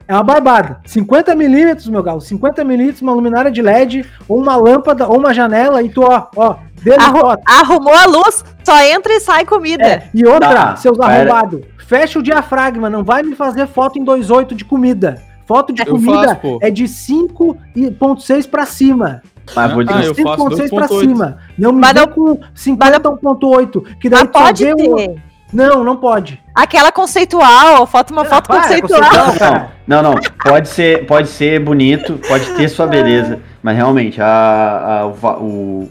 É 0.07 0.15
uma 0.15 0.23
barbada. 0.23 0.81
50 0.85 1.35
milímetros, 1.35 1.89
meu 1.89 2.03
galo. 2.03 2.21
50 2.21 2.63
milímetros, 2.65 3.01
uma 3.03 3.13
luminária 3.13 3.51
de 3.51 3.63
LED, 3.63 4.05
ou 4.29 4.39
uma 4.41 4.55
lâmpada, 4.57 5.07
ou 5.09 5.19
uma 5.19 5.33
janela, 5.33 5.83
e 5.83 5.89
tu, 5.89 6.03
ó, 6.03 6.27
ó, 6.37 6.57
Arru-. 6.99 7.35
Arrumou 7.47 7.95
a 7.95 8.05
luz, 8.05 8.45
só 8.63 8.79
entra 8.83 9.15
e 9.15 9.21
sai 9.21 9.47
comida. 9.47 9.83
É, 9.83 10.09
e 10.13 10.27
outra, 10.27 10.49
Tá, 10.55 10.77
seus 10.77 11.01
arrombados, 11.01 11.63
fecha 11.87 12.19
o 12.19 12.23
diafragma, 12.23 12.91
não 12.91 13.03
vai 13.03 13.23
me 13.23 13.35
fazer 13.35 13.67
foto 13.67 13.99
em 13.99 14.05
2.8 14.05 14.55
de 14.55 14.65
comida. 14.67 15.23
Foto 15.47 15.73
de 15.73 15.81
Eu 15.83 15.87
comida 15.93 16.37
faço, 16.37 16.59
é 16.61 16.71
de 16.71 16.85
5.6 16.85 18.47
pra 18.47 18.67
cima. 18.67 19.23
Mas 19.55 19.73
vou 19.73 19.83
Ah, 19.89 20.03
eu 20.03 20.15
faço 20.15 20.43
5.6 20.43 20.71
pra 20.71 20.87
2.8. 20.89 21.01
cima. 21.01 21.39
Não 21.59 21.73
me 21.73 21.81
Mas 21.81 21.95
não- 21.95 22.07
com 22.09 22.39
50.8, 22.55 23.83
que 24.01 24.09
daí 24.09 24.21
só 24.21 24.27
pode 24.27 24.65
vê 24.65 24.73
um- 24.75 24.97
ter. 24.97 25.23
Não, 25.53 25.85
não 25.85 25.97
pode. 25.97 26.41
Aquela 26.55 26.91
conceitual, 26.91 27.87
foto 27.87 28.11
uma 28.13 28.25
foto 28.25 28.49
Para, 28.49 28.63
conceitual. 28.63 29.01
conceitual. 29.01 29.71
Não, 29.87 30.03
não. 30.03 30.15
Pode 30.43 30.69
ser, 30.69 31.07
pode 31.07 31.29
ser 31.29 31.61
bonito, 31.61 32.19
pode 32.27 32.45
ter 32.55 32.69
sua 32.69 32.87
beleza, 32.87 33.41
mas 33.63 33.77
realmente 33.77 34.21
a, 34.21 35.03
a- 35.03 35.07
o 35.39 35.89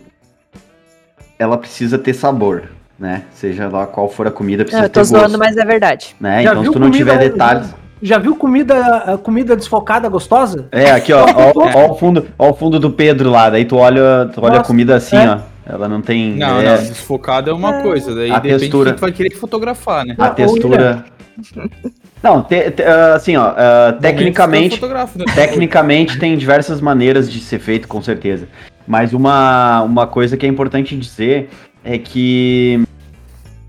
ela 1.40 1.58
precisa 1.58 1.98
ter 1.98 2.14
sabor, 2.14 2.64
né? 2.98 3.24
Seja 3.34 3.68
lá 3.68 3.86
qual 3.86 4.10
for 4.10 4.28
a 4.28 4.32
comida, 4.32 4.64
Não, 4.64 4.66
precisa 4.66 4.86
eu 4.86 4.90
tô 4.90 5.00
ter 5.00 5.06
zoando, 5.06 5.24
gosto, 5.38 5.40
mas 5.40 5.58
é 5.58 5.66
verdade. 5.66 6.16
né? 6.20 6.44
Então 6.44 6.64
se 6.64 6.72
tu 6.72 6.80
não 6.80 6.92
tiver 6.92 7.18
detalhes, 7.18 7.74
Já 8.02 8.18
viu 8.18 8.36
comida, 8.36 9.18
comida 9.24 9.56
desfocada 9.56 10.10
gostosa? 10.10 10.68
É, 10.72 10.92
aqui, 10.92 11.14
ó, 11.14 11.26
ó, 11.26 11.54
ó, 11.56 11.92
o 11.92 11.96
fundo, 11.98 12.28
ó 12.38 12.50
o 12.50 12.54
fundo 12.54 12.80
do 12.80 12.92
Pedro 12.92 13.30
lá, 13.30 13.50
daí 13.50 13.64
tu 13.66 13.78
olha, 13.78 14.30
tu 14.34 14.44
olha 14.44 14.60
a 14.60 14.64
comida 14.64 14.96
assim, 14.96 15.16
é. 15.18 15.30
ó. 15.30 15.53
Ela 15.66 15.88
não 15.88 16.02
tem. 16.02 16.36
Não, 16.36 16.60
é, 16.60 16.66
não, 16.66 16.76
desfocado 16.76 17.50
é 17.50 17.54
uma 17.54 17.82
coisa, 17.82 18.14
daí 18.14 18.30
A 18.32 18.40
depende 18.40 18.60
textura. 18.60 18.92
do 18.92 18.94
que 18.96 19.00
tu 19.00 19.02
vai 19.02 19.12
querer 19.12 19.36
fotografar, 19.36 20.06
né? 20.06 20.16
A 20.18 20.26
Ah, 20.26 20.30
textura. 20.32 21.06
Não, 22.22 22.42
te- 22.42 22.72
te- 22.72 22.84
ah, 22.84 23.16
assim, 23.16 23.36
ó, 23.36 23.54
ah, 23.58 23.98
tecnicamente, 24.00 24.80
né? 24.82 25.26
tecnicamente 25.36 26.18
tem 26.20 26.38
diversas 26.38 26.80
maneiras 26.80 27.30
de 27.30 27.40
ser 27.42 27.60
feito, 27.60 27.86
com 27.88 28.02
certeza. 28.02 28.48
Mas 28.88 29.14
uma, 29.14 29.82
uma 29.82 30.08
coisa 30.08 30.38
que 30.38 30.46
é 30.46 30.50
importante 30.50 30.96
dizer 30.98 31.50
é 31.84 31.98
que 31.98 32.82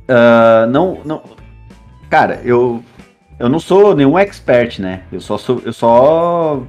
ah, 0.09 0.67
não, 0.71 0.99
não, 1.05 1.23
cara, 2.09 2.41
eu 2.45 2.83
eu 3.41 3.49
não 3.49 3.59
sou 3.59 3.97
nenhum 3.97 4.17
expert, 4.19 4.79
né? 4.81 5.01
Eu 5.11 5.21
só 5.21 5.37
sou, 5.37 5.61
eu 5.65 5.73
só 5.73 6.63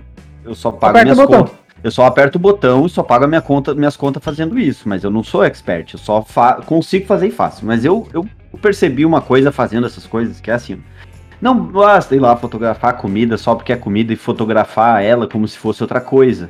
eu 0.44 0.56
só 0.56 0.72
pago 0.72 0.98
Aperta 0.98 1.14
minhas 1.14 1.28
contas. 1.28 1.56
Eu 1.86 1.92
só 1.92 2.04
aperto 2.08 2.40
o 2.40 2.42
botão 2.42 2.84
e 2.88 2.90
só 2.90 3.04
pago 3.04 3.28
minha 3.28 3.44
conta, 3.44 3.76
minhas 3.76 3.96
contas 3.96 4.24
fazendo 4.24 4.58
isso, 4.58 4.90
mas 4.90 5.04
eu 5.04 5.12
não 5.12 5.24
sou 5.24 5.44
expert, 5.44 5.94
eu 5.94 6.00
só 6.00 6.24
fa- 6.24 6.56
consigo 6.56 7.06
fazer 7.06 7.28
e 7.28 7.32
faço. 7.32 7.64
Mas 7.64 7.86
eu, 7.86 8.08
eu 8.12 8.28
percebi 8.60 9.06
uma 9.06 9.22
coisa 9.22 9.52
fazendo 9.52 9.86
essas 9.86 10.08
coisas, 10.08 10.42
que 10.42 10.50
é 10.50 10.56
assim, 10.56 10.82
não 11.40 11.56
basta 11.56 12.16
ir 12.16 12.20
lá 12.20 12.36
fotografar 12.36 12.98
comida 12.98 13.38
só 13.38 13.54
porque 13.54 13.72
é 13.72 13.76
comida 13.76 14.12
e 14.12 14.16
fotografar 14.16 15.04
ela 15.04 15.28
como 15.28 15.48
se 15.48 15.60
fosse 15.60 15.84
outra 15.84 16.02
coisa. 16.02 16.50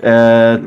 É, 0.00 0.58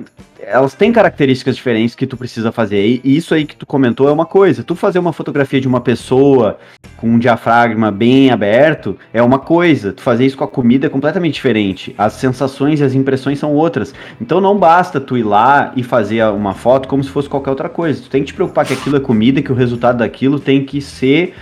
elas 0.43 0.73
têm 0.73 0.91
características 0.91 1.55
diferentes 1.55 1.95
que 1.95 2.07
tu 2.07 2.17
precisa 2.17 2.51
fazer. 2.51 3.01
E 3.03 3.15
isso 3.15 3.33
aí 3.33 3.45
que 3.45 3.55
tu 3.55 3.65
comentou 3.65 4.09
é 4.09 4.11
uma 4.11 4.25
coisa. 4.25 4.63
Tu 4.63 4.75
fazer 4.75 4.99
uma 4.99 5.13
fotografia 5.13 5.61
de 5.61 5.67
uma 5.67 5.81
pessoa 5.81 6.57
com 6.97 7.07
um 7.07 7.19
diafragma 7.19 7.91
bem 7.91 8.31
aberto 8.31 8.97
é 9.13 9.21
uma 9.21 9.39
coisa. 9.39 9.93
Tu 9.93 10.01
fazer 10.01 10.25
isso 10.25 10.37
com 10.37 10.43
a 10.43 10.47
comida 10.47 10.87
é 10.87 10.89
completamente 10.89 11.35
diferente. 11.35 11.93
As 11.97 12.13
sensações 12.13 12.79
e 12.79 12.83
as 12.83 12.93
impressões 12.93 13.39
são 13.39 13.53
outras. 13.53 13.93
Então 14.19 14.41
não 14.41 14.57
basta 14.57 14.99
tu 14.99 15.17
ir 15.17 15.23
lá 15.23 15.71
e 15.75 15.83
fazer 15.83 16.23
uma 16.25 16.53
foto 16.53 16.87
como 16.87 17.03
se 17.03 17.09
fosse 17.09 17.29
qualquer 17.29 17.51
outra 17.51 17.69
coisa. 17.69 18.01
Tu 18.01 18.09
tem 18.09 18.21
que 18.21 18.27
te 18.27 18.33
preocupar 18.33 18.65
que 18.65 18.73
aquilo 18.73 18.97
é 18.97 18.99
comida, 18.99 19.41
que 19.41 19.51
o 19.51 19.55
resultado 19.55 19.99
daquilo 19.99 20.39
tem 20.39 20.65
que 20.65 20.81
ser 20.81 21.33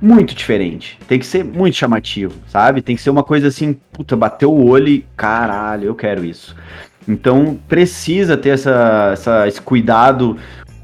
muito 0.00 0.34
diferente. 0.34 0.98
Tem 1.08 1.18
que 1.18 1.26
ser 1.26 1.42
muito 1.42 1.76
chamativo, 1.76 2.34
sabe? 2.48 2.82
Tem 2.82 2.94
que 2.94 3.00
ser 3.00 3.10
uma 3.10 3.22
coisa 3.22 3.48
assim, 3.48 3.74
puta, 3.92 4.14
bateu 4.14 4.52
o 4.52 4.68
olho 4.68 4.88
e 4.88 5.06
caralho, 5.16 5.84
eu 5.84 5.94
quero 5.94 6.24
isso. 6.24 6.54
Então 7.06 7.58
precisa 7.68 8.36
ter 8.36 8.50
essa, 8.50 9.10
essa- 9.12 9.48
esse 9.48 9.60
cuidado 9.60 10.36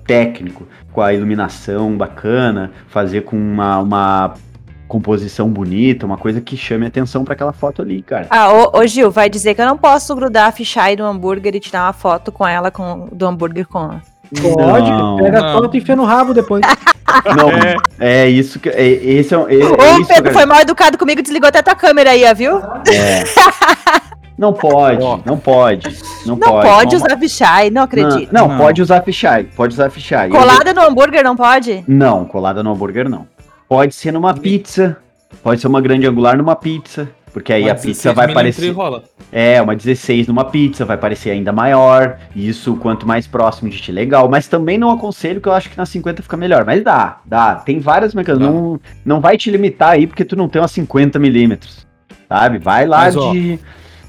técnico 0.06 0.66
com 0.92 1.00
a 1.00 1.12
iluminação 1.14 1.96
bacana, 1.96 2.70
fazer 2.88 3.22
com 3.22 3.37
uma, 3.37 3.78
uma 3.78 4.35
composição 4.88 5.48
bonita, 5.48 6.04
uma 6.04 6.16
coisa 6.18 6.40
que 6.40 6.56
chame 6.56 6.85
atenção 6.87 7.24
para 7.24 7.35
aquela 7.35 7.52
foto 7.52 7.80
ali, 7.80 8.02
cara. 8.02 8.26
Ah, 8.28 8.52
ô, 8.52 8.78
ô, 8.80 8.87
Gil, 8.87 9.09
vai 9.11 9.30
dizer 9.30 9.54
que 9.54 9.62
eu 9.62 9.66
não 9.66 9.78
posso 9.78 10.14
grudar 10.16 10.48
a 10.48 10.52
fisheye 10.52 10.96
do 10.96 11.04
hambúrguer 11.04 11.54
e 11.54 11.61
tirar 11.61 11.85
uma 11.87 11.92
foto 11.92 12.33
com 12.33 12.46
ela, 12.46 12.70
com, 12.72 13.09
do 13.12 13.24
hambúrguer 13.26 13.66
com. 13.68 14.00
Pode, 14.42 14.90
Não, 14.90 15.16
pega 15.16 15.40
não. 15.40 15.48
a 15.48 15.52
foto 15.61 15.74
e 15.74 15.78
enfia 15.78 15.96
no 15.96 16.04
rabo 16.04 16.33
depois. 16.35 16.62
Não, 17.37 17.50
é, 17.98 18.28
isso 18.28 18.61
que 18.61 18.68
é, 18.68 18.87
esse 18.88 19.35
é, 19.35 19.38
é, 19.38 19.61
é 19.61 19.64
Ô, 19.66 19.98
isso, 19.98 20.06
Pedro, 20.06 20.22
cara. 20.24 20.33
foi 20.33 20.46
mal 20.46 20.61
educado 20.61 20.96
comigo, 20.96 21.20
desligou 21.20 21.48
até 21.48 21.61
tua 21.61 21.74
câmera 21.74 22.11
aí, 22.11 22.22
viu? 22.35 22.59
É. 22.88 23.24
Não 24.40 24.55
pode, 24.55 25.05
não 25.26 25.37
pode, 25.37 25.87
não, 26.24 26.35
Não 26.35 26.38
pode, 26.38 26.66
pode. 26.66 26.96
usar 26.96 27.18
fisheye, 27.18 27.70
não 27.70 27.83
acredito. 27.83 28.33
Não, 28.33 28.48
não, 28.48 28.57
Não. 28.57 28.64
pode 28.64 28.81
usar 28.81 29.03
fisheye, 29.03 29.44
pode 29.55 29.74
usar 29.74 29.90
fisheye. 29.90 30.31
Colada 30.31 30.72
no 30.72 30.81
hambúrguer 30.81 31.22
não 31.22 31.37
pode? 31.37 31.85
Não, 31.87 32.24
colada 32.24 32.62
no 32.62 32.72
hambúrguer 32.72 33.07
não. 33.07 33.26
Pode 33.68 33.94
ser 33.94 34.12
numa 34.12 34.33
pizza, 34.33 34.96
pode 35.42 35.61
ser 35.61 35.66
uma 35.66 35.83
grande 35.83 36.07
angular 36.07 36.38
numa 36.38 36.57
pizza, 36.57 37.11
porque 37.35 37.53
aí 37.53 37.64
Uma 37.64 37.72
a 37.72 37.74
pizza 37.74 38.12
16 38.12 38.16
vai 38.16 38.33
parecer 38.33 38.74
é 39.31 39.61
uma 39.61 39.76
16 39.76 40.26
numa 40.26 40.44
pizza, 40.46 40.87
vai 40.87 40.96
parecer 40.96 41.33
ainda 41.33 41.53
maior. 41.53 42.16
Isso 42.35 42.74
quanto 42.76 43.07
mais 43.07 43.26
próximo 43.26 43.68
de 43.68 43.79
ti 43.79 43.92
legal, 43.92 44.26
mas 44.26 44.48
também 44.48 44.79
não 44.79 44.90
aconselho 44.90 45.38
que 45.40 45.48
eu 45.48 45.53
acho 45.53 45.68
que 45.68 45.76
na 45.76 45.85
50 45.85 46.22
fica 46.22 46.37
melhor, 46.38 46.64
mas 46.64 46.83
dá, 46.83 47.18
dá. 47.26 47.57
Tem 47.57 47.79
várias 47.79 48.14
mecanismos, 48.14 48.48
Dá. 48.48 48.55
não 48.59 48.81
não 49.05 49.20
vai 49.20 49.37
te 49.37 49.50
limitar 49.50 49.90
aí 49.90 50.07
porque 50.07 50.24
tu 50.24 50.35
não 50.35 50.48
tem 50.48 50.62
uma 50.62 50.66
50 50.66 51.18
milímetros, 51.18 51.87
sabe? 52.26 52.59
Vai 52.59 52.87
lá 52.87 53.00
Mas, 53.00 53.16
ó. 53.16 53.33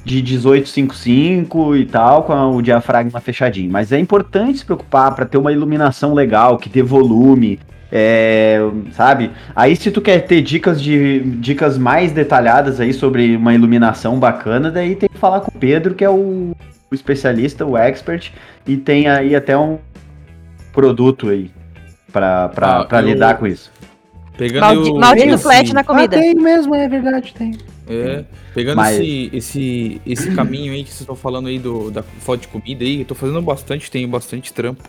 De 0.03 0.21
de 0.21 0.33
1855 0.37 1.75
e 1.75 1.85
tal, 1.85 2.23
com 2.23 2.55
o 2.55 2.61
diafragma 2.61 3.19
fechadinho. 3.19 3.71
Mas 3.71 3.91
é 3.91 3.99
importante 3.99 4.59
se 4.59 4.65
preocupar 4.65 5.13
para 5.15 5.25
ter 5.25 5.37
uma 5.37 5.51
iluminação 5.51 6.13
legal, 6.13 6.57
que 6.57 6.69
dê 6.69 6.81
volume, 6.81 7.59
é, 7.91 8.59
sabe? 8.93 9.31
Aí 9.55 9.75
se 9.75 9.91
tu 9.91 10.01
quer 10.01 10.21
ter 10.21 10.41
dicas 10.41 10.81
de 10.81 11.19
dicas 11.19 11.77
mais 11.77 12.11
detalhadas 12.11 12.79
aí 12.79 12.93
sobre 12.93 13.35
uma 13.35 13.53
iluminação 13.53 14.17
bacana, 14.19 14.71
daí 14.71 14.95
tem 14.95 15.09
que 15.09 15.17
falar 15.17 15.41
com 15.41 15.51
o 15.51 15.59
Pedro, 15.59 15.93
que 15.93 16.03
é 16.03 16.09
o, 16.09 16.51
o 16.89 16.95
especialista, 16.95 17.65
o 17.65 17.77
expert, 17.77 18.31
e 18.65 18.77
tem 18.77 19.07
aí 19.07 19.35
até 19.35 19.57
um 19.57 19.77
produto 20.73 21.29
aí 21.29 21.51
para 22.11 22.49
Ah, 22.57 22.87
eu- 22.91 22.99
lidar 23.01 23.37
com 23.37 23.45
isso. 23.47 23.71
Pegando 24.37 24.61
Maldi- 24.61 24.89
o- 24.91 24.99
maldito 24.99 25.33
esse- 25.35 25.43
flat 25.43 25.73
na 25.73 25.81
Ah, 25.81 25.83
comida. 25.83 26.17
tem 26.17 26.33
mesmo, 26.33 26.73
é 26.73 26.87
verdade, 26.87 27.33
tem. 27.37 27.55
É, 27.87 28.23
pegando 28.53 28.77
Mas- 28.77 28.99
esse, 28.99 29.29
esse, 29.33 30.01
esse 30.05 30.31
caminho 30.35 30.73
aí 30.73 30.83
que 30.83 30.89
vocês 30.89 31.01
estão 31.01 31.15
falando 31.15 31.47
aí 31.47 31.59
do, 31.59 31.89
da 31.91 32.03
foto 32.03 32.41
de 32.41 32.47
comida 32.47 32.83
aí, 32.83 32.99
eu 32.99 33.05
tô 33.05 33.15
fazendo 33.15 33.41
bastante, 33.41 33.89
tenho 33.89 34.07
bastante 34.07 34.53
trampo 34.53 34.83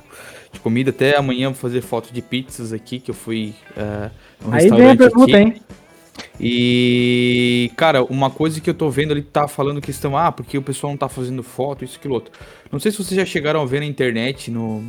de 0.52 0.60
comida. 0.60 0.90
Até 0.90 1.16
amanhã 1.16 1.48
vou 1.48 1.54
fazer 1.54 1.80
foto 1.80 2.12
de 2.12 2.20
pizzas 2.22 2.72
aqui, 2.72 2.98
que 3.00 3.10
eu 3.10 3.14
fui 3.14 3.54
é, 3.76 4.10
num 4.44 4.52
Aí 4.52 4.68
vem 4.68 4.72
a 4.72 4.92
restaurante 4.92 4.98
pergunta, 4.98 5.36
aqui. 5.36 5.36
hein? 5.36 5.62
E, 6.38 7.70
cara, 7.76 8.04
uma 8.04 8.28
coisa 8.28 8.60
que 8.60 8.68
eu 8.68 8.74
tô 8.74 8.90
vendo 8.90 9.12
ali 9.12 9.22
tá 9.22 9.46
falando 9.48 9.80
questão, 9.80 10.16
ah, 10.16 10.30
porque 10.30 10.58
o 10.58 10.62
pessoal 10.62 10.92
não 10.92 10.98
tá 10.98 11.08
fazendo 11.08 11.42
foto, 11.42 11.84
isso, 11.84 11.96
aquilo 11.98 12.14
outro. 12.14 12.32
Não 12.70 12.78
sei 12.80 12.90
se 12.90 12.98
vocês 12.98 13.18
já 13.18 13.24
chegaram 13.24 13.60
a 13.60 13.64
ver 13.64 13.80
na 13.80 13.86
internet, 13.86 14.50
no 14.50 14.84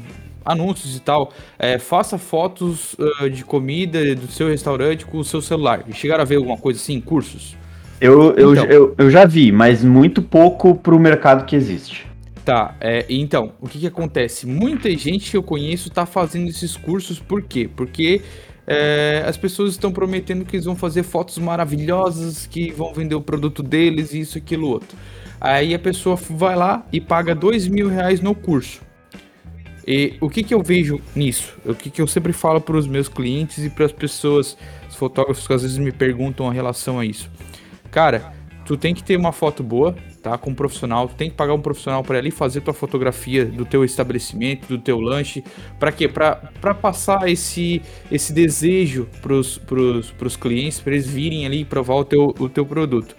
anúncios 0.45 0.97
e 0.97 0.99
tal, 0.99 1.31
é, 1.57 1.77
faça 1.77 2.17
fotos 2.17 2.97
ah, 3.19 3.29
de 3.29 3.45
comida 3.45 4.13
do 4.15 4.27
seu 4.29 4.49
restaurante 4.49 5.05
com 5.05 5.17
o 5.19 5.23
seu 5.23 5.41
celular. 5.41 5.86
Chegaram 5.93 6.23
a 6.23 6.25
ver 6.25 6.36
alguma 6.36 6.57
coisa 6.57 6.79
assim, 6.79 6.99
cursos? 6.99 7.55
Eu, 8.03 8.35
eu, 8.35 8.51
Então. 8.51 8.65
eu, 8.65 8.95
eu 8.97 9.09
já 9.09 9.23
vi, 9.25 9.49
mas 9.49 9.81
muito 9.81 10.21
pouco 10.21 10.75
pro 10.75 10.99
mercado 10.99 11.45
que 11.45 11.55
existe. 11.55 12.05
Tá, 12.43 12.75
é, 12.81 13.05
então, 13.07 13.53
o 13.61 13.69
que 13.69 13.79
que 13.79 13.87
acontece? 13.87 14.45
Muita 14.45 14.89
gente 14.97 15.31
que 15.31 15.37
eu 15.37 15.41
conheço 15.41 15.89
tá 15.89 16.05
fazendo 16.05 16.49
esses 16.49 16.75
cursos, 16.75 17.17
por 17.17 17.41
quê? 17.41 17.69
Porque 17.73 18.21
é, 18.67 19.23
as 19.25 19.37
pessoas 19.37 19.71
estão 19.71 19.93
prometendo 19.93 20.43
que 20.43 20.57
eles 20.57 20.65
vão 20.65 20.75
fazer 20.75 21.03
fotos 21.03 21.37
maravilhosas, 21.37 22.45
que 22.45 22.73
vão 22.73 22.93
vender 22.93 23.15
o 23.15 23.21
produto 23.21 23.63
deles, 23.63 24.13
isso, 24.13 24.37
aquilo, 24.37 24.67
outro. 24.67 24.97
Aí 25.39 25.73
a 25.73 25.79
pessoa 25.79 26.17
vai 26.29 26.57
lá 26.57 26.85
e 26.91 26.99
paga 26.99 27.33
dois 27.33 27.69
mil 27.69 27.87
reais 27.87 28.19
no 28.19 28.35
curso. 28.35 28.81
E 29.87 30.15
o 30.19 30.29
que 30.29 30.43
que 30.43 30.53
eu 30.53 30.61
vejo 30.61 30.99
nisso? 31.15 31.53
O 31.65 31.73
que 31.73 31.89
que 31.89 32.01
eu 32.01 32.07
sempre 32.07 32.33
falo 32.33 32.59
para 32.59 32.75
os 32.75 32.87
meus 32.87 33.07
clientes 33.07 33.63
e 33.63 33.69
para 33.69 33.85
as 33.85 33.93
pessoas, 33.93 34.57
os 34.89 34.95
fotógrafos 34.97 35.47
que 35.47 35.53
às 35.53 35.61
vezes 35.61 35.77
me 35.77 35.93
perguntam 35.93 36.49
a 36.49 36.53
relação 36.53 36.99
a 36.99 37.05
isso. 37.05 37.31
Cara, 37.93 38.34
tu 38.65 38.75
tem 38.75 38.95
que 38.95 39.03
ter 39.03 39.15
uma 39.15 39.32
foto 39.32 39.62
boa, 39.62 39.95
tá? 40.23 40.36
Com 40.36 40.49
um 40.49 40.56
profissional, 40.56 41.08
tu 41.08 41.13
tem 41.13 41.29
que 41.29 41.36
pagar 41.36 41.53
um 41.53 41.62
profissional 41.62 42.03
para 42.03 42.17
ali 42.17 42.32
fazer 42.32 42.62
tua 42.62 42.73
fotografia 42.73 43.45
do 43.45 43.65
teu 43.65 43.86
estabelecimento, 43.86 44.67
do 44.67 44.79
teu 44.79 44.99
lanche, 44.99 45.43
para 45.80 45.91
quê? 45.91 46.07
Para 46.07 46.74
passar 46.74 47.30
esse 47.30 47.84
esse 48.11 48.34
desejo 48.34 49.07
pros 49.22 49.59
pros, 49.59 50.09
pros 50.09 50.36
clientes, 50.36 50.80
para 50.80 50.93
eles 50.93 51.05
virem 51.05 51.45
ali 51.45 51.61
e 51.61 51.65
provar 51.65 51.95
o 51.95 52.03
teu 52.03 52.34
o 52.39 52.49
teu 52.49 52.65
produto. 52.65 53.15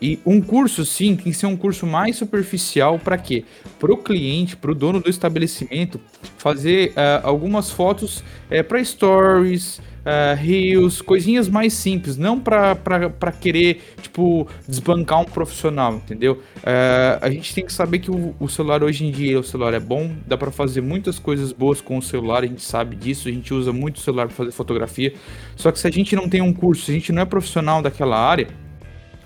E 0.00 0.18
um 0.26 0.40
curso, 0.40 0.84
sim, 0.84 1.16
tem 1.16 1.32
que 1.32 1.34
ser 1.34 1.46
um 1.46 1.56
curso 1.56 1.86
mais 1.86 2.16
superficial 2.16 2.98
para 2.98 3.16
quê? 3.16 3.44
Para 3.78 3.92
o 3.92 3.96
cliente, 3.96 4.56
para 4.56 4.70
o 4.70 4.74
dono 4.74 5.00
do 5.00 5.08
estabelecimento, 5.08 6.00
fazer 6.36 6.92
ah, 6.96 7.20
algumas 7.24 7.70
fotos 7.70 8.22
para 8.68 8.84
stories, 8.84 9.80
ah, 10.08 10.34
reels, 10.34 11.02
coisinhas 11.02 11.48
mais 11.48 11.72
simples, 11.72 12.16
não 12.16 12.38
para 12.38 13.32
querer, 13.40 13.82
tipo, 14.00 14.46
desbancar 14.68 15.20
um 15.20 15.24
profissional, 15.24 15.94
entendeu? 15.94 16.40
Ah, 16.62 17.18
a 17.22 17.28
gente 17.28 17.52
tem 17.52 17.64
que 17.64 17.72
saber 17.72 17.98
que 17.98 18.10
o, 18.10 18.32
o 18.38 18.48
celular 18.48 18.84
hoje 18.84 19.04
em 19.04 19.10
dia, 19.10 19.40
o 19.40 19.42
celular 19.42 19.74
é 19.74 19.80
bom, 19.80 20.12
dá 20.24 20.36
para 20.38 20.52
fazer 20.52 20.80
muitas 20.80 21.18
coisas 21.18 21.50
boas 21.50 21.80
com 21.80 21.98
o 21.98 22.02
celular, 22.02 22.44
a 22.44 22.46
gente 22.46 22.62
sabe 22.62 22.94
disso, 22.94 23.28
a 23.28 23.32
gente 23.32 23.52
usa 23.52 23.72
muito 23.72 23.96
o 23.96 24.00
celular 24.00 24.26
para 24.26 24.36
fazer 24.36 24.52
fotografia. 24.52 25.12
Só 25.56 25.72
que 25.72 25.80
se 25.80 25.88
a 25.88 25.90
gente 25.90 26.14
não 26.14 26.28
tem 26.28 26.40
um 26.40 26.52
curso, 26.52 26.84
se 26.84 26.92
a 26.92 26.94
gente 26.94 27.10
não 27.10 27.22
é 27.22 27.24
profissional 27.24 27.82
daquela 27.82 28.16
área, 28.16 28.46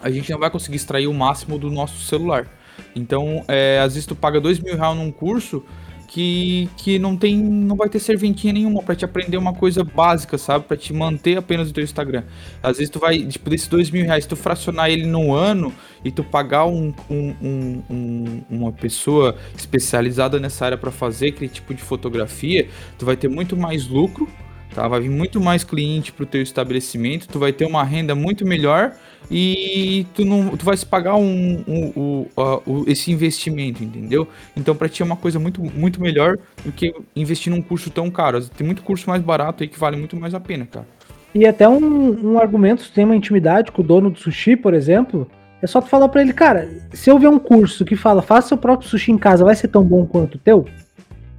a 0.03 0.11
gente 0.11 0.30
não 0.30 0.38
vai 0.38 0.51
conseguir 0.51 0.76
extrair 0.76 1.07
o 1.07 1.14
máximo 1.14 1.59
do 1.59 1.70
nosso 1.70 2.01
celular. 2.05 2.46
Então, 2.94 3.44
é, 3.46 3.78
às 3.80 3.94
vezes 3.94 4.07
tu 4.07 4.16
paga 4.16 4.40
dois 4.40 4.59
mil 4.59 4.76
reais 4.76 4.96
num 4.96 5.11
curso 5.12 5.62
que, 6.09 6.68
que 6.76 6.98
não 6.98 7.16
tem, 7.16 7.36
não 7.36 7.76
vai 7.76 7.88
ter 7.88 8.01
serventinha 8.01 8.53
nenhuma 8.53 8.82
para 8.82 8.96
te 8.96 9.05
aprender 9.05 9.36
uma 9.36 9.55
coisa 9.55 9.84
básica, 9.84 10.36
sabe? 10.36 10.64
Para 10.64 10.76
te 10.76 10.92
manter 10.92 11.38
apenas 11.38 11.70
o 11.70 11.72
teu 11.72 11.84
Instagram. 11.84 12.24
Às 12.61 12.78
vezes 12.78 12.90
tu 12.90 12.98
vai, 12.98 13.24
tipo, 13.24 13.48
desses 13.48 13.68
dois 13.68 13.90
mil 13.90 14.05
reais, 14.05 14.26
tu 14.26 14.34
fracionar 14.34 14.90
ele 14.90 15.07
no 15.07 15.32
ano 15.32 15.72
e 16.05 16.11
tu 16.11 16.24
pagar 16.24 16.66
um- 16.66 16.92
um- 17.09 17.82
um- 17.88 18.42
uma 18.51 18.72
pessoa 18.72 19.36
especializada 19.57 20.40
nessa 20.40 20.64
área 20.64 20.76
para 20.78 20.90
fazer 20.90 21.28
aquele 21.28 21.48
tipo 21.48 21.72
de 21.72 21.82
fotografia, 21.82 22.68
tu 22.98 23.07
vai 23.07 23.16
ter 23.16 23.28
muito 23.28 23.57
mais 23.57 23.86
lucro 23.86 24.28
Tá? 24.74 24.86
Vai 24.86 25.00
vir 25.00 25.10
muito 25.10 25.40
mais 25.40 25.64
cliente 25.64 26.12
pro 26.12 26.24
teu 26.24 26.42
estabelecimento, 26.42 27.28
tu 27.28 27.38
vai 27.38 27.52
ter 27.52 27.64
uma 27.64 27.82
renda 27.82 28.14
muito 28.14 28.46
melhor 28.46 28.92
e 29.30 30.06
tu 30.14 30.24
não 30.24 30.56
tu 30.56 30.64
vai 30.64 30.76
se 30.76 30.86
pagar 30.86 31.16
um, 31.16 31.64
um, 31.66 32.26
um, 32.66 32.84
esse 32.86 33.10
investimento, 33.10 33.82
entendeu? 33.82 34.26
Então 34.56 34.74
para 34.74 34.88
ti 34.88 35.02
é 35.02 35.04
uma 35.04 35.16
coisa 35.16 35.38
muito, 35.38 35.62
muito 35.62 36.00
melhor 36.00 36.38
do 36.64 36.72
que 36.72 36.94
investir 37.14 37.52
num 37.52 37.62
curso 37.62 37.90
tão 37.90 38.10
caro. 38.10 38.44
Tem 38.48 38.66
muito 38.66 38.82
curso 38.82 39.08
mais 39.08 39.22
barato 39.22 39.62
aí 39.62 39.68
que 39.68 39.78
vale 39.78 39.96
muito 39.96 40.16
mais 40.16 40.34
a 40.34 40.40
pena, 40.40 40.66
cara. 40.66 40.86
E 41.34 41.46
até 41.46 41.68
um, 41.68 42.32
um 42.32 42.38
argumento, 42.38 42.82
se 42.82 42.92
tem 42.92 43.04
uma 43.04 43.14
intimidade 43.14 43.70
com 43.70 43.82
o 43.82 43.84
dono 43.84 44.10
do 44.10 44.18
sushi, 44.18 44.56
por 44.56 44.74
exemplo, 44.74 45.28
é 45.62 45.66
só 45.66 45.80
tu 45.80 45.88
falar 45.88 46.08
para 46.08 46.22
ele, 46.22 46.32
cara, 46.32 46.68
se 46.92 47.10
eu 47.10 47.18
ver 47.18 47.28
um 47.28 47.38
curso 47.38 47.84
que 47.84 47.94
fala, 47.94 48.22
faça 48.22 48.48
seu 48.48 48.58
próprio 48.58 48.88
sushi 48.88 49.12
em 49.12 49.18
casa, 49.18 49.44
vai 49.44 49.54
ser 49.54 49.68
tão 49.68 49.84
bom 49.84 50.06
quanto 50.06 50.34
o 50.36 50.38
teu? 50.38 50.66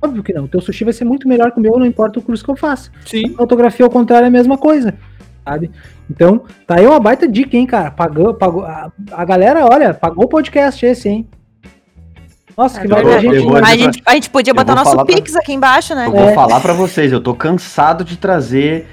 Óbvio 0.02 0.24
que 0.24 0.34
não. 0.34 0.45
O 0.45 0.47
teu 0.47 0.60
sushi 0.62 0.84
vai 0.84 0.93
ser 0.93 1.06
muito 1.06 1.28
melhor 1.28 1.52
que 1.52 1.60
o 1.60 1.62
meu, 1.62 1.78
não 1.78 1.86
importa 1.86 2.20
o 2.20 2.22
curso 2.22 2.43
que 2.43 2.49
eu 2.52 2.56
faço. 2.56 2.91
Sim. 3.06 3.34
A 3.34 3.38
fotografia, 3.38 3.86
ao 3.86 3.91
contrário, 3.91 4.26
é 4.26 4.28
a 4.28 4.32
mesma 4.32 4.58
coisa. 4.58 4.93
Sabe? 5.43 5.72
Então, 6.10 6.43
tá 6.68 6.76
aí 6.78 6.86
uma 6.86 6.99
baita 6.99 7.28
dica, 7.28 7.56
hein, 7.58 7.66
cara? 7.66 7.89
Pagou, 7.91 8.34
pagou, 8.34 8.64
a, 8.64 8.91
a 9.12 9.26
galera, 9.26 9.66
olha, 9.66 9.93
pagou 9.93 10.26
o 10.26 10.28
podcast 10.28 10.86
esse, 10.86 11.10
hein? 11.10 11.28
Nossa, 12.58 12.80
É 12.80 12.82
que 12.82 12.88
verdade. 12.88 13.16
a 13.16 13.20
gente. 13.34 13.43
vou- 13.47 13.58
a, 13.58 13.76
gente, 13.76 14.02
a 14.06 14.14
gente 14.14 14.30
podia 14.30 14.54
botar 14.54 14.76
nosso 14.76 14.91
falar 14.91 15.06
pra- 15.06 15.16
Pix 15.16 15.36
aqui 15.36 15.54
embaixo, 15.54 15.95
né? 15.95 16.06
Eu 16.08 16.12
vou 16.12 16.34
falar 16.34 16.60
pra 16.60 16.74
vocês, 16.74 17.12
eu 17.12 17.22
tô 17.22 17.34
cansado 17.34 18.04
de 18.04 18.18
trazer 18.18 18.88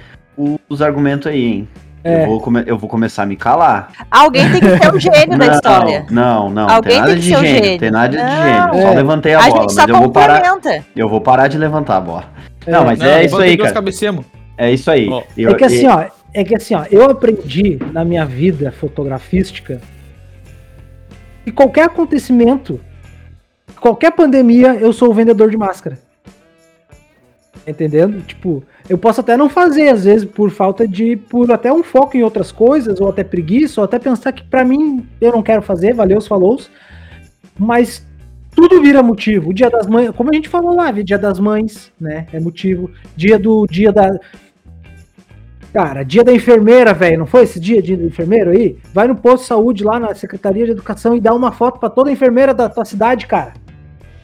os 0.69 0.81
argumentos 0.81 1.27
aí, 1.27 1.43
hein? 1.45 1.69
É. 2.05 2.23
Eu, 2.23 2.27
vou 2.29 2.41
come- 2.41 2.63
eu 2.67 2.79
vou 2.79 2.89
começar 2.89 3.25
a 3.25 3.27
me 3.27 3.37
calar. 3.37 3.91
Alguém 4.11 4.51
tem 4.53 4.61
que 4.61 4.79
ser 4.79 4.95
o 4.95 4.99
gênio 5.01 5.37
da 5.39 5.47
história. 5.49 6.07
Não, 6.11 6.49
não, 6.49 6.69
Alguém 6.71 6.93
tem 6.93 7.01
nada 7.01 7.13
tem 7.13 7.21
que 7.21 7.23
de 7.23 7.29
ser 7.29 7.37
o 7.37 7.41
gênio, 7.45 7.65
gênio. 7.65 7.79
tem 7.81 7.91
nada 7.91 8.09
de 8.09 8.17
Não. 8.17 8.43
gênio. 8.43 8.83
Só 8.83 8.89
É. 8.93 8.95
levantei 8.95 9.35
a, 9.35 9.39
A 9.39 9.49
bola, 9.49 9.61
gente 9.63 9.73
só 9.73 9.81
mas 9.81 9.89
eu 9.89 9.97
vou 9.99 10.11
parar. 10.11 10.43
Eu 10.97 11.09
vou 11.09 11.21
parar 11.21 11.49
de 11.49 11.59
levantar 11.59 11.97
a 11.97 12.01
bola. 12.01 12.25
É. 12.67 12.71
Não, 12.71 12.85
mas 12.85 12.99
Não, 12.99 13.07
é 13.07 13.25
isso 13.25 13.37
aí, 13.37 13.57
cara. 13.57 13.73
cabecemos. 13.73 14.25
É 14.57 14.71
isso 14.73 14.91
aí. 14.91 15.09
Ó, 15.09 15.23
Eu- 15.37 15.51
É 15.51 15.55
que 15.55 15.65
assim, 15.65 15.87
ó, 15.87 16.05
é 16.35 16.45
que 16.45 16.55
assim, 16.55 16.75
ó, 16.75 16.85
eu 16.91 17.05
aprendi 17.11 17.79
na 17.93 18.05
minha 18.05 18.25
vida 18.25 18.71
fotografística 18.73 19.81
que 21.45 21.51
qualquer 21.53 21.85
acontecimento, 21.87 22.81
qualquer 23.81 24.13
pandemia, 24.13 24.75
eu 24.75 24.93
sou 24.93 25.11
o 25.11 25.15
vendedor 25.15 25.51
de 25.51 25.57
máscara. 25.57 25.99
Tá 27.69 27.73
Entendendo? 27.73 28.23
Tipo, 28.23 28.65
eu 28.89 28.97
posso 28.97 29.21
até 29.21 29.37
não 29.37 29.51
fazer, 29.51 29.89
às 29.91 30.05
vezes, 30.05 30.25
por 30.25 30.51
falta 30.51 30.89
de. 30.89 31.17
por 31.17 31.53
até 31.53 31.71
um 31.71 31.83
foco 31.83 32.17
em 32.17 32.23
outras 32.23 32.51
coisas, 32.51 32.99
ou 32.99 33.11
até 33.11 33.23
preguiça, 33.23 33.81
ou 33.81 33.85
até 33.85 33.99
pensar 33.99 34.33
que 34.33 34.43
pra 34.43 34.65
mim 34.65 35.07
eu 35.21 35.33
não 35.33 35.43
quero 35.43 35.61
fazer, 35.61 35.93
valeu 35.93 36.19
falou. 36.23 36.59
Mas 37.59 38.07
tudo 38.55 38.81
vira 38.81 39.03
motivo. 39.03 39.51
O 39.51 39.55
dia 39.55 39.69
das 39.69 39.87
mães, 39.87 40.11
como 40.13 40.31
a 40.31 40.35
gente 40.35 40.49
falou 40.49 40.75
lá, 40.75 40.91
dia 40.91 41.19
das 41.19 41.39
mães, 41.39 41.93
né? 42.01 42.27
É 42.33 42.41
motivo. 42.41 42.91
Dia 43.15 43.39
do 43.39 43.67
dia 43.67 43.93
da. 43.93 44.19
Cara, 45.71 46.03
dia 46.03 46.25
da 46.25 46.33
enfermeira, 46.33 46.95
velho, 46.95 47.19
não 47.19 47.27
foi 47.27 47.43
esse 47.43 47.61
dia, 47.61 47.83
dia 47.83 47.97
do 47.99 48.07
enfermeiro 48.07 48.51
aí? 48.51 48.79
Vai 48.95 49.07
no 49.07 49.15
posto 49.15 49.43
de 49.43 49.49
saúde 49.49 49.85
lá 49.85 50.01
na 50.01 50.15
Secretaria 50.15 50.65
de 50.65 50.71
Educação 50.71 51.15
e 51.15 51.21
dá 51.21 51.35
uma 51.35 51.53
foto 51.53 51.79
pra 51.79 51.91
toda 51.91 52.11
enfermeira 52.11 52.55
da 52.55 52.71
tua 52.71 52.87
cidade, 52.87 53.27
cara. 53.27 53.53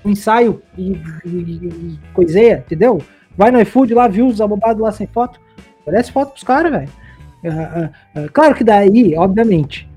Um 0.02 0.10
ensaio 0.10 0.62
e, 0.78 0.92
e- 1.26 1.28
e 1.28 1.98
coiseia, 2.14 2.64
entendeu? 2.66 3.00
Vai 3.36 3.50
no 3.50 3.60
iFood 3.60 3.94
lá, 3.94 4.08
viu 4.08 4.26
os 4.26 4.40
abobados 4.40 4.82
lá 4.82 4.92
sem 4.92 5.06
foto. 5.06 5.40
Oferece 5.82 6.12
foto 6.12 6.30
pros 6.30 6.44
caras, 6.44 6.72
velho. 6.72 6.88
Ah, 7.46 7.50
ah, 7.50 7.90
ah, 8.16 8.28
claro 8.32 8.54
que 8.54 8.64
daí, 8.64 9.14
obviamente, 9.16 9.88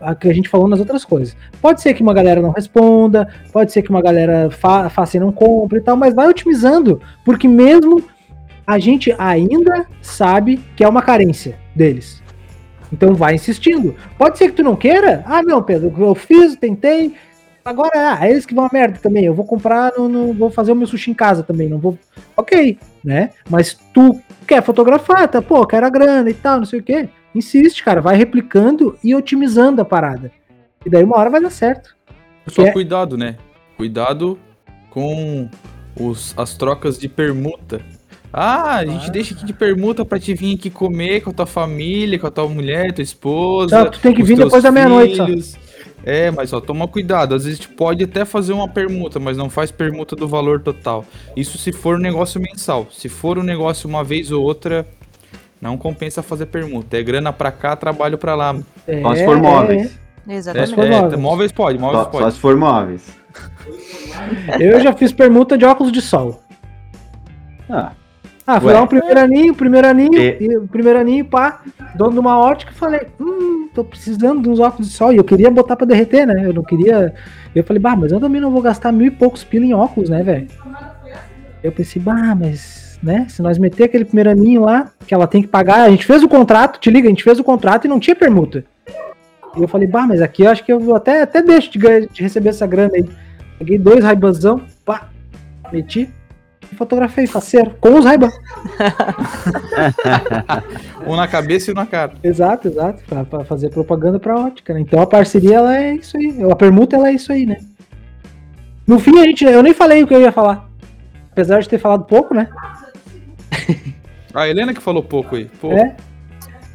a 0.00 0.14
que 0.14 0.28
a 0.28 0.34
gente 0.34 0.48
falou 0.48 0.68
nas 0.68 0.78
outras 0.78 1.04
coisas. 1.04 1.36
Pode 1.60 1.80
ser 1.80 1.94
que 1.94 2.02
uma 2.02 2.14
galera 2.14 2.40
não 2.40 2.50
responda, 2.50 3.28
pode 3.52 3.72
ser 3.72 3.82
que 3.82 3.90
uma 3.90 4.02
galera 4.02 4.50
fa 4.50 4.88
faça 4.88 5.16
e 5.16 5.20
não 5.20 5.32
compre 5.32 5.78
e 5.78 5.82
tal, 5.82 5.96
mas 5.96 6.14
vai 6.14 6.28
otimizando, 6.28 7.00
porque 7.24 7.48
mesmo 7.48 8.02
a 8.66 8.78
gente 8.78 9.14
ainda 9.18 9.86
sabe 10.00 10.58
que 10.76 10.84
é 10.84 10.88
uma 10.88 11.02
carência 11.02 11.58
deles. 11.74 12.22
Então 12.92 13.14
vai 13.14 13.34
insistindo. 13.34 13.94
Pode 14.16 14.38
ser 14.38 14.50
que 14.50 14.56
tu 14.56 14.62
não 14.62 14.76
queira. 14.76 15.24
Ah, 15.26 15.42
não, 15.42 15.62
Pedro, 15.62 15.92
eu 15.98 16.14
fiz, 16.14 16.54
tentei. 16.56 17.14
Agora 17.64 18.18
ah, 18.20 18.26
é 18.26 18.30
eles 18.30 18.44
que 18.44 18.54
vão 18.54 18.66
a 18.66 18.70
merda 18.72 18.98
também. 19.02 19.24
Eu 19.24 19.34
vou 19.34 19.44
comprar, 19.46 19.92
no, 19.96 20.08
no- 20.08 20.32
vou 20.34 20.50
fazer 20.50 20.72
o 20.72 20.76
meu 20.76 20.86
sushi 20.86 21.10
em 21.10 21.14
casa 21.14 21.42
também. 21.42 21.68
Não 21.68 21.78
vou. 21.78 21.98
Ok, 22.36 22.78
né? 23.02 23.30
Mas 23.48 23.78
tu 23.94 24.20
quer 24.46 24.62
fotografar, 24.62 25.26
tá? 25.28 25.40
Pô, 25.40 25.66
quero 25.66 25.86
a 25.86 25.90
grana 25.90 26.28
e 26.28 26.34
tal, 26.34 26.58
não 26.58 26.66
sei 26.66 26.80
o 26.80 26.82
quê. 26.82 27.08
Insiste, 27.34 27.82
cara. 27.82 28.00
Vai 28.02 28.16
replicando 28.16 28.98
e 29.02 29.14
otimizando 29.14 29.80
a 29.80 29.84
parada. 29.84 30.30
E 30.84 30.90
daí 30.90 31.02
uma 31.02 31.16
hora 31.16 31.30
vai 31.30 31.40
dar 31.40 31.50
certo. 31.50 31.96
Só 32.48 32.62
É. 32.62 32.70
cuidado, 32.70 33.16
né? 33.16 33.36
Cuidado 33.78 34.38
com 34.90 35.48
os, 35.98 36.34
as 36.36 36.54
trocas 36.56 36.98
de 36.98 37.08
permuta. 37.08 37.80
Ah, 38.30 38.76
a 38.76 38.84
gente 38.84 39.10
deixa 39.10 39.32
aqui 39.34 39.44
de 39.46 39.52
permuta 39.52 40.04
pra 40.04 40.18
te 40.18 40.34
vir 40.34 40.56
aqui 40.56 40.68
comer 40.68 41.22
com 41.22 41.30
a 41.30 41.32
tua 41.32 41.46
família, 41.46 42.18
com 42.18 42.26
a 42.26 42.30
tua 42.30 42.48
mulher, 42.48 42.92
tua 42.92 43.02
esposa. 43.02 43.84
Só 43.84 43.86
tu 43.90 44.00
tem 44.00 44.12
que 44.12 44.22
vir 44.22 44.36
depois 44.36 44.62
da 44.62 44.70
meia-noite, 44.72 45.24
filhos. 45.24 45.56
É, 46.04 46.30
mas 46.30 46.50
só 46.50 46.60
toma 46.60 46.86
cuidado. 46.86 47.34
Às 47.34 47.44
vezes 47.44 47.64
pode 47.66 48.04
até 48.04 48.24
fazer 48.24 48.52
uma 48.52 48.68
permuta, 48.68 49.18
mas 49.18 49.36
não 49.36 49.48
faz 49.48 49.70
permuta 49.70 50.14
do 50.14 50.28
valor 50.28 50.60
total. 50.60 51.04
Isso 51.36 51.56
se 51.58 51.72
for 51.72 51.96
um 51.96 52.00
negócio 52.00 52.40
mensal. 52.40 52.86
Se 52.90 53.08
for 53.08 53.38
um 53.38 53.42
negócio 53.42 53.88
uma 53.88 54.04
vez 54.04 54.30
ou 54.30 54.42
outra, 54.42 54.86
não 55.60 55.78
compensa 55.78 56.22
fazer 56.22 56.46
permuta. 56.46 56.98
É 56.98 57.02
grana 57.02 57.32
pra 57.32 57.50
cá, 57.50 57.74
trabalho 57.74 58.18
pra 58.18 58.34
lá. 58.34 58.54
É, 58.86 59.00
Só 59.00 59.14
se 59.14 59.24
for 59.24 59.36
móveis. 59.38 59.98
É, 60.28 60.34
Exatamente. 60.34 60.74
for 60.74 60.84
é, 60.86 60.90
móveis. 60.90 61.20
móveis 61.20 61.52
pode, 61.52 61.78
móveis 61.78 62.04
Só, 62.04 62.10
pode. 62.10 62.24
só 62.24 62.30
se 62.30 62.38
for 62.38 62.56
móveis. 62.56 63.16
é. 64.48 64.56
Eu 64.72 64.80
já 64.80 64.92
fiz 64.92 65.12
permuta 65.12 65.56
de 65.58 65.64
óculos 65.64 65.92
de 65.92 66.00
sol. 66.00 66.40
Ah, 67.68 67.92
Ah, 68.46 68.60
fui 68.60 68.68
Ué. 68.68 68.74
lá 68.74 68.82
um 68.82 68.86
primeiro 68.86 69.18
aninho, 69.20 69.54
primeiro 69.54 69.88
aninho, 69.88 70.20
E- 70.20 70.56
o 70.58 70.68
primeiro 70.68 70.98
aninho, 70.98 71.24
pá, 71.24 71.62
dono 71.94 72.12
de 72.12 72.18
uma 72.18 72.38
ótica, 72.38 72.72
falei, 72.72 73.00
hum, 73.18 73.53
tô 73.74 73.84
precisando 73.84 74.42
de 74.42 74.48
uns 74.48 74.60
óculos 74.60 74.88
de 74.88 74.94
sol, 74.94 75.12
e 75.12 75.16
eu 75.16 75.24
queria 75.24 75.50
botar 75.50 75.74
pra 75.76 75.86
derreter, 75.86 76.26
né, 76.26 76.46
eu 76.46 76.52
não 76.52 76.62
queria, 76.62 77.12
eu 77.54 77.64
falei, 77.64 77.80
bah, 77.82 77.96
mas 77.96 78.12
eu 78.12 78.20
também 78.20 78.40
não 78.40 78.50
vou 78.50 78.62
gastar 78.62 78.92
mil 78.92 79.08
e 79.08 79.10
poucos 79.10 79.42
pila 79.42 79.64
em 79.64 79.74
óculos, 79.74 80.08
né, 80.08 80.22
velho. 80.22 80.48
Eu 81.62 81.72
pensei, 81.72 82.00
bah, 82.00 82.34
mas, 82.34 82.98
né, 83.02 83.26
se 83.28 83.42
nós 83.42 83.58
meter 83.58 83.84
aquele 83.84 84.04
primeiro 84.04 84.30
aninho 84.30 84.62
lá, 84.62 84.90
que 85.06 85.12
ela 85.12 85.26
tem 85.26 85.42
que 85.42 85.48
pagar, 85.48 85.82
a 85.82 85.90
gente 85.90 86.06
fez 86.06 86.22
o 86.22 86.28
contrato, 86.28 86.78
te 86.78 86.90
liga, 86.90 87.08
a 87.08 87.10
gente 87.10 87.24
fez 87.24 87.38
o 87.38 87.44
contrato 87.44 87.86
e 87.86 87.88
não 87.88 87.98
tinha 87.98 88.14
permuta. 88.14 88.64
E 89.56 89.62
eu 89.62 89.68
falei, 89.68 89.86
bah, 89.88 90.06
mas 90.06 90.20
aqui 90.22 90.42
eu 90.42 90.50
acho 90.50 90.64
que 90.64 90.72
eu 90.72 90.94
até, 90.94 91.22
até 91.22 91.42
deixo 91.42 91.70
de, 91.70 91.78
ganhar- 91.78 92.06
de 92.06 92.22
receber 92.22 92.50
essa 92.50 92.66
grana 92.66 92.92
aí. 92.94 93.08
Peguei 93.58 93.78
dois 93.78 94.04
raibazão, 94.04 94.60
pá, 94.84 95.08
meti, 95.72 96.08
fotografei, 96.76 97.26
faceiro, 97.26 97.74
com 97.80 97.98
os 97.98 98.04
raiban. 98.04 98.30
Um 101.06 101.16
na 101.16 101.28
cabeça 101.28 101.70
e 101.70 101.72
um 101.72 101.76
na 101.76 101.86
cara. 101.86 102.12
Exato, 102.22 102.68
exato, 102.68 103.02
pra, 103.06 103.24
pra 103.24 103.44
fazer 103.44 103.70
propaganda 103.70 104.18
pra 104.18 104.38
ótica, 104.38 104.72
né? 104.72 104.80
Então 104.80 105.00
a 105.00 105.06
parceria 105.06 105.56
ela 105.56 105.76
é 105.76 105.94
isso 105.94 106.16
aí, 106.16 106.36
a 106.50 106.56
permuta 106.56 106.96
ela 106.96 107.08
é 107.08 107.12
isso 107.12 107.32
aí, 107.32 107.46
né? 107.46 107.58
No 108.86 108.98
fim 108.98 109.18
a 109.20 109.24
gente, 109.24 109.44
eu 109.44 109.62
nem 109.62 109.74
falei 109.74 110.02
o 110.02 110.06
que 110.06 110.14
eu 110.14 110.20
ia 110.20 110.32
falar, 110.32 110.68
apesar 111.30 111.60
de 111.60 111.68
ter 111.68 111.78
falado 111.78 112.04
pouco, 112.04 112.34
né? 112.34 112.48
A 114.34 114.48
Helena 114.48 114.74
que 114.74 114.80
falou 114.80 115.02
pouco 115.02 115.36
aí. 115.36 115.44
Pô, 115.60 115.72
É. 115.72 115.94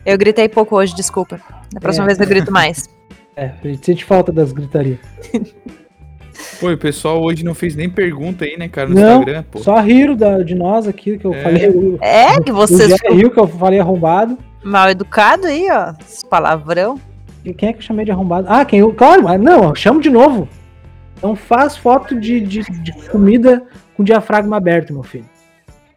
Eu 0.05 0.17
gritei 0.17 0.47
pouco 0.47 0.77
hoje, 0.77 0.95
desculpa. 0.95 1.39
Da 1.73 1.79
próxima 1.81 2.05
É. 2.05 2.07
vez 2.07 2.19
eu 2.19 2.27
grito 2.27 2.51
mais. 2.51 2.87
É, 3.35 3.53
a 3.63 3.67
gente 3.69 3.85
sente 3.85 4.03
falta 4.03 4.33
das 4.33 4.51
gritarias. 4.51 4.99
Pô, 6.59 6.71
o 6.71 6.77
pessoal 6.77 7.21
hoje 7.21 7.43
não 7.43 7.53
fez 7.55 7.75
nem 7.75 7.89
pergunta 7.89 8.45
aí, 8.45 8.57
né, 8.57 8.67
cara, 8.67 8.89
no 8.89 8.95
Não, 8.95 9.19
Instagram, 9.19 9.43
pô. 9.49 9.59
Só 9.59 9.79
riram 9.79 10.15
da, 10.15 10.39
de 10.43 10.55
nós 10.55 10.87
aqui, 10.87 11.17
que 11.17 11.25
eu 11.25 11.33
É. 11.33 11.41
falei, 11.43 11.69
o, 11.69 11.97
É 12.01 12.39
que 12.41 12.51
vocês 12.51 12.93
riu 13.09 13.31
que 13.31 13.39
eu 13.39 13.47
falei 13.47 13.79
arrombado. 13.79 14.37
mal 14.63 14.89
educado 14.89 15.47
aí, 15.47 15.67
ó. 15.71 15.93
Esse 16.01 16.25
palavrão. 16.25 16.99
E 17.45 17.53
quem 17.53 17.69
é 17.69 17.73
que 17.73 17.79
eu 17.79 17.83
chamei 17.83 18.03
de 18.05 18.11
arrombado? 18.11 18.47
Ah, 18.49 18.65
quem 18.65 18.79
eu, 18.79 18.93
claro, 18.93 19.23
mas 19.23 19.39
não, 19.39 19.63
eu 19.69 19.75
chamo 19.75 20.01
de 20.01 20.09
novo. 20.09 20.47
Não 21.23 21.35
faz 21.35 21.75
foto 21.77 22.19
de, 22.19 22.39
de, 22.41 22.61
de 22.63 22.93
comida 23.09 23.63
com 23.95 24.03
diafragma 24.03 24.57
aberto, 24.57 24.93
meu 24.93 25.03
filho. 25.03 25.25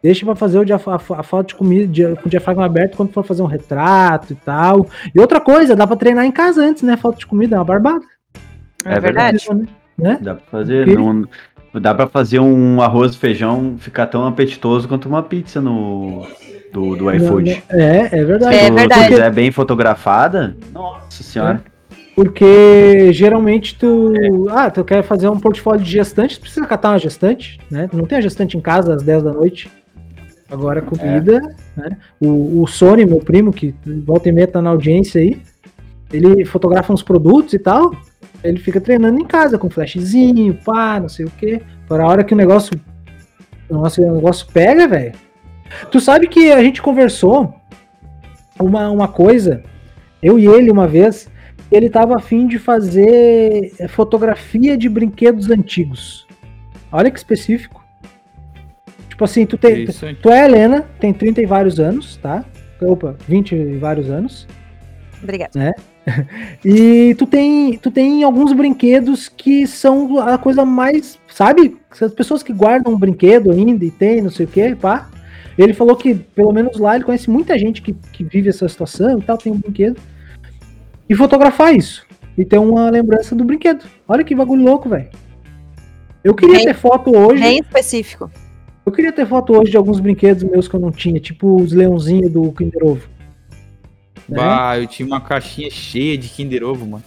Deixa 0.02 0.24
pra 0.26 0.34
fazer 0.34 0.58
o 0.58 0.64
diaf- 0.64 0.88
a, 0.88 0.96
a 0.96 1.22
foto 1.22 1.48
de 1.48 1.54
comida 1.54 1.86
de- 1.86 2.16
com 2.20 2.28
diafragma 2.28 2.64
aberto 2.66 2.96
quando 2.96 3.12
for 3.12 3.24
fazer 3.24 3.40
um 3.42 3.46
retrato 3.46 4.32
e 4.32 4.36
tal. 4.36 4.86
E 5.14 5.20
outra 5.20 5.40
coisa, 5.40 5.76
dá 5.76 5.86
pra 5.86 5.94
treinar 5.96 6.24
em 6.24 6.32
casa 6.32 6.60
antes, 6.64 6.82
né? 6.82 6.96
Foto 6.96 7.18
de 7.20 7.26
comida 7.26 7.54
é 7.54 7.58
uma 7.58 7.64
barbada. 7.64 8.04
É, 8.84 8.94
É 8.94 9.00
verdade. 9.00 9.44
Né? 9.98 10.18
dá 10.20 10.34
pra 10.34 10.44
fazer. 10.50 10.86
Não, 10.86 11.28
dá 11.74 11.94
pra 11.94 12.06
fazer 12.06 12.38
um 12.38 12.80
arroz 12.80 13.14
e 13.14 13.18
feijão 13.18 13.76
ficar 13.78 14.06
tão 14.06 14.26
apetitoso 14.26 14.88
quanto 14.88 15.08
uma 15.08 15.22
pizza 15.22 15.60
no 15.60 16.26
do, 16.72 16.96
do 16.96 17.12
iFood. 17.12 17.62
É, 17.68 18.20
é 18.20 18.24
verdade. 18.24 18.56
É 18.56 18.64
Se 18.64 18.70
tu 18.70 18.74
verdade. 18.74 19.08
quiser 19.08 19.32
bem 19.32 19.50
fotografada, 19.50 20.56
nossa 20.72 21.22
senhora. 21.22 21.62
Porque 22.14 23.12
geralmente 23.12 23.74
tu. 23.78 24.12
Ah, 24.50 24.70
tu 24.70 24.84
quer 24.84 25.02
fazer 25.02 25.28
um 25.28 25.38
portfólio 25.38 25.82
de 25.82 25.90
gestante, 25.90 26.38
tu 26.38 26.42
precisa 26.42 26.66
catar 26.66 26.90
uma 26.90 26.98
gestante, 26.98 27.58
né? 27.70 27.88
Tu 27.88 27.96
não 27.96 28.04
tem 28.04 28.18
a 28.18 28.20
gestante 28.20 28.56
em 28.56 28.60
casa 28.60 28.94
às 28.94 29.02
10 29.02 29.22
da 29.22 29.32
noite. 29.32 29.70
Agora 30.50 30.82
comida, 30.82 31.40
né? 31.74 31.96
O, 32.20 32.62
o 32.62 32.66
Sony, 32.66 33.06
meu 33.06 33.20
primo, 33.20 33.52
que 33.52 33.74
volta 34.04 34.28
e 34.28 34.32
meia 34.32 34.46
tá 34.46 34.60
na 34.60 34.68
audiência 34.68 35.22
aí, 35.22 35.40
ele 36.12 36.44
fotografa 36.44 36.92
uns 36.92 37.02
produtos 37.02 37.54
e 37.54 37.58
tal. 37.58 37.92
Ele 38.42 38.58
fica 38.58 38.80
treinando 38.80 39.20
em 39.20 39.24
casa 39.24 39.58
com 39.58 39.70
flashzinho, 39.70 40.58
pá, 40.64 40.98
não 40.98 41.08
sei 41.08 41.26
o 41.26 41.30
quê. 41.30 41.62
Para 41.88 42.04
a 42.04 42.08
hora 42.08 42.24
que 42.24 42.34
o 42.34 42.36
negócio. 42.36 42.72
Negócio, 43.70 44.04
o 44.04 44.14
negócio 44.16 44.46
pega, 44.52 44.86
velho. 44.86 45.12
Tu 45.90 46.00
sabe 46.00 46.26
que 46.26 46.52
a 46.52 46.62
gente 46.62 46.82
conversou 46.82 47.54
uma, 48.60 48.90
uma 48.90 49.08
coisa, 49.08 49.62
eu 50.22 50.38
e 50.38 50.46
ele 50.46 50.70
uma 50.70 50.86
vez, 50.86 51.30
ele 51.70 51.88
tava 51.88 52.16
afim 52.16 52.46
de 52.46 52.58
fazer 52.58 53.72
fotografia 53.88 54.76
de 54.76 54.88
brinquedos 54.88 55.50
antigos. 55.50 56.26
Olha 56.90 57.10
que 57.10 57.18
específico. 57.18 57.82
Tipo 59.08 59.24
assim, 59.24 59.46
tu, 59.46 59.56
tem, 59.56 59.74
tu, 59.74 59.80
Interessante. 59.82 60.20
tu 60.20 60.28
é 60.28 60.42
a 60.42 60.44
Helena, 60.44 60.84
tem 61.00 61.12
30 61.12 61.42
e 61.42 61.46
vários 61.46 61.80
anos, 61.80 62.16
tá? 62.16 62.44
Opa, 62.80 63.16
20 63.26 63.54
e 63.54 63.78
vários 63.78 64.10
anos. 64.10 64.46
Obrigada. 65.22 65.74
E 66.64 67.14
tu 67.16 67.26
tem, 67.26 67.76
tu 67.78 67.90
tem 67.90 68.22
alguns 68.22 68.52
brinquedos 68.52 69.28
que 69.28 69.66
são 69.66 70.18
a 70.18 70.38
coisa 70.38 70.64
mais, 70.64 71.18
sabe? 71.28 71.76
As 72.00 72.12
pessoas 72.12 72.42
que 72.42 72.52
guardam 72.52 72.92
um 72.94 72.98
brinquedo 72.98 73.50
ainda 73.50 73.84
e 73.84 73.90
tem, 73.90 74.20
não 74.20 74.30
sei 74.30 74.46
o 74.46 74.48
que, 74.48 74.74
pá. 74.74 75.08
Ele 75.58 75.74
falou 75.74 75.94
que, 75.96 76.14
pelo 76.14 76.52
menos 76.52 76.78
lá, 76.78 76.94
ele 76.94 77.04
conhece 77.04 77.28
muita 77.28 77.58
gente 77.58 77.82
que, 77.82 77.92
que 78.12 78.24
vive 78.24 78.48
essa 78.48 78.68
situação 78.68 79.18
e 79.18 79.22
tal, 79.22 79.36
tem 79.36 79.52
um 79.52 79.58
brinquedo. 79.58 80.00
E 81.08 81.14
fotografar 81.14 81.74
isso. 81.74 82.06
E 82.38 82.44
ter 82.44 82.58
uma 82.58 82.88
lembrança 82.88 83.34
do 83.34 83.44
brinquedo. 83.44 83.84
Olha 84.08 84.24
que 84.24 84.34
bagulho 84.34 84.64
louco, 84.64 84.88
velho. 84.88 85.10
Eu 86.24 86.34
queria 86.34 86.56
Bem- 86.56 86.64
ter 86.66 86.74
foto 86.74 87.14
hoje. 87.16 87.42
Bem 87.42 87.58
específico. 87.58 88.30
Eu 88.86 88.92
queria 88.92 89.12
ter 89.12 89.26
foto 89.26 89.52
hoje 89.56 89.70
de 89.70 89.76
alguns 89.76 90.00
brinquedos 90.00 90.42
meus 90.42 90.66
que 90.66 90.74
eu 90.74 90.80
não 90.80 90.90
tinha, 90.90 91.20
tipo 91.20 91.60
os 91.60 91.72
leãozinhos 91.72 92.30
do 92.32 92.50
Kinder 92.52 92.82
Ovo. 92.84 93.08
Né? 94.32 94.38
Bah, 94.38 94.78
eu 94.78 94.86
tinha 94.86 95.06
uma 95.06 95.20
caixinha 95.20 95.70
cheia 95.70 96.16
de 96.18 96.28
Kinder 96.28 96.64
Ovo, 96.64 96.86
mano. 96.86 97.04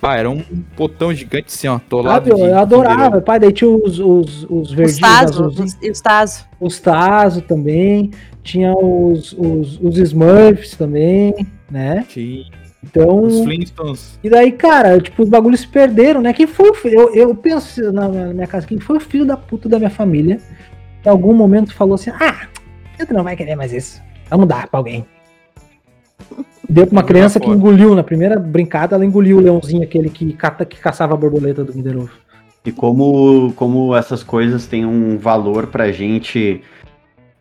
Bah, 0.00 0.16
era 0.16 0.30
um 0.30 0.42
potão 0.76 1.12
gigante 1.12 1.46
assim, 1.48 1.66
ó, 1.66 1.74
atolado 1.76 2.28
Sabe, 2.28 2.30
eu, 2.30 2.36
de 2.36 2.40
eu 2.42 2.46
Kinder 2.46 2.58
adorava. 2.62 3.16
Ovo. 3.16 3.24
Pai, 3.24 3.40
daí 3.40 3.52
tinha 3.52 3.68
os, 3.68 3.98
os, 3.98 4.44
os 4.44 4.50
Os 4.50 4.72
verdinhos, 4.72 5.00
Tazo, 5.00 5.46
os, 5.46 5.76
e 5.82 5.90
os 5.90 6.00
Tazo. 6.00 6.44
Os 6.60 6.78
Tazo 6.80 7.42
também. 7.42 8.10
Tinha 8.44 8.72
os, 8.72 9.32
os, 9.32 9.78
os 9.82 9.98
Smurfs 9.98 10.76
também, 10.76 11.34
né? 11.70 12.06
Tinha 12.08 12.44
Então. 12.82 13.24
os 13.24 13.40
Flintstones. 13.40 14.18
E 14.22 14.30
daí, 14.30 14.52
cara, 14.52 15.00
tipo, 15.00 15.22
os 15.22 15.28
bagulhos 15.28 15.60
se 15.60 15.68
perderam, 15.68 16.22
né? 16.22 16.32
Quem 16.32 16.46
foi 16.46 16.70
o 16.70 16.74
filho? 16.74 16.98
Eu, 17.00 17.14
eu 17.14 17.34
penso 17.34 17.92
na, 17.92 18.08
minha 18.08 18.46
casa, 18.46 18.66
quem 18.66 18.78
foi 18.78 18.96
o 18.96 19.00
filho 19.00 19.26
da 19.26 19.36
puta 19.36 19.68
da 19.68 19.78
minha 19.78 19.90
família? 19.90 20.40
Em 21.04 21.08
algum 21.08 21.34
momento 21.34 21.74
falou 21.74 21.96
assim: 21.96 22.10
ah, 22.10 22.46
tu 22.98 23.12
não 23.12 23.24
vai 23.24 23.36
querer 23.36 23.56
mais 23.56 23.72
isso. 23.72 24.00
Vamos 24.30 24.46
dar 24.48 24.68
pra 24.68 24.78
alguém. 24.78 25.04
Deu 26.68 26.86
pra 26.86 26.92
uma 26.92 27.02
criança 27.02 27.40
que 27.40 27.48
engoliu, 27.48 27.94
na 27.94 28.02
primeira 28.02 28.38
brincada, 28.38 28.94
ela 28.94 29.04
engoliu 29.04 29.38
o 29.38 29.40
leãozinho, 29.40 29.82
aquele 29.82 30.10
que, 30.10 30.32
cata, 30.34 30.64
que 30.64 30.78
caçava 30.78 31.14
a 31.14 31.16
borboleta 31.16 31.64
do 31.64 31.72
Kinder 31.72 31.96
Ovo. 31.96 32.10
E 32.64 32.70
como, 32.70 33.52
como 33.56 33.96
essas 33.96 34.22
coisas 34.22 34.66
têm 34.66 34.84
um 34.84 35.16
valor 35.16 35.68
pra 35.68 35.90
gente, 35.90 36.62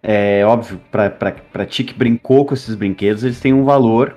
é 0.01 0.45
óbvio, 0.45 0.80
pra, 0.89 1.09
pra, 1.09 1.32
pra 1.51 1.65
ti 1.65 1.84
que 1.84 1.93
brincou 1.93 2.45
com 2.45 2.53
esses 2.53 2.73
brinquedos, 2.75 3.25
eles 3.25 3.39
têm 3.39 3.53
um 3.53 3.65
valor, 3.65 4.15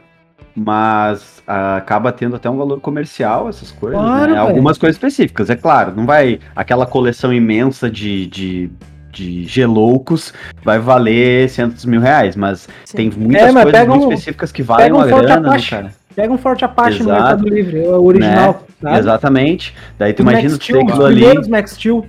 mas 0.54 1.42
ah, 1.46 1.78
acaba 1.78 2.12
tendo 2.12 2.36
até 2.36 2.48
um 2.48 2.56
valor 2.56 2.80
comercial 2.80 3.48
essas 3.48 3.72
coisas, 3.72 3.98
Claro, 3.98 4.32
né? 4.32 4.38
Algumas 4.38 4.78
coisas 4.78 4.94
específicas, 4.94 5.50
é 5.50 5.56
claro, 5.56 5.92
não 5.96 6.06
vai, 6.06 6.38
aquela 6.54 6.86
coleção 6.86 7.32
imensa 7.32 7.90
de, 7.90 8.26
de, 8.26 8.70
de 9.12 9.44
geloucos 9.44 10.32
vai 10.64 10.78
valer 10.78 11.48
centos 11.48 11.84
mil 11.84 12.00
reais, 12.00 12.36
mas 12.36 12.68
Sim. 12.84 12.96
tem 12.96 13.10
muitas 13.16 13.48
É, 13.48 13.52
mas 13.52 13.62
coisas 13.64 13.86
muito 13.88 14.06
um- 14.06 14.12
específicas 14.12 14.52
que 14.52 14.62
valem 14.62 14.84
pega 14.86 14.94
um 14.94 14.98
uma 14.98 15.08
Forte 15.08 15.24
grana, 15.26 15.50
né, 15.50 15.60
cara? 15.68 15.92
Pega 16.14 16.32
um 16.32 16.38
Forte 16.38 16.64
Apache 16.64 17.02
no 17.02 17.10
Exato. 17.10 17.20
Mercado 17.22 17.48
Livre, 17.48 17.78
o 17.86 18.02
original. 18.04 18.66
sabe? 18.82 18.98
Exatamente. 18.98 19.74
Daí 19.98 20.12
tu 20.12 20.20
Os 20.20 20.28
imagina 20.28 20.50
Max 20.52 20.58
tu 20.58 20.64
Steel, 20.64 20.78
ter 20.78 20.84
os 20.84 20.90
aquilo 20.90 21.06
ali. 21.06 21.14
primeiros 21.16 21.48
Max 21.48 21.70
Steel. 21.72 22.06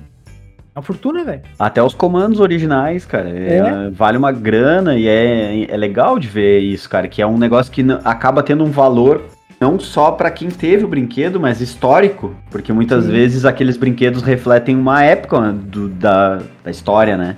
É 0.73 0.79
uma 0.79 0.81
fortuna, 0.83 1.23
velho. 1.25 1.41
Até 1.59 1.83
os 1.83 1.93
comandos 1.93 2.39
originais, 2.39 3.05
cara. 3.05 3.29
é- 3.29 3.57
É. 3.57 3.89
vale 3.91 4.17
uma 4.17 4.31
grana 4.31 4.95
e 4.97 5.05
é, 5.07 5.65
é 5.69 5.77
legal 5.77 6.17
de 6.17 6.27
ver 6.29 6.59
isso, 6.59 6.89
cara. 6.89 7.07
Que 7.09 7.21
é 7.21 7.27
um 7.27 7.37
negócio 7.37 7.71
que 7.71 7.85
acaba 8.05 8.41
tendo 8.41 8.63
um 8.63 8.71
valor 8.71 9.21
não 9.61 9.79
só 9.79 10.11
pra 10.11 10.31
quem 10.31 10.49
teve 10.49 10.83
o 10.83 10.87
brinquedo, 10.87 11.39
mas 11.39 11.61
histórico. 11.61 12.33
Porque 12.49 12.73
muitas 12.73 13.05
Sim. 13.05 13.11
vezes 13.11 13.45
aqueles 13.45 13.77
brinquedos 13.77 14.23
refletem 14.23 14.75
uma 14.75 15.03
época 15.03 15.51
do- 15.53 15.87
da, 15.87 16.39
da 16.63 16.71
história, 16.71 17.15
né? 17.15 17.35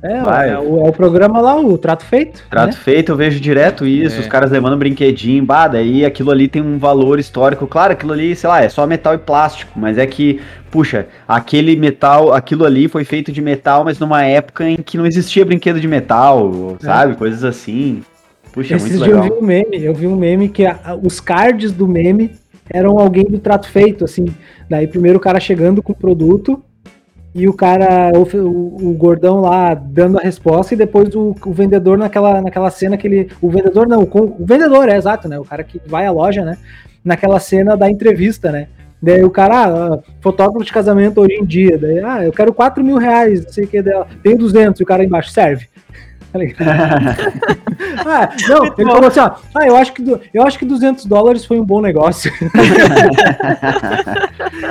É, 0.00 0.20
Vai. 0.22 0.50
é, 0.50 0.58
o, 0.58 0.86
é 0.86 0.88
o 0.88 0.92
programa 0.92 1.40
lá, 1.40 1.56
o 1.60 1.76
Trato 1.76 2.04
Feito. 2.04 2.44
Trato 2.48 2.68
né? 2.68 2.72
feito, 2.72 3.10
eu 3.10 3.16
vejo 3.16 3.40
direto 3.40 3.84
isso, 3.84 4.16
É. 4.16 4.20
os 4.20 4.26
caras 4.28 4.48
levando 4.50 4.76
brinquedinho, 4.76 5.44
bah, 5.44 5.66
daí 5.66 6.04
aquilo 6.06 6.30
ali 6.30 6.46
tem 6.46 6.62
um 6.62 6.78
valor 6.78 7.18
histórico. 7.18 7.66
Claro, 7.66 7.92
aquilo 7.94 8.12
ali, 8.12 8.34
sei 8.36 8.48
lá, 8.48 8.62
é 8.62 8.68
só 8.68 8.86
metal 8.86 9.12
e 9.14 9.18
plástico, 9.18 9.72
mas 9.76 9.98
é 9.98 10.06
que, 10.06 10.40
puxa, 10.70 11.06
aquele 11.26 11.74
metal, 11.74 12.32
aquilo 12.32 12.64
ali 12.64 12.86
foi 12.86 13.02
feito 13.04 13.32
de 13.32 13.42
metal, 13.42 13.84
mas 13.84 13.98
numa 13.98 14.22
época 14.24 14.68
em 14.70 14.76
que 14.76 14.96
não 14.96 15.04
existia 15.04 15.44
brinquedo 15.44 15.80
de 15.80 15.88
metal, 15.88 16.76
sabe? 16.80 17.16
Coisas 17.16 17.42
assim. 17.42 18.02
Puxa, 18.52 18.74
é 18.74 18.76
Esses 18.76 18.90
muito 18.90 19.04
dias 19.04 19.16
eu 19.16 19.22
legal. 19.22 19.36
vi 19.38 19.42
um 19.44 19.46
meme, 19.46 19.84
eu 19.84 19.94
vi 19.94 20.06
um 20.06 20.16
meme 20.16 20.48
que 20.48 20.64
a- 20.66 20.78
a- 20.84 20.94
os 20.96 21.20
cards 21.20 21.72
do 21.72 21.86
meme 21.86 22.32
eram 22.70 22.98
alguém 22.98 23.24
do 23.24 23.38
Trato 23.38 23.68
Feito, 23.68 24.04
assim. 24.04 24.26
Daí 24.68 24.86
primeiro 24.86 25.18
o 25.18 25.20
cara 25.20 25.38
chegando 25.40 25.82
com 25.82 25.92
o 25.92 25.96
produto 25.96 26.62
e 27.34 27.46
o 27.48 27.52
cara, 27.52 28.10
o, 28.14 28.22
o- 28.38 28.88
o 28.90 28.92
gordão 28.94 29.40
lá 29.40 29.74
dando 29.74 30.18
a 30.18 30.22
resposta 30.22 30.74
e 30.74 30.76
depois 30.76 31.14
o, 31.14 31.34
o 31.44 31.52
vendedor 31.52 31.96
naquela, 31.98 32.40
naquela 32.42 32.70
cena 32.70 32.96
que 32.96 33.06
ele, 33.06 33.28
o 33.40 33.48
vendedor 33.50 33.86
não, 33.86 34.02
o 34.02 34.44
vendedor, 34.44 34.88
é 34.88 34.96
exato, 34.96 35.28
né? 35.28 35.38
O 35.38 35.44
cara 35.44 35.62
que 35.62 35.80
vai 35.86 36.06
à 36.06 36.10
loja, 36.10 36.44
né? 36.44 36.56
Naquela 37.04 37.38
cena 37.38 37.76
da 37.76 37.90
entrevista, 37.90 38.50
né? 38.50 38.66
Daí 39.00 39.22
o 39.22 39.30
cara, 39.30 39.66
ah, 39.94 39.98
fotógrafo 40.20 40.64
de 40.64 40.72
casamento 40.72 41.20
hoje 41.20 41.34
em 41.34 41.44
dia, 41.44 41.78
daí, 41.78 42.00
ah, 42.00 42.24
eu 42.24 42.32
quero 42.32 42.52
4 42.52 42.82
mil 42.82 42.96
reais, 42.96 43.44
não 43.44 43.52
sei 43.52 43.64
o 43.64 43.68
que 43.68 43.80
dela, 43.80 44.08
tem 44.24 44.36
200, 44.36 44.80
e 44.80 44.82
o 44.82 44.86
cara 44.86 45.04
embaixo, 45.04 45.30
serve. 45.30 45.68
Tá 46.32 46.38
ligado? 46.38 46.62
ah, 48.06 48.28
não, 48.48 48.64
ele 48.66 48.90
falou 48.90 49.06
assim, 49.06 49.20
ó, 49.20 49.30
ah, 49.54 49.66
eu 49.66 49.76
acho, 49.76 49.92
que, 49.94 50.02
du- 50.02 50.20
eu 50.34 50.42
acho 50.42 50.58
que 50.58 50.64
200 50.66 51.06
dólares 51.06 51.44
foi 51.46 51.58
um 51.58 51.64
bom 51.64 51.80
negócio. 51.80 52.30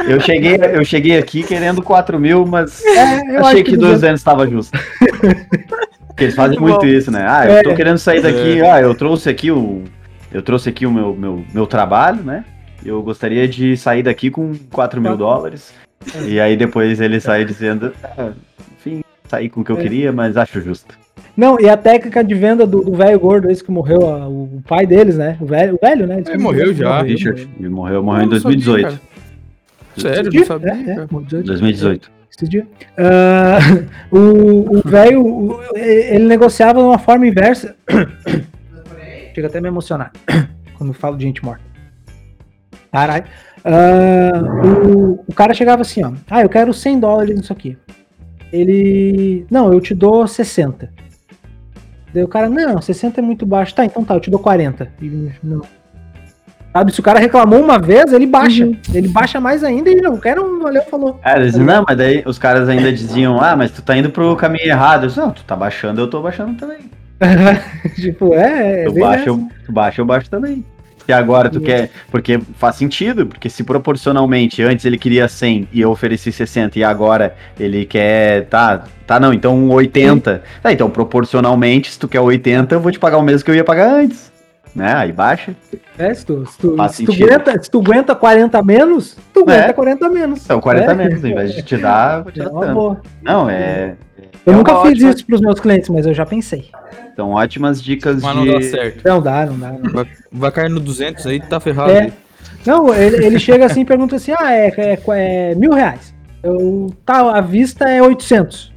Eu 0.07 0.19
cheguei, 0.21 0.55
eu 0.55 0.85
cheguei 0.85 1.17
aqui 1.17 1.43
querendo 1.43 1.81
4 1.81 2.19
mil, 2.19 2.45
mas 2.45 2.83
É, 2.85 3.37
eu 3.37 3.45
achei 3.45 3.63
que, 3.63 3.71
que 3.71 3.77
200 3.77 4.19
estava 4.19 4.47
justo. 4.47 4.77
Porque 6.07 6.23
eles 6.23 6.35
fazem 6.35 6.57
Muito 6.59 6.71
muito 6.79 6.85
bom. 6.91 6.97
isso, 6.97 7.11
né? 7.11 7.25
Ah, 7.29 7.45
eu 7.45 7.57
É. 7.57 7.63
tô 7.63 7.75
querendo 7.75 7.97
sair 7.99 8.21
daqui, 8.21 8.61
ah, 8.63 8.81
eu 8.81 8.95
trouxe 8.95 9.29
aqui 9.29 9.51
o. 9.51 9.83
Eu 10.31 10.41
trouxe 10.41 10.69
aqui 10.69 10.85
o 10.85 10.91
meu, 10.91 11.13
meu, 11.13 11.45
meu 11.53 11.67
trabalho, 11.67 12.23
né? 12.23 12.43
Eu 12.83 13.01
gostaria 13.03 13.47
de 13.47 13.77
sair 13.77 14.01
daqui 14.03 14.29
com 14.31 14.55
4 14.71 14.99
mil 14.99 15.11
Quatro. 15.11 15.25
dólares. 15.25 15.73
E 16.25 16.39
aí 16.39 16.55
depois 16.57 16.99
ele 16.99 17.19
sai 17.19 17.45
dizendo, 17.45 17.93
ah, 18.03 18.31
enfim, 18.79 19.03
saí 19.29 19.47
com 19.49 19.61
o 19.61 19.63
que 19.63 19.71
eu 19.71 19.77
É. 19.77 19.81
queria, 19.81 20.11
mas 20.11 20.37
acho 20.37 20.59
justo. 20.61 20.97
Não, 21.37 21.59
e 21.61 21.69
a 21.69 21.77
técnica 21.77 22.23
de 22.23 22.33
venda 22.33 22.65
do 22.65 22.91
velho 22.93 23.19
gordo, 23.19 23.51
esse 23.51 23.63
que 23.63 23.69
morreu, 23.69 23.99
ó, 24.01 24.27
o 24.27 24.59
pai 24.67 24.87
deles, 24.87 25.17
né? 25.17 25.37
O 25.39 25.45
velho, 25.45 25.75
o 25.75 25.79
velho 25.79 26.07
né? 26.07 26.23
Ele 26.27 26.37
morreu 26.39 26.73
já, 26.73 27.03
Richard, 27.03 27.47
ele 27.59 27.69
morreu, 27.69 28.01
morreu 28.01 28.23
em 28.23 28.25
Eu 28.25 28.31
não 28.31 28.39
sabia, 28.39 28.57
2018. 28.57 28.83
cara. 28.83 29.01
Sério, 29.97 30.31
não 30.33 30.45
sabia. 30.45 30.71
É, 30.71 30.91
é, 30.93 31.07
morreu 31.11 31.25
18. 31.25 31.45
2018. 31.45 32.11
esse 32.31 32.49
dia. 32.49 32.67
Ah, 32.97 33.59
o 34.11 34.81
velho, 34.83 35.59
ele 35.75 36.25
negociava 36.25 36.79
de 36.79 36.85
uma 36.85 36.97
forma 36.97 37.27
inversa. 37.27 37.75
Chega 39.35 39.45
até 39.45 39.59
a 39.59 39.61
me 39.61 39.67
emocionar 39.67 40.11
quando 40.75 40.91
falo 40.91 41.17
de 41.17 41.23
gente 41.23 41.45
morta. 41.45 41.63
Caralho. 42.91 43.25
Ah, 43.63 44.41
o, 44.87 45.23
o 45.27 45.33
cara 45.35 45.53
chegava 45.53 45.83
assim, 45.83 46.03
ó. 46.03 46.13
Ah, 46.27 46.41
eu 46.41 46.49
quero 46.49 46.73
100 46.73 46.99
dólares 46.99 47.37
nisso 47.37 47.53
aqui. 47.53 47.77
Ele. 48.51 49.45
Não, 49.51 49.71
eu 49.71 49.79
te 49.79 49.93
dou 49.93 50.25
60. 50.25 50.91
Daí 52.17 52.23
o 52.23 52.27
cara, 52.27 52.49
não, 52.49 52.81
60 52.81 53.21
é 53.21 53.23
muito 53.23 53.45
baixo. 53.45 53.75
Tá, 53.75 53.85
então 53.85 54.03
tá, 54.03 54.15
eu 54.15 54.19
te 54.19 54.31
dou 54.31 54.39
40. 54.39 54.91
E, 54.99 55.31
não. 55.43 55.61
Sabe, 56.73 56.91
se 56.91 56.99
o 56.99 57.03
cara 57.03 57.19
reclamou 57.19 57.61
uma 57.61 57.77
vez, 57.77 58.11
ele 58.11 58.25
baixa. 58.25 58.65
Uhum. 58.65 58.75
Ele 58.91 59.07
baixa 59.07 59.39
mais 59.39 59.63
ainda 59.63 59.91
e 59.91 60.01
não, 60.01 60.17
quero, 60.17 60.59
valeu, 60.59 60.81
falou. 60.81 61.19
Ah, 61.23 61.39
eles, 61.39 61.55
não, 61.55 61.85
mas 61.87 61.95
daí 61.95 62.23
os 62.25 62.39
caras 62.39 62.67
ainda 62.69 62.91
diziam, 62.91 63.39
ah, 63.39 63.55
mas 63.55 63.69
tu 63.69 63.83
tá 63.83 63.95
indo 63.95 64.09
pro 64.09 64.35
caminho 64.35 64.65
errado. 64.65 65.03
Eu 65.03 65.07
disse, 65.09 65.19
não, 65.19 65.29
tu 65.29 65.43
tá 65.43 65.55
baixando, 65.55 66.01
eu 66.01 66.09
tô 66.09 66.19
baixando 66.19 66.55
também. 66.55 66.89
tipo, 67.93 68.33
é. 68.33 68.81
é 68.81 68.85
Tu 68.85 68.93
baixa, 68.99 69.29
eu, 69.29 69.47
tu 69.63 69.71
baixa, 69.71 70.01
eu 70.01 70.05
baixo 70.05 70.29
também. 70.31 70.65
E 71.07 71.13
agora 71.13 71.49
tu 71.49 71.57
Isso. 71.57 71.65
quer. 71.65 71.89
Porque 72.11 72.39
faz 72.57 72.75
sentido, 72.75 73.25
porque 73.25 73.49
se 73.49 73.63
proporcionalmente 73.63 74.61
antes 74.61 74.85
ele 74.85 74.97
queria 74.97 75.27
100 75.27 75.69
e 75.71 75.81
eu 75.81 75.89
ofereci 75.89 76.31
60 76.31 76.77
e 76.77 76.83
agora 76.83 77.35
ele 77.59 77.85
quer. 77.85 78.45
Tá, 78.45 78.83
tá 79.05 79.19
não, 79.19 79.33
então 79.33 79.69
80. 79.69 80.43
Tá, 80.61 80.71
então 80.71 80.89
proporcionalmente, 80.89 81.91
se 81.91 81.99
tu 81.99 82.07
quer 82.07 82.19
80, 82.19 82.75
eu 82.75 82.79
vou 82.79 82.91
te 82.91 82.99
pagar 82.99 83.17
o 83.17 83.23
mesmo 83.23 83.45
que 83.45 83.51
eu 83.51 83.55
ia 83.55 83.63
pagar 83.63 83.89
antes. 83.89 84.36
Né? 84.77 84.93
Aí 84.93 85.11
baixa. 85.11 85.55
É, 85.97 86.13
se 86.13 86.23
tu, 86.23 86.45
se 86.45 86.55
tu, 86.59 86.75
se 86.89 87.03
tu 87.03 87.11
aguenta, 87.11 87.63
se 87.63 87.71
tu 87.71 87.79
aguenta 87.79 88.13
40 88.15 88.61
menos, 88.61 89.17
tu 89.33 89.39
É. 89.49 89.53
aguenta 89.55 89.73
40 89.73 90.09
menos. 90.09 90.45
Então 90.45 90.61
40 90.61 90.91
É. 90.91 90.93
menos, 90.93 91.23
ao 91.23 91.29
invés 91.31 91.55
de 91.55 91.63
te 91.63 91.77
dar, 91.77 92.19
eu 92.19 92.23
vou 92.23 92.31
te 92.31 92.41
É 92.41 92.43
dar 92.43 92.49
tanto. 92.51 92.97
Não, 93.23 93.49
é. 93.49 93.95
Eu 94.45 94.53
é 94.53 94.55
nunca 94.55 94.71
fiz 94.83 94.91
ótima- 94.91 95.09
isso 95.09 95.25
pros 95.25 95.41
meus 95.41 95.59
clientes, 95.59 95.89
mas 95.89 96.05
eu 96.05 96.13
já 96.13 96.27
pensei. 96.27 96.69
São 97.15 97.31
ótimas 97.31 97.81
dicas 97.81 98.21
Mas 98.21 98.35
não 98.35 98.45
dá 98.45 98.57
de. 98.59 98.65
certo. 98.65 99.01
Não 99.03 99.19
dá, 99.19 99.45
não 99.47 99.57
dá. 99.57 99.71
Não, 99.71 99.91
Vai, 99.91 100.07
vai 100.31 100.51
cair 100.51 100.69
no 100.69 100.79
200 100.79 101.25
aí, 101.25 101.39
tá 101.39 101.59
ferrado. 101.59 101.89
É. 101.91 102.11
não 102.63 102.93
ele, 102.93 103.25
ele 103.25 103.39
chega 103.39 103.65
assim 103.65 103.81
e 103.81 103.85
pergunta 103.85 104.15
assim: 104.17 104.31
ah, 104.39 104.53
é, 104.53 104.67
é, 104.77 104.99
é 105.51 105.55
mil 105.55 105.73
reais. 105.73 106.13
Eu, 106.43 106.93
tá, 107.03 107.35
a 107.35 107.41
vista 107.41 107.89
é 107.89 107.99
800. 107.99 108.71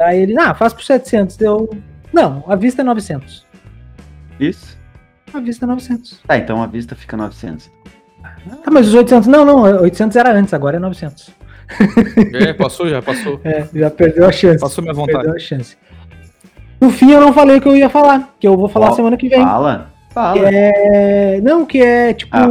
Aí 0.00 0.20
ele, 0.22 0.36
ah, 0.36 0.52
faz 0.52 0.72
por 0.72 0.82
700. 0.82 1.40
Eu, 1.40 1.70
Não, 2.12 2.42
a 2.48 2.56
vista 2.56 2.82
é 2.82 2.84
900. 2.84 3.46
Isso. 4.40 4.75
A 5.32 5.40
vista 5.40 5.64
é 5.64 5.68
900. 5.68 6.20
Tá, 6.26 6.36
então 6.38 6.62
a 6.62 6.66
vista 6.66 6.94
fica 6.94 7.16
900. 7.16 7.70
Ah, 8.22 8.70
mas 8.70 8.88
os 8.88 8.94
800, 8.94 9.26
não, 9.28 9.44
não, 9.44 9.62
800 9.82 10.16
era 10.16 10.32
antes, 10.32 10.54
agora 10.54 10.76
é 10.76 10.80
900. 10.80 11.30
É, 12.34 12.52
passou 12.52 12.88
já, 12.88 13.02
passou. 13.02 13.40
É, 13.44 13.66
já 13.74 13.90
perdeu 13.90 14.26
a 14.26 14.32
chance. 14.32 14.60
Passou 14.60 14.82
minha 14.82 14.94
vontade. 14.94 15.18
Perdeu 15.18 15.34
a 15.34 15.38
chance. 15.38 15.76
No 16.80 16.90
fim, 16.90 17.10
eu 17.10 17.20
não 17.20 17.32
falei 17.32 17.56
o 17.56 17.60
que 17.60 17.68
eu 17.68 17.76
ia 17.76 17.88
falar, 17.88 18.34
que 18.38 18.46
eu 18.46 18.56
vou 18.56 18.68
falar 18.68 18.90
Ó, 18.90 18.92
semana 18.94 19.16
que 19.16 19.28
vem. 19.28 19.42
Fala. 19.42 19.90
Fala. 20.10 20.48
É, 20.48 21.40
não, 21.40 21.64
que 21.66 21.80
é 21.80 22.12
tipo 22.14 22.36
Ah. 22.36 22.48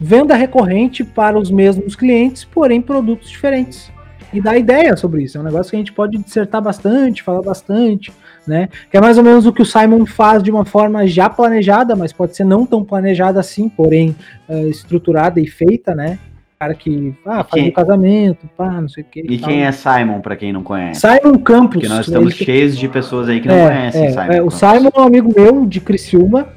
venda 0.00 0.34
recorrente 0.34 1.04
para 1.04 1.38
os 1.38 1.50
mesmos 1.50 1.94
clientes, 1.94 2.44
porém 2.44 2.80
produtos 2.80 3.30
diferentes. 3.30 3.90
E 4.32 4.40
dá 4.40 4.56
ideia 4.56 4.96
sobre 4.96 5.22
isso. 5.22 5.38
É 5.38 5.40
um 5.40 5.44
negócio 5.44 5.70
que 5.70 5.76
a 5.76 5.78
gente 5.78 5.92
pode 5.92 6.18
dissertar 6.18 6.60
bastante, 6.60 7.22
falar 7.22 7.42
bastante, 7.42 8.12
né? 8.46 8.68
Que 8.90 8.96
é 8.96 9.00
mais 9.00 9.18
ou 9.18 9.24
menos 9.24 9.46
o 9.46 9.52
que 9.52 9.62
o 9.62 9.66
Simon 9.66 10.06
faz 10.06 10.42
de 10.42 10.50
uma 10.50 10.64
forma 10.64 11.06
já 11.06 11.28
planejada, 11.28 11.96
mas 11.96 12.12
pode 12.12 12.36
ser 12.36 12.44
não 12.44 12.64
tão 12.64 12.84
planejada 12.84 13.40
assim, 13.40 13.68
porém 13.68 14.14
eh, 14.48 14.68
estruturada 14.68 15.40
e 15.40 15.46
feita, 15.46 15.94
né? 15.94 16.18
Cara 16.58 16.72
que 16.74 17.14
ah, 17.26 17.44
faz 17.44 17.62
quem- 17.62 17.68
um 17.68 17.70
casamento, 17.70 18.48
pá, 18.56 18.80
não 18.80 18.88
sei 18.88 19.02
o 19.02 19.06
que. 19.10 19.20
E 19.20 19.36
quem 19.38 19.64
é 19.64 19.72
Simon, 19.72 20.20
pra 20.20 20.34
quem 20.36 20.52
não 20.54 20.62
conhece? 20.62 21.00
Simon 21.02 21.38
Campos. 21.38 21.74
Porque 21.74 21.88
nós 21.88 22.06
estamos 22.06 22.34
ele- 22.34 22.44
cheios 22.44 22.78
de 22.78 22.88
pessoas 22.88 23.28
aí 23.28 23.40
que 23.40 23.48
não 23.48 23.54
é, 23.56 23.66
conhecem 23.68 24.06
é, 24.06 24.10
Simon. 24.10 24.32
é, 24.32 24.42
o. 24.42 24.50
Simon 24.50 24.90
é 24.94 25.00
um 25.00 25.04
amigo 25.04 25.32
meu 25.36 25.66
de 25.66 25.80
Criciúma, 25.80 26.48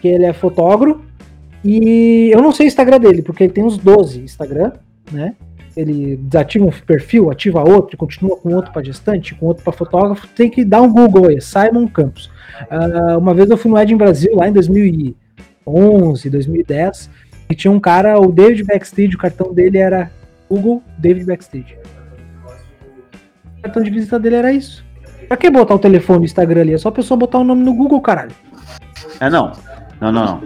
que 0.00 0.06
ele 0.06 0.24
é 0.26 0.32
fotógrafo, 0.32 1.00
e 1.64 2.30
eu 2.32 2.40
não 2.42 2.52
sei 2.52 2.66
o 2.66 2.68
Instagram 2.68 2.98
dele, 3.00 3.22
porque 3.22 3.44
ele 3.44 3.52
tem 3.52 3.64
uns 3.64 3.76
12 3.76 4.20
Instagram, 4.20 4.72
né? 5.10 5.34
Ele 5.76 6.16
desativa 6.16 6.66
um 6.66 6.70
perfil, 6.70 7.30
ativa 7.30 7.62
outro, 7.66 7.96
continua 7.96 8.36
com 8.36 8.54
outro 8.54 8.72
para 8.72 8.84
gestante, 8.84 9.34
com 9.34 9.46
outro 9.46 9.64
para 9.64 9.72
fotógrafo, 9.72 10.26
tem 10.28 10.50
que 10.50 10.64
dar 10.64 10.82
um 10.82 10.92
Google 10.92 11.28
aí, 11.28 11.40
Simon 11.40 11.88
Campos. 11.88 12.30
Ah, 12.70 13.16
uma 13.16 13.32
vez 13.32 13.48
eu 13.48 13.56
fui 13.56 13.70
no 13.70 13.78
Ed 13.78 13.92
em 13.92 13.96
Brasil, 13.96 14.36
lá 14.36 14.48
em 14.48 14.52
2011, 14.52 16.28
2010, 16.28 17.10
e 17.48 17.54
tinha 17.54 17.70
um 17.70 17.80
cara, 17.80 18.20
o 18.20 18.30
David 18.30 18.64
Backstage, 18.64 19.14
o 19.14 19.18
cartão 19.18 19.52
dele 19.54 19.78
era 19.78 20.10
Google 20.48 20.82
David 20.98 21.24
Backstage. 21.24 21.76
O 23.58 23.62
cartão 23.62 23.82
de 23.82 23.90
visita 23.90 24.18
dele 24.18 24.36
era 24.36 24.52
isso. 24.52 24.84
Pra 25.28 25.36
que 25.36 25.48
botar 25.48 25.74
o 25.74 25.78
telefone 25.78 26.18
no 26.18 26.24
Instagram 26.26 26.60
ali? 26.60 26.74
É 26.74 26.78
só 26.78 26.90
a 26.90 26.92
pessoa 26.92 27.16
botar 27.16 27.38
o 27.38 27.44
nome 27.44 27.64
no 27.64 27.72
Google, 27.72 28.00
caralho. 28.00 28.32
É, 29.18 29.30
não. 29.30 29.52
Não, 30.00 30.12
não, 30.12 30.24
não. 30.26 30.42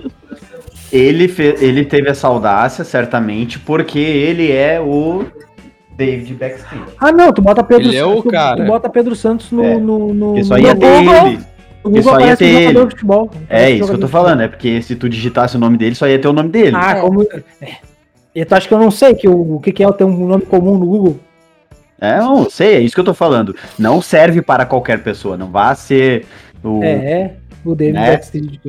Ele, 0.93 1.27
fe- 1.29 1.57
ele 1.61 1.85
teve 1.85 2.09
essa 2.09 2.29
audácia, 2.29 2.85
certamente, 2.85 3.59
porque 3.59 3.99
ele 3.99 4.53
é 4.53 4.81
o 4.81 5.25
David 5.97 6.35
Backstage. 6.35 6.83
Ah, 7.01 7.11
não, 7.11 7.33
tu 7.33 7.43
bota 7.43 7.63
Pedro 7.65 7.89
Ele 7.89 7.97
é 7.97 8.05
o 8.05 8.23
cara. 8.23 8.63
tu 8.63 8.67
bota 8.67 8.89
Pedro 8.89 9.17
Santos 9.17 9.51
no, 9.51 9.65
É. 9.65 9.77
no, 9.77 10.15
no, 10.15 10.39
Isso 10.39 10.51
no 10.51 10.57
aí 10.57 10.63
ia 10.63 10.75
ter 10.77 10.87
Google. 10.99 11.27
ele. 11.27 11.39
Google 11.83 12.01
isso 12.01 12.09
aí 12.11 12.15
ia 12.15 12.33
aparece 12.33 12.45
um 12.45 12.47
ter 12.47 12.53
jogador 12.63 12.79
ele. 12.81 12.87
de 12.89 12.91
futebol. 12.95 13.31
É 13.49 13.71
isso 13.71 13.89
que 13.89 13.95
eu 13.95 14.01
tô 14.01 14.09
falando, 14.09 14.43
é 14.43 14.49
porque 14.49 14.83
se 14.83 14.95
tu 14.97 15.09
digitasse 15.09 15.57
o 15.57 15.59
nome 15.59 15.77
dele, 15.77 15.95
só 15.95 16.07
ia 16.07 16.19
ter 16.19 16.29
o 16.29 16.33
nome 16.33 16.49
dele. 16.51 16.77
Ah, 16.79 16.97
É. 16.97 17.01
como. 17.01 17.23
É. 17.23 17.77
E 18.35 18.45
tu 18.45 18.55
acha 18.55 18.69
que 18.69 18.75
eu 18.75 18.79
não 18.79 18.91
sei 18.91 19.15
que 19.15 19.27
o, 19.29 19.57
o 19.57 19.61
que, 19.61 19.73
que 19.73 19.83
é 19.83 19.91
ter 19.93 20.05
um 20.05 20.27
nome 20.27 20.43
comum 20.45 20.77
no 20.79 20.87
Google? 20.87 21.19
É, 21.99 22.19
não, 22.19 22.51
sei, 22.51 22.75
é 22.75 22.81
isso 22.81 22.95
que 22.95 23.01
eu 23.01 23.05
tô 23.05 23.15
falando. 23.15 23.57
Não 23.79 24.03
serve 24.03 24.43
para 24.43 24.67
qualquer 24.67 25.03
pessoa, 25.03 25.37
não 25.37 25.51
vá 25.51 25.75
ser 25.75 26.27
o. 26.63 26.83
É, 26.85 26.91
é. 26.91 27.35
O 27.65 27.75
David 27.75 27.95
Né? 27.95 28.11
Backstage. 28.13 28.61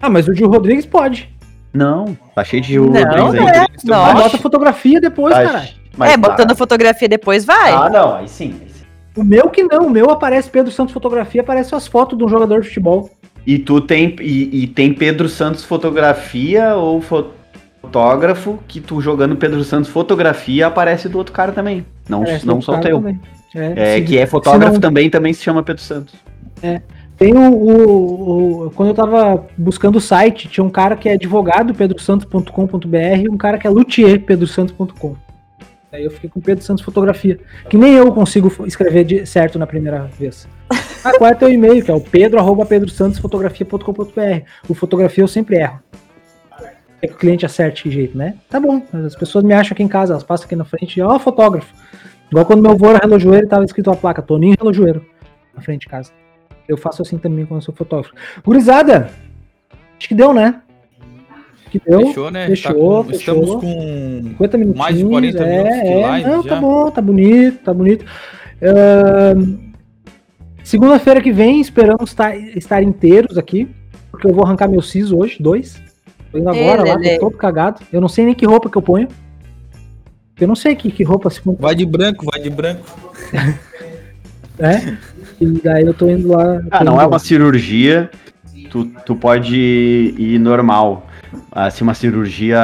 Ah, 0.00 0.08
mas 0.08 0.26
o 0.26 0.34
Gil 0.34 0.48
Rodrigues 0.48 0.86
pode. 0.86 1.28
Não, 1.74 2.16
tá 2.34 2.44
cheio 2.44 2.62
de 2.62 2.78
Não, 2.78 2.86
Rodrigues 2.86 3.34
aí. 3.34 3.56
é. 3.56 3.66
Mas 3.68 3.84
Nossa. 3.84 4.14
bota 4.14 4.38
fotografia 4.38 5.00
depois, 5.00 5.34
Tá- 5.34 5.64
mas 5.96 6.10
é, 6.12 6.16
tá- 6.16 6.28
botando 6.30 6.56
fotografia 6.56 7.08
depois 7.08 7.44
vai. 7.44 7.72
Ah, 7.72 7.90
não, 7.90 8.14
aí 8.14 8.28
sim. 8.28 8.54
aí 8.62 8.68
sim. 8.70 8.84
O 9.16 9.24
meu 9.24 9.48
que 9.50 9.62
não, 9.64 9.86
o 9.86 9.90
meu 9.90 10.10
aparece 10.10 10.48
Pedro 10.48 10.70
Santos 10.72 10.92
fotografia, 10.94 11.40
aparece 11.40 11.74
as 11.74 11.86
fotos 11.86 12.16
de 12.16 12.24
um 12.24 12.28
jogador 12.28 12.60
de 12.62 12.68
futebol. 12.68 13.10
E 13.46 13.58
tu 13.58 13.80
tem. 13.80 14.14
E, 14.20 14.62
e 14.62 14.66
tem 14.68 14.94
Pedro 14.94 15.28
Santos 15.28 15.64
fotografia 15.64 16.74
ou 16.76 17.00
fo- 17.02 17.26
fotógrafo 17.82 18.58
que 18.66 18.80
tu 18.80 19.00
jogando 19.00 19.36
Pedro 19.36 19.62
Santos 19.64 19.90
fotografia 19.90 20.66
aparece 20.68 21.08
do 21.08 21.18
outro 21.18 21.32
cara 21.34 21.52
também. 21.52 21.84
Não, 22.08 22.22
Aparece 22.22 22.46
não 22.46 22.60
só 22.62 22.72
o 22.72 22.74
cara 22.76 22.86
teu. 22.86 22.96
também. 22.98 23.20
É, 23.54 23.96
se- 23.96 24.02
que 24.02 24.18
é 24.18 24.26
fotógrafo 24.26 24.74
não- 24.74 24.80
também, 24.80 25.10
também 25.10 25.32
se 25.32 25.42
chama 25.42 25.62
Pedro 25.62 25.82
Santos. 25.82 26.14
Tem 27.16 27.32
o, 27.34 27.52
o- 27.52 28.66
o- 28.66 28.70
Quando 28.72 28.88
eu 28.88 28.94
tava 28.94 29.46
buscando 29.56 29.96
o 29.96 30.00
site, 30.00 30.48
tinha 30.48 30.64
um 30.64 30.70
cara 30.70 30.96
que 30.96 31.08
é 31.08 31.12
advogado 31.12 31.72
pedrosantos.com.br 31.74 32.96
e 33.22 33.28
um 33.28 33.36
cara 33.36 33.56
que 33.58 33.66
é 33.66 33.70
luthier 33.70 34.20
pedrosantos.com. 34.24 35.14
Aí 35.92 36.04
eu 36.04 36.10
fiquei 36.10 36.28
com 36.28 36.40
Pedro 36.40 36.64
Santos 36.64 36.82
Fotografia, 36.84 37.38
que 37.70 37.76
nem 37.76 37.94
eu 37.94 38.10
consigo 38.12 38.52
escrever 38.66 39.04
de- 39.04 39.24
certo 39.26 39.58
na 39.60 39.66
primeira 39.66 40.10
vez. 40.18 40.48
Ah, 41.04 41.12
qual 41.16 41.30
é 41.30 41.34
teu 41.34 41.48
e-mail? 41.48 41.84
Que 41.84 41.90
é 41.90 41.94
o 41.94 42.00
pedro.pedrosantosfotografia.com.br. 42.00 44.42
O 44.68 44.74
fotografia 44.74 45.22
eu 45.22 45.28
sempre 45.28 45.58
erro. 45.58 45.78
É 47.00 47.06
que 47.06 47.14
o 47.14 47.16
cliente 47.16 47.46
acerte 47.46 47.88
de 47.88 47.94
jeito, 47.94 48.16
né? 48.18 48.34
Tá 48.48 48.58
bom, 48.58 48.82
as 48.92 49.14
pessoas 49.14 49.44
me 49.44 49.52
acham 49.52 49.74
aqui 49.74 49.82
em 49.82 49.88
casa, 49.88 50.14
elas 50.14 50.24
passam 50.24 50.46
aqui 50.46 50.56
na 50.56 50.64
frente 50.64 50.96
e 50.98 51.02
ó, 51.02 51.16
fotógrafo. 51.18 51.72
Igual 52.30 52.46
quando 52.46 52.62
meu 52.62 52.72
avô 52.72 52.88
era 52.88 52.98
relojoeiro 52.98 53.46
tava 53.46 53.64
escrito 53.64 53.90
a 53.90 53.96
placa, 53.96 54.22
Toninho 54.22 54.56
Relojoeiro, 54.58 55.04
na 55.54 55.60
frente 55.62 55.82
de 55.82 55.88
casa. 55.88 56.10
Eu 56.68 56.76
faço 56.76 57.02
assim 57.02 57.18
também 57.18 57.44
quando 57.46 57.60
eu 57.60 57.64
sou 57.64 57.74
fotógrafo. 57.74 58.14
Gurizada, 58.44 59.10
acho 59.98 60.08
que 60.08 60.14
deu, 60.14 60.32
né? 60.32 60.60
Acho 61.60 61.70
que 61.70 61.78
deu. 61.84 62.06
Fechou, 62.06 62.30
né? 62.30 62.46
Fechou, 62.46 62.72
com- 63.04 63.04
fechou. 63.10 63.34
Estamos 63.42 63.60
com 63.60 64.22
50 64.30 64.58
minutinhos. 64.58 64.78
Mais 64.78 64.96
de 64.98 65.04
40 65.04 65.44
é, 65.44 65.58
minutos 65.58 65.80
de 65.80 65.86
é, 65.88 66.06
live 66.06 66.28
Não, 66.28 66.42
já. 66.42 66.48
tá 66.48 66.60
bom, 66.60 66.90
tá 66.90 67.02
bonito, 67.02 67.58
tá 67.64 67.74
bonito. 67.74 68.04
Ahn, 68.62 69.64
Segunda-feira 70.62 71.20
que 71.20 71.30
vem, 71.30 71.60
esperamos 71.60 72.08
estar, 72.10 72.34
estar 72.34 72.82
inteiros 72.82 73.36
aqui, 73.36 73.68
porque 74.10 74.26
eu 74.26 74.32
vou 74.32 74.42
arrancar 74.46 74.66
meu 74.66 74.80
siso 74.80 75.18
hoje, 75.18 75.36
dois. 75.38 75.78
Tô 76.32 76.38
indo 76.38 76.48
agora 76.48 76.82
lá, 76.82 76.94
Lelê. 76.96 77.18
tô 77.18 77.28
todo 77.28 77.36
cagado. 77.36 77.82
Eu 77.92 78.00
não 78.00 78.08
sei 78.08 78.24
nem 78.24 78.34
que 78.34 78.46
roupa 78.46 78.70
que 78.70 78.78
eu 78.78 78.80
ponho. 78.82 79.06
Eu 80.40 80.48
não 80.48 80.54
sei 80.56 80.74
que, 80.74 80.90
que 80.90 81.04
roupa 81.04 81.28
se 81.28 81.40
põe, 81.42 81.54
Vai 81.56 81.74
de 81.74 81.84
branco, 81.84 82.24
vai 82.24 82.40
de 82.40 82.48
branco. 82.48 82.82
né? 84.58 84.98
E 85.44 85.60
daí 85.62 85.84
eu 85.84 85.92
tô 85.94 86.08
indo 86.08 86.28
lá. 86.28 86.60
Ah, 86.70 86.82
não 86.84 87.00
é 87.00 87.06
uma 87.06 87.18
cirurgia, 87.18 88.10
tu, 88.70 88.86
tu 89.04 89.14
pode 89.14 89.54
ir 89.56 90.38
normal. 90.38 91.06
Assim, 91.50 91.82
uma 91.84 91.94
cirurgia 91.94 92.60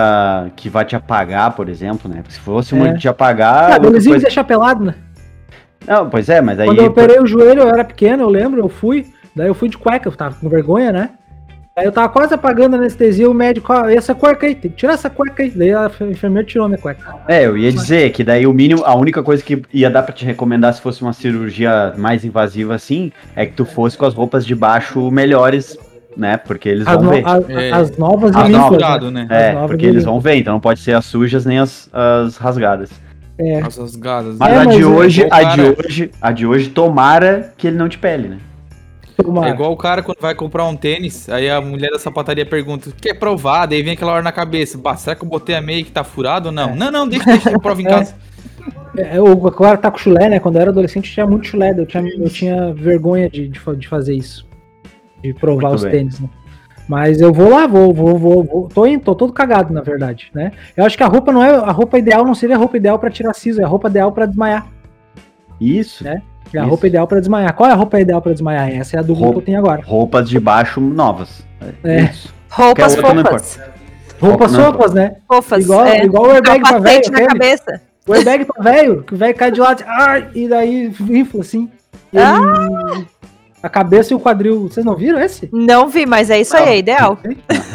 que 0.56 0.68
vai 0.68 0.84
te 0.84 0.94
apagar, 0.96 1.52
por 1.54 1.68
exemplo, 1.68 2.10
né? 2.10 2.22
Se 2.28 2.40
fosse 2.40 2.74
uma 2.74 2.88
É. 2.88 2.92
de 2.92 3.00
te 3.00 3.08
apagar. 3.08 3.54
Ah, 3.64 3.66
outra 3.74 3.80
belezinha 3.80 4.14
coisa- 4.14 4.26
deixar 4.26 4.44
pelado, 4.44 4.84
né? 4.84 4.94
Não, 5.86 6.08
pois 6.08 6.28
é, 6.28 6.40
mas 6.40 6.58
aí. 6.60 6.66
Quando 6.66 6.78
eu 6.78 6.86
operei 6.86 7.18
o 7.20 7.26
joelho, 7.26 7.62
eu 7.62 7.68
era 7.68 7.84
pequeno, 7.84 8.22
eu 8.22 8.28
lembro, 8.28 8.60
eu 8.60 8.68
fui. 8.68 9.06
Daí 9.34 9.46
eu 9.48 9.54
fui 9.54 9.68
de 9.68 9.78
cueca, 9.78 10.08
eu 10.08 10.12
tava 10.12 10.34
com 10.36 10.48
vergonha, 10.48 10.92
né? 10.92 11.10
Aí 11.80 11.86
eu 11.86 11.92
tava 11.92 12.10
quase 12.10 12.34
apagando 12.34 12.74
a 12.74 12.78
anestesia, 12.78 13.28
o 13.30 13.32
médico, 13.32 13.72
ó, 13.72 13.88
essa 13.88 14.14
cueca 14.14 14.46
aí, 14.46 14.54
tem 14.54 14.70
que 14.70 14.76
tirar 14.76 14.92
essa 14.92 15.08
cueca 15.08 15.42
aí. 15.42 15.48
Daí 15.48 15.72
a 15.72 15.90
enfermeira 16.10 16.46
tirou 16.46 16.66
a 16.66 16.68
minha 16.68 16.78
cueca. 16.78 17.14
É, 17.26 17.46
eu 17.46 17.56
ia 17.56 17.72
dizer 17.72 18.10
que 18.12 18.22
daí 18.22 18.46
o 18.46 18.52
mínimo, 18.52 18.84
a 18.84 18.94
única 18.94 19.22
coisa 19.22 19.42
que 19.42 19.62
ia 19.72 19.88
dar 19.88 20.02
pra 20.02 20.12
te 20.12 20.22
recomendar 20.26 20.74
se 20.74 20.82
fosse 20.82 21.00
uma 21.00 21.14
cirurgia 21.14 21.94
mais 21.96 22.22
invasiva 22.22 22.74
assim, 22.74 23.10
é 23.34 23.46
que 23.46 23.52
tu 23.54 23.64
fosse 23.64 23.96
com 23.96 24.04
as 24.04 24.12
roupas 24.12 24.44
de 24.44 24.54
baixo 24.54 25.10
melhores, 25.10 25.78
né? 26.14 26.36
Porque 26.36 26.68
eles 26.68 26.86
As, 26.86 26.94
vão 26.96 27.04
no- 27.04 27.10
ver. 27.12 27.22
as- 27.26 27.48
É. 27.48 27.72
as 27.72 27.96
novas 27.96 28.36
As 28.36 28.44
e 28.46 28.52
limpas, 28.52 28.70
Rasgado, 28.70 29.10
né? 29.10 29.26
É, 29.30 29.48
as 29.48 29.54
novas 29.54 29.70
porque 29.70 29.86
e 29.86 29.88
eles 29.88 29.96
limpas. 30.02 30.12
vão 30.12 30.20
ver, 30.20 30.34
então 30.34 30.52
não 30.52 30.60
pode 30.60 30.80
ser 30.80 30.92
as 30.94 31.06
sujas 31.06 31.46
nem 31.46 31.58
as, 31.60 31.88
as 31.92 32.36
rasgadas. 32.36 32.90
É. 33.38 33.58
As 33.62 33.78
rasgadas. 33.78 34.36
Mas 34.38 34.52
É, 34.52 34.56
a 34.56 34.64
mas 34.66 34.76
de 34.76 34.82
é 34.82 34.86
hoje, 34.86 35.22
igual 35.22 35.40
a 35.40 35.44
de 35.54 35.60
hoje, 35.62 36.10
a 36.20 36.30
de 36.32 36.46
hoje, 36.46 36.68
tomara 36.68 37.54
que 37.56 37.68
ele 37.68 37.76
não 37.78 37.88
te 37.88 37.96
pele, 37.96 38.28
né? 38.28 38.36
Tomara. 39.22 39.48
É 39.50 39.52
igual 39.52 39.72
o 39.72 39.76
cara 39.76 40.02
quando 40.02 40.20
vai 40.20 40.34
comprar 40.34 40.64
um 40.66 40.76
tênis, 40.76 41.28
aí 41.28 41.48
a 41.48 41.60
mulher 41.60 41.90
da 41.90 41.98
sapataria 41.98 42.46
pergunta, 42.46 42.90
quer 43.00 43.14
provar? 43.14 43.66
Daí 43.66 43.82
vem 43.82 43.92
aquela 43.92 44.12
hora 44.12 44.22
na 44.22 44.32
cabeça, 44.32 44.78
bah, 44.78 44.96
será 44.96 45.16
que 45.16 45.24
eu 45.24 45.28
botei 45.28 45.54
a 45.54 45.60
meia 45.60 45.84
que 45.84 45.90
tá 45.90 46.04
furado 46.04 46.46
ou 46.48 46.52
não? 46.52 46.74
Não, 46.74 46.90
não, 46.90 47.08
deixa, 47.08 47.24
deixa, 47.24 47.50
eu 47.50 47.60
provo 47.60 47.80
em 47.80 47.86
É. 47.88 47.90
casa. 47.90 48.14
É, 48.96 49.20
o 49.20 49.46
agora 49.46 49.78
tá 49.78 49.90
com 49.90 49.98
chulé, 49.98 50.28
né? 50.28 50.40
Quando 50.40 50.56
eu 50.56 50.62
era 50.62 50.70
adolescente, 50.70 51.08
eu 51.08 51.14
tinha 51.14 51.26
muito 51.26 51.46
chulé. 51.46 51.74
Eu 51.76 51.86
tinha, 51.86 52.02
eu 52.02 52.28
tinha 52.28 52.74
vergonha 52.74 53.30
de, 53.30 53.48
de, 53.48 53.76
de 53.76 53.88
fazer 53.88 54.14
isso. 54.14 54.46
De 55.22 55.32
provar 55.32 55.68
Muito 55.68 55.76
os 55.76 55.82
bem. 55.84 55.92
tênis, 55.92 56.20
né? 56.20 56.28
Mas 56.88 57.20
eu 57.20 57.32
vou 57.32 57.48
lá, 57.50 57.68
vou, 57.68 57.94
vou, 57.94 58.18
vou, 58.18 58.42
vou. 58.42 58.68
Tô, 58.68 58.84
indo, 58.84 59.04
tô 59.04 59.14
todo 59.14 59.32
cagado, 59.32 59.72
na 59.72 59.80
verdade, 59.80 60.28
né? 60.34 60.50
Eu 60.76 60.84
acho 60.84 60.96
que 60.96 61.04
a 61.04 61.06
roupa 61.06 61.30
não 61.30 61.42
é. 61.42 61.50
A 61.54 61.70
roupa 61.70 61.98
ideal 61.98 62.24
não 62.24 62.34
seria 62.34 62.56
a 62.56 62.58
roupa 62.58 62.76
ideal 62.78 62.98
pra 62.98 63.10
tirar 63.10 63.32
siso, 63.32 63.60
é 63.60 63.64
a 63.64 63.68
roupa 63.68 63.88
ideal 63.88 64.10
pra 64.10 64.26
desmaiar. 64.26 64.66
Isso. 65.60 66.06
É. 66.06 66.20
É 66.54 66.58
a 66.58 66.62
Isso. 66.62 66.68
roupa 66.70 66.86
ideal 66.86 67.06
pra 67.06 67.20
desmaiar. 67.20 67.54
Qual 67.54 67.68
é 67.68 67.72
a 67.72 67.76
roupa 67.76 68.00
ideal 68.00 68.20
pra 68.20 68.32
desmaiar? 68.32 68.70
Essa 68.70 68.96
é 68.96 68.98
a 68.98 69.02
dúvida 69.02 69.26
Roupa- 69.26 69.32
que 69.34 69.42
eu 69.42 69.46
tenho 69.46 69.58
agora. 69.58 69.82
Roupas 69.84 70.28
de 70.28 70.38
baixo 70.40 70.80
novas. 70.80 71.44
É. 71.84 72.02
Isso. 72.04 72.34
Roupas 72.50 72.96
não 72.96 73.02
fofas. 73.02 73.60
Roupas 74.20 74.52
Não. 74.52 74.64
sopas, 74.64 74.92
né? 74.94 75.16
Fofas. 75.26 75.64
Igual, 75.64 75.86
é. 75.86 76.04
igual 76.04 76.24
o 76.26 76.30
airbag 76.30 76.60
pra 76.60 76.78
velho. 76.78 77.00
Na 77.10 77.18
aquele. 77.18 77.26
cabeça. 77.26 77.80
O 78.06 78.12
airbag 78.12 78.44
pra 78.44 78.62
velho, 78.62 79.02
que 79.02 79.14
o 79.14 79.16
velho 79.16 79.34
cai 79.34 79.50
de 79.50 79.60
lado, 79.60 79.84
ai, 79.86 80.28
e 80.34 80.48
daí 80.48 80.92
infla 81.08 81.40
assim. 81.42 81.68
E 82.12 82.16
ele- 82.18 82.24
Ah! 82.26 83.02
A 83.62 83.68
cabeça 83.68 84.12
e 84.14 84.16
o 84.16 84.20
quadril. 84.20 84.62
Vocês 84.68 84.84
não 84.86 84.96
viram 84.96 85.20
esse? 85.20 85.48
Não 85.52 85.86
vi, 85.88 86.06
mas 86.06 86.30
é 86.30 86.40
isso 86.40 86.56
aí, 86.56 86.68
é 86.70 86.78
ideal. 86.78 87.18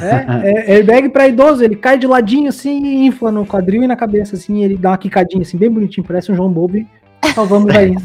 É, 0.02 0.50
é, 0.50 0.72
é 0.72 0.76
airbag 0.78 1.10
pra 1.10 1.28
idoso, 1.28 1.64
ele 1.64 1.76
cai 1.76 1.96
de 1.98 2.08
ladinho 2.08 2.50
assim 2.50 2.84
e 2.84 3.06
infla 3.06 3.32
no 3.32 3.46
quadril 3.46 3.84
e 3.84 3.88
na 3.88 3.96
cabeça, 3.96 4.36
assim, 4.36 4.64
ele 4.64 4.76
dá 4.78 4.90
uma 4.92 4.98
quicadinha 4.98 5.44
assim, 5.44 5.58
bem 5.58 5.70
bonitinho, 5.70 6.06
parece 6.06 6.32
um 6.32 6.36
João 6.36 6.50
Bobo. 6.52 6.84
Salvamos 7.36 7.76
aí. 7.76 7.96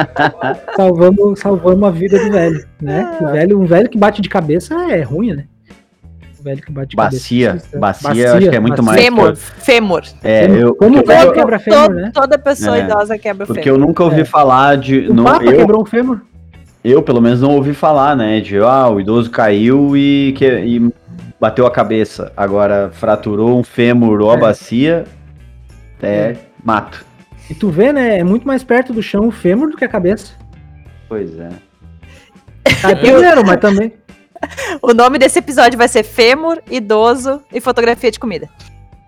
salvamos, 0.76 1.40
salvamos 1.40 1.88
a 1.88 1.90
vida 1.90 2.18
do 2.24 2.30
velho, 2.30 2.64
né? 2.80 3.18
O 3.20 3.26
velho, 3.28 3.60
um 3.60 3.64
velho 3.66 3.88
que 3.88 3.98
bate 3.98 4.20
de 4.22 4.28
cabeça 4.28 4.74
é 4.92 5.02
ruim, 5.02 5.32
né? 5.34 5.44
Um 6.38 6.42
velho 6.42 6.62
que 6.62 6.72
bate 6.72 6.88
de 6.90 6.96
Bacia. 6.96 7.48
cabeça. 7.48 7.78
Bacia, 7.78 8.26
eu 8.26 8.34
acho 8.36 8.50
que 8.50 8.56
é 8.56 8.60
muito 8.60 8.82
mais. 8.82 9.00
Fêmur, 9.00 9.36
fêmur. 9.36 10.02
É, 10.22 10.46
eu, 10.46 10.74
Como 10.74 10.94
porque, 10.96 11.12
o 11.12 11.16
velho 11.16 11.32
quebra 11.32 11.58
fêmur, 11.58 11.80
todo- 11.82 11.94
né? 11.94 12.10
Toda 12.14 12.38
pessoa 12.38 12.78
É. 12.78 12.84
idosa 12.84 13.18
quebra 13.18 13.46
porque 13.46 13.62
fêmur. 13.62 13.78
eu 13.80 13.86
nunca 13.86 14.04
ouvi 14.04 14.20
É. 14.20 14.24
falar 14.24 14.76
de. 14.76 15.08
O 15.08 15.14
não, 15.14 15.24
Papa 15.24 15.44
eu, 15.44 15.56
quebrou 15.56 15.82
um 15.82 15.86
fêmur. 15.86 16.20
eu, 16.84 17.02
pelo 17.02 17.20
menos, 17.20 17.40
não 17.42 17.56
ouvi 17.56 17.74
falar, 17.74 18.16
né? 18.16 18.40
De 18.40 18.58
ah, 18.58 18.88
o 18.88 19.00
idoso 19.00 19.30
caiu 19.30 19.94
e, 19.96 20.32
que, 20.36 20.46
e 20.46 20.90
bateu 21.38 21.66
a 21.66 21.70
cabeça. 21.70 22.32
Agora 22.36 22.90
fraturou 22.92 23.58
um 23.58 23.62
fêmur 23.62 24.20
ou 24.22 24.30
a 24.30 24.34
É. 24.34 24.38
bacia. 24.38 25.04
É, 26.02 26.36
mato. 26.64 27.04
E 27.50 27.54
tu 27.54 27.68
vê, 27.68 27.92
né? 27.92 28.18
É 28.18 28.24
muito 28.24 28.46
mais 28.46 28.62
perto 28.62 28.92
do 28.92 29.02
chão 29.02 29.26
o 29.26 29.30
fêmur 29.32 29.70
do 29.70 29.76
que 29.76 29.84
a 29.84 29.88
cabeça. 29.88 30.32
Pois 31.08 31.36
é. 31.38 31.48
Tá 32.80 32.94
primeiro, 32.96 33.44
mas 33.44 33.58
também. 33.60 33.92
O 34.80 34.94
nome 34.94 35.18
desse 35.18 35.38
episódio 35.38 35.76
vai 35.76 35.86
ser 35.86 36.02
Fêmur, 36.02 36.62
Idoso 36.70 37.42
e 37.52 37.60
Fotografia 37.60 38.10
de 38.10 38.18
Comida. 38.18 38.48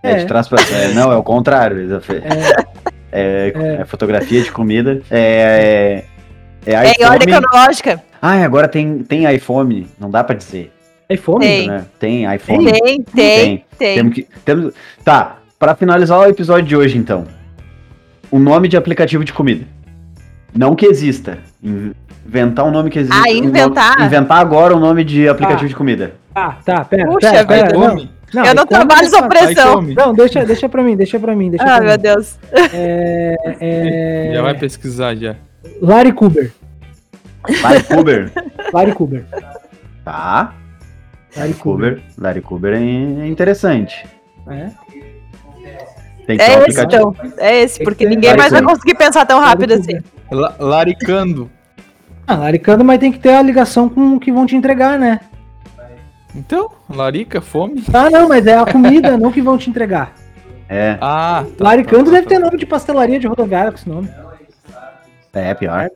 É, 0.02 0.10
É. 0.10 0.14
de 0.16 0.26
trás 0.26 0.46
pra 0.46 0.60
é, 0.60 0.88
Não, 0.92 1.10
é 1.10 1.16
o 1.16 1.22
contrário. 1.22 1.80
Isa. 1.80 2.02
É, 3.14 3.78
é 3.80 3.84
fotografia 3.84 4.40
de 4.42 4.50
comida. 4.50 5.02
É. 5.10 6.04
É, 6.64 6.72
É 6.72 6.92
em 6.98 7.04
ordem 7.04 7.28
iPhone. 7.28 7.46
cronológica? 7.46 8.02
Ah, 8.22 8.42
agora 8.42 8.66
tem, 8.68 9.00
tem 9.04 9.30
iPhone. 9.34 9.86
Não 10.00 10.10
dá 10.10 10.24
pra 10.24 10.34
dizer. 10.34 10.72
É 11.10 11.16
fome? 11.18 11.44
Tem. 11.46 11.66
Né? 11.68 11.84
Tem 11.98 12.34
iPhone. 12.34 12.72
Tem, 12.72 13.02
tem, 13.02 13.64
tem. 13.78 13.94
Temos 13.96 14.14
que, 14.14 14.26
temos, 14.46 14.72
tá, 15.04 15.36
pra 15.58 15.74
finalizar 15.74 16.20
o 16.20 16.24
episódio 16.26 16.64
de 16.66 16.74
hoje, 16.74 16.96
então. 16.96 17.26
O 18.32 18.38
nome 18.38 18.66
de 18.66 18.76
aplicativo 18.76 19.22
de 19.24 19.32
comida. 19.32 19.64
Não 20.52 20.74
que 20.74 20.86
exista. 20.86 21.38
In- 21.62 21.92
Inventar 22.26 22.64
um 22.64 22.70
nome 22.70 22.88
que 22.88 22.98
existe. 23.00 23.16
Ah, 23.16 23.30
um 23.30 23.34
nome- 23.34 23.46
inventar? 23.48 24.00
inventar 24.00 24.38
agora 24.38 24.74
um 24.76 24.80
nome 24.80 25.04
de 25.04 25.28
aplicativo 25.28 25.66
Ah. 25.66 25.68
de 25.68 25.74
comida. 25.74 26.14
Tá, 26.32 26.58
tá, 26.64 26.84
pera. 26.84 27.04
Puxa 27.10 27.30
pera, 27.30 27.38
vida. 27.42 27.46
pera, 27.68 27.78
não, 28.32 28.44
eu 28.46 28.54
não 28.54 28.64
trabalho 28.64 29.06
é 29.06 29.10
sob 29.10 29.28
pressão. 29.28 29.82
Não, 29.82 30.14
deixa, 30.14 30.44
deixa 30.46 30.68
pra 30.68 30.82
mim, 30.82 30.96
deixa 30.96 31.18
pra 31.20 31.36
mim, 31.36 31.50
deixa 31.50 31.64
Ah, 31.64 31.76
pra 31.76 31.84
meu 31.84 31.96
mim. 31.96 32.02
Deus. 32.02 32.38
É, 32.72 33.36
é, 33.60 34.30
Já 34.34 34.40
vai 34.42 34.54
pesquisar 34.56 35.14
já. 35.16 35.36
Larry 35.82 36.12
Kuber. 36.12 36.52
Larry 37.62 37.82
Kuber. 37.82 38.32
Larry 38.72 38.92
Kuber. 38.92 39.24
tá. 40.04 40.54
Larry 41.36 41.54
Kuber. 41.54 41.90
Kuber. 41.96 42.02
Larry 42.18 42.40
Kuber 42.40 42.72
é 42.74 43.26
interessante. 43.26 44.06
É. 44.48 44.68
Tem 46.26 46.38
que 46.38 46.44
ter 46.44 46.50
um 46.50 46.62
É 46.62 46.68
esse, 46.68 46.80
então. 46.80 47.16
É 47.38 47.62
esse, 47.62 47.78
Tem 47.78 47.84
porque 47.84 48.06
ninguém 48.06 48.36
mais 48.36 48.52
vai 48.52 48.62
conseguir 48.62 48.94
pensar 48.94 49.26
tão 49.26 49.40
rápido 49.40 49.74
assim. 49.74 49.98
Laricando. 50.58 51.50
Ah, 52.26 52.36
laricando, 52.36 52.84
mas 52.84 53.00
tem 53.00 53.12
que 53.12 53.18
ter 53.18 53.34
a 53.34 53.42
ligação 53.42 53.88
com 53.88 54.14
o 54.16 54.20
que 54.20 54.32
vão 54.32 54.46
te 54.46 54.56
entregar, 54.56 54.98
né? 54.98 55.20
Então, 56.34 56.70
larica, 56.88 57.40
fome. 57.40 57.82
Ah, 57.92 58.08
não, 58.08 58.28
mas 58.28 58.46
é 58.46 58.56
a 58.56 58.64
comida, 58.64 59.18
não 59.18 59.30
que 59.30 59.42
vão 59.42 59.58
te 59.58 59.68
entregar. 59.68 60.14
É, 60.68 60.96
Ah, 61.00 61.44
tá, 61.58 61.64
Laricando 61.64 62.06
tá, 62.06 62.10
deve 62.12 62.22
tá, 62.22 62.28
ter 62.30 62.38
tá. 62.38 62.44
nome 62.46 62.56
de 62.56 62.64
pastelaria 62.64 63.20
de 63.20 63.26
rodoviária 63.26 63.70
com 63.70 63.76
esse 63.76 63.88
nome. 63.88 64.08
é 65.34 65.52
pior. 65.52 65.90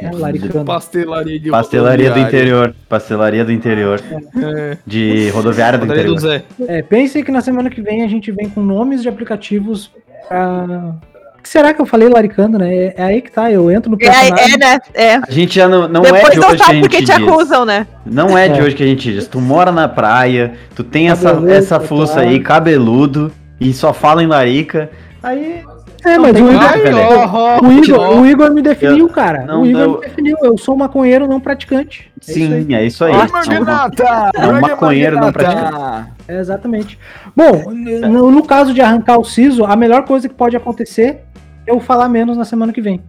É, 0.00 0.10
laricando. 0.12 0.64
Pastelaria 0.64 1.40
de 1.40 1.50
Pastelaria 1.50 2.10
do 2.10 2.18
interior. 2.18 2.74
Pastelaria 2.88 3.44
do 3.44 3.52
interior. 3.52 4.00
É, 4.42 4.76
De 4.86 5.30
rodoviária 5.30 5.78
do 5.78 5.86
do 5.86 5.92
interior. 5.92 6.18
Zé. 6.18 6.42
É, 6.68 6.82
pense 6.82 7.22
que 7.22 7.32
na 7.32 7.40
semana 7.40 7.70
que 7.70 7.80
vem 7.80 8.02
a 8.02 8.08
gente 8.08 8.30
vem 8.30 8.48
com 8.48 8.60
nomes 8.60 9.02
de 9.02 9.08
aplicativos 9.08 9.90
pra... 10.28 10.94
Que 11.42 11.48
será 11.48 11.72
que 11.72 11.80
eu 11.80 11.86
falei 11.86 12.08
laricando, 12.08 12.58
né? 12.58 12.74
É, 12.74 12.94
é 12.96 13.02
aí 13.04 13.22
que 13.22 13.30
tá, 13.30 13.50
eu 13.52 13.70
entro 13.70 13.88
no 13.88 13.96
É, 13.96 14.10
personagem. 14.10 14.54
é, 14.54 14.58
né? 14.58 14.78
É. 14.92 15.14
A 15.14 15.30
gente 15.30 15.54
já 15.54 15.68
não, 15.68 15.86
não 15.86 16.04
é 16.04 16.28
de 16.30 16.38
não 16.40 16.48
hoje 16.48 16.56
que 16.56 16.62
a 16.72 16.80
porque 16.80 16.96
gente 16.98 17.06
te 17.12 17.16
diz. 17.18 17.28
acusam, 17.28 17.64
né? 17.64 17.86
Não 18.04 18.36
é 18.36 18.48
de 18.48 18.58
É. 18.58 18.62
hoje 18.64 18.74
que 18.74 18.82
a 18.82 18.86
gente 18.86 19.12
diz. 19.12 19.28
Tu 19.28 19.40
mora 19.40 19.70
na 19.70 19.86
praia, 19.88 20.54
tu 20.74 20.82
tem 20.82 21.08
essa, 21.08 21.28
Cabeludo, 21.30 21.52
essa 21.52 21.78
fuça 21.78 22.14
claro. 22.14 22.28
aí, 22.30 22.40
cabeludo, 22.40 23.32
e 23.60 23.72
só 23.72 23.94
fala 23.94 24.24
em 24.24 24.26
larica. 24.26 24.90
Aí. 25.22 25.62
É, 26.06 26.16
Não 26.16 26.22
mas 26.22 26.40
o 26.40 26.52
Igor, 26.52 27.64
o, 27.64 27.72
Igor, 27.72 28.20
o 28.20 28.26
Igor 28.26 28.50
me 28.52 28.62
definiu, 28.62 29.08
cara. 29.08 29.44
Não, 29.44 29.62
o 29.62 29.66
Igor 29.66 29.80
eu- 29.82 29.94
me 29.94 30.00
definiu. 30.00 30.36
Eu 30.42 30.56
sou 30.56 30.76
maconheiro 30.76 31.26
não 31.26 31.40
praticante. 31.40 32.10
É 32.28 32.30
isso. 32.30 32.40
Sim, 32.40 32.74
é 32.74 32.84
isso 32.86 33.04
aí. 33.04 33.12
É 33.12 34.46
um 34.46 34.60
maconheiro 34.60 35.18
não 35.18 35.32
praticante. 35.32 36.10
É, 36.28 36.38
exatamente. 36.38 36.98
Bom, 37.34 37.72
no, 37.72 38.30
no 38.30 38.44
caso 38.44 38.72
de 38.72 38.80
arrancar 38.80 39.18
o 39.18 39.24
siso, 39.24 39.64
a 39.64 39.74
melhor 39.74 40.04
coisa 40.04 40.28
que 40.28 40.34
pode 40.34 40.56
acontecer 40.56 41.22
é 41.66 41.72
eu 41.72 41.80
falar 41.80 42.08
menos 42.08 42.36
na 42.36 42.44
semana 42.44 42.72
que 42.72 42.80
vem. 42.80 43.02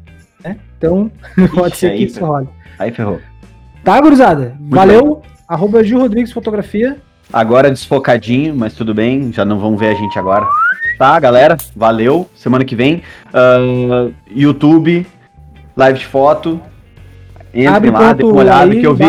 Né? 0.44 0.58
Então, 0.78 1.12
pode 1.54 1.78
ser 1.78 1.92
aí, 1.92 1.98
que 2.00 2.04
isso 2.06 2.26
role. 2.26 2.48
Aí 2.80 2.92
ferrou. 2.92 3.20
Tá, 3.84 4.02
gurizada? 4.02 4.56
Valeu. 4.70 5.22
Arroba 5.48 5.84
Gil 5.84 6.00
Rodrigues 6.00 6.32
Fotografia. 6.32 6.98
Agora 7.32 7.70
desfocadinho, 7.70 8.56
mas 8.56 8.74
tudo 8.74 8.94
bem, 8.94 9.32
já 9.34 9.44
não 9.44 9.60
vão 9.60 9.76
ver 9.78 9.90
a 9.90 9.94
gente 9.94 10.18
agora. 10.18 10.46
Tá, 10.98 11.20
galera? 11.20 11.58
Valeu. 11.76 12.28
Semana 12.36 12.66
que 12.66 12.76
vem. 12.76 13.04
ah, 13.34 14.10
YouTube, 14.30 15.06
live 15.76 16.00
de 16.00 16.06
foto. 16.06 16.60
Entrem 17.54 17.92
lá, 17.92 18.14
dê 18.14 18.24
uma 18.24 18.36
olhada, 18.36 18.76
que 18.76 18.84
eu 18.84 18.96
vi. 18.96 19.06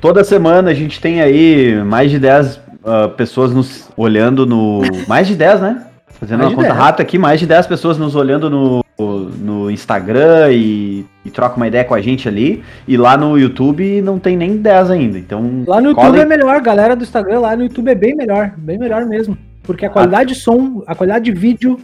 Toda 0.00 0.22
semana 0.24 0.70
a 0.70 0.74
gente 0.74 1.00
tem 1.00 1.20
aí 1.20 1.82
mais 1.84 2.10
de 2.10 2.18
10 2.18 2.60
ah, 2.84 3.08
pessoas 3.08 3.52
nos 3.52 3.88
olhando 3.96 4.46
no. 4.46 4.82
Mais 5.08 5.26
de 5.26 5.34
10, 5.34 5.60
né? 5.60 5.86
Fazendo 6.20 6.38
Mais 6.38 6.50
uma 6.50 6.56
conta 6.56 6.68
10. 6.68 6.78
rápida 6.78 7.02
aqui, 7.02 7.18
mais 7.18 7.38
de 7.38 7.46
10 7.46 7.66
pessoas 7.66 7.98
nos 7.98 8.14
olhando 8.14 8.48
no, 8.48 8.82
no 8.98 9.70
Instagram 9.70 10.50
e, 10.50 11.04
e 11.24 11.30
troca 11.30 11.56
uma 11.56 11.66
ideia 11.66 11.84
com 11.84 11.94
a 11.94 12.00
gente 12.00 12.26
ali. 12.26 12.64
E 12.88 12.96
lá 12.96 13.18
no 13.18 13.38
YouTube 13.38 14.00
não 14.00 14.18
tem 14.18 14.34
nem 14.34 14.56
10 14.56 14.90
ainda. 14.90 15.18
Então. 15.18 15.64
Lá 15.66 15.80
no 15.80 15.90
YouTube 15.90 16.18
é 16.18 16.24
melhor, 16.24 16.60
galera 16.62 16.96
do 16.96 17.02
Instagram, 17.02 17.40
lá 17.40 17.54
no 17.54 17.64
YouTube 17.64 17.90
é 17.90 17.94
bem 17.94 18.16
melhor, 18.16 18.52
bem 18.56 18.78
melhor 18.78 19.04
mesmo. 19.04 19.36
Porque 19.66 19.84
a 19.84 19.90
qualidade 19.90 20.32
de 20.34 20.38
som, 20.40 20.82
a 20.86 20.94
qualidade 20.94 21.24
de 21.26 21.32
vídeo, 21.32 21.80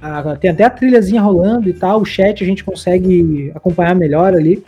a- 0.00 0.36
tem 0.36 0.50
até 0.50 0.64
a 0.64 0.70
trilhazinha 0.70 1.20
rolando 1.20 1.68
e 1.68 1.72
tal, 1.72 2.00
o 2.00 2.04
chat 2.04 2.42
a 2.42 2.46
gente 2.46 2.62
consegue 2.64 3.50
acompanhar 3.54 3.94
melhor 3.94 4.32
ali. 4.34 4.62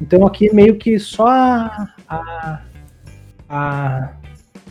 Então 0.00 0.26
aqui 0.26 0.52
meio 0.54 0.76
que 0.76 0.98
só 0.98 1.26
a, 1.26 1.88
a- 2.08 2.60
a- 3.48 4.08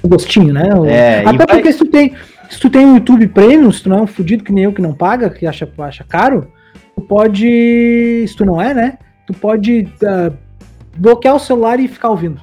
o 0.03 0.07
gostinho, 0.07 0.53
né? 0.53 0.73
O- 0.75 0.85
É, 0.85 1.19
até 1.25 1.37
vai- 1.37 1.47
porque 1.47 1.71
se 1.71 1.79
tu 1.79 1.85
tem 1.85 2.13
se 2.49 2.59
tu 2.59 2.69
tem 2.69 2.85
um 2.85 2.95
YouTube 2.95 3.27
Premium, 3.29 3.71
se 3.71 3.81
tu 3.83 3.87
não 3.89 3.99
é 3.99 4.01
um 4.01 4.07
fudido 4.07 4.43
que 4.43 4.51
nem 4.51 4.65
eu 4.65 4.73
que 4.73 4.81
não 4.81 4.93
paga, 4.93 5.29
que 5.29 5.47
acha, 5.47 5.65
acha 5.79 6.03
caro, 6.03 6.51
tu 6.93 7.01
pode, 7.01 8.25
se 8.27 8.35
tu 8.35 8.43
não 8.45 8.61
é, 8.61 8.73
né? 8.73 8.97
Tu 9.25 9.33
pode 9.33 9.87
ah, 10.05 10.31
bloquear 10.97 11.33
o 11.35 11.39
celular 11.39 11.79
e 11.79 11.87
ficar 11.87 12.09
ouvindo. 12.09 12.41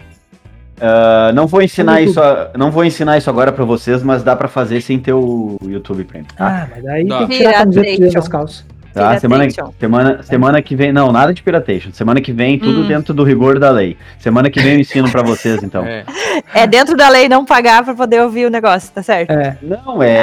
Ah, 0.81 1.31
não 1.35 1.47
vou 1.47 1.63
ensinar 1.63 2.01
isso, 2.01 2.21
a- 2.21 2.51
não 2.57 2.71
vou 2.71 2.85
ensinar 2.85 3.19
isso 3.19 3.29
agora 3.31 3.53
pra 3.53 3.65
vocês, 3.65 4.03
mas 4.03 4.23
dá 4.23 4.35
pra 4.37 4.49
fazer 4.49 4.81
sem 4.81 4.99
ter 4.99 5.13
o 5.13 5.57
YouTube 5.63 6.05
Premium, 6.05 6.29
tá? 6.37 6.47
Ah, 6.47 6.67
mas 6.75 6.87
aí 6.87 7.05
Dá. 7.07 7.19
tem 7.19 7.27
que 7.29 7.37
tirar 7.39 7.51
a 7.51 7.55
camiseta 7.61 8.11
das 8.13 8.29
calças. 8.29 8.65
Tá? 8.95 9.17
Semana, 9.21 9.45
Piratation. 9.47 9.75
semana, 9.79 10.23
semana 10.25 10.63
que 10.63 10.75
vem, 10.75 10.93
não, 10.93 11.13
nada 11.13 11.33
de 11.33 11.41
piratation. 11.41 11.91
Semana 11.93 12.21
que 12.21 12.33
vem, 12.33 12.59
tudo 12.59 12.81
Hum. 12.81 12.87
dentro 12.89 13.15
do 13.15 13.23
rigor 13.23 13.59
da 13.61 13.71
lei. 13.71 13.97
Semana 14.19 14.51
que 14.51 14.59
vem 14.61 14.73
eu 14.75 14.81
ensino 14.81 15.09
pra 15.09 15.23
vocês, 15.23 15.63
então. 15.63 15.85
É. 15.85 16.05
É 16.53 16.67
dentro 16.67 16.97
da 16.97 17.09
lei 17.09 17.29
não 17.29 17.45
pagar 17.45 17.85
pra 17.85 17.95
poder 17.95 18.23
ouvir 18.23 18.47
o 18.47 18.51
negócio, 18.51 18.91
tá 18.93 19.03
certo? 19.03 19.31
É, 19.31 19.57
Não, 19.63 20.03
é 20.03 20.23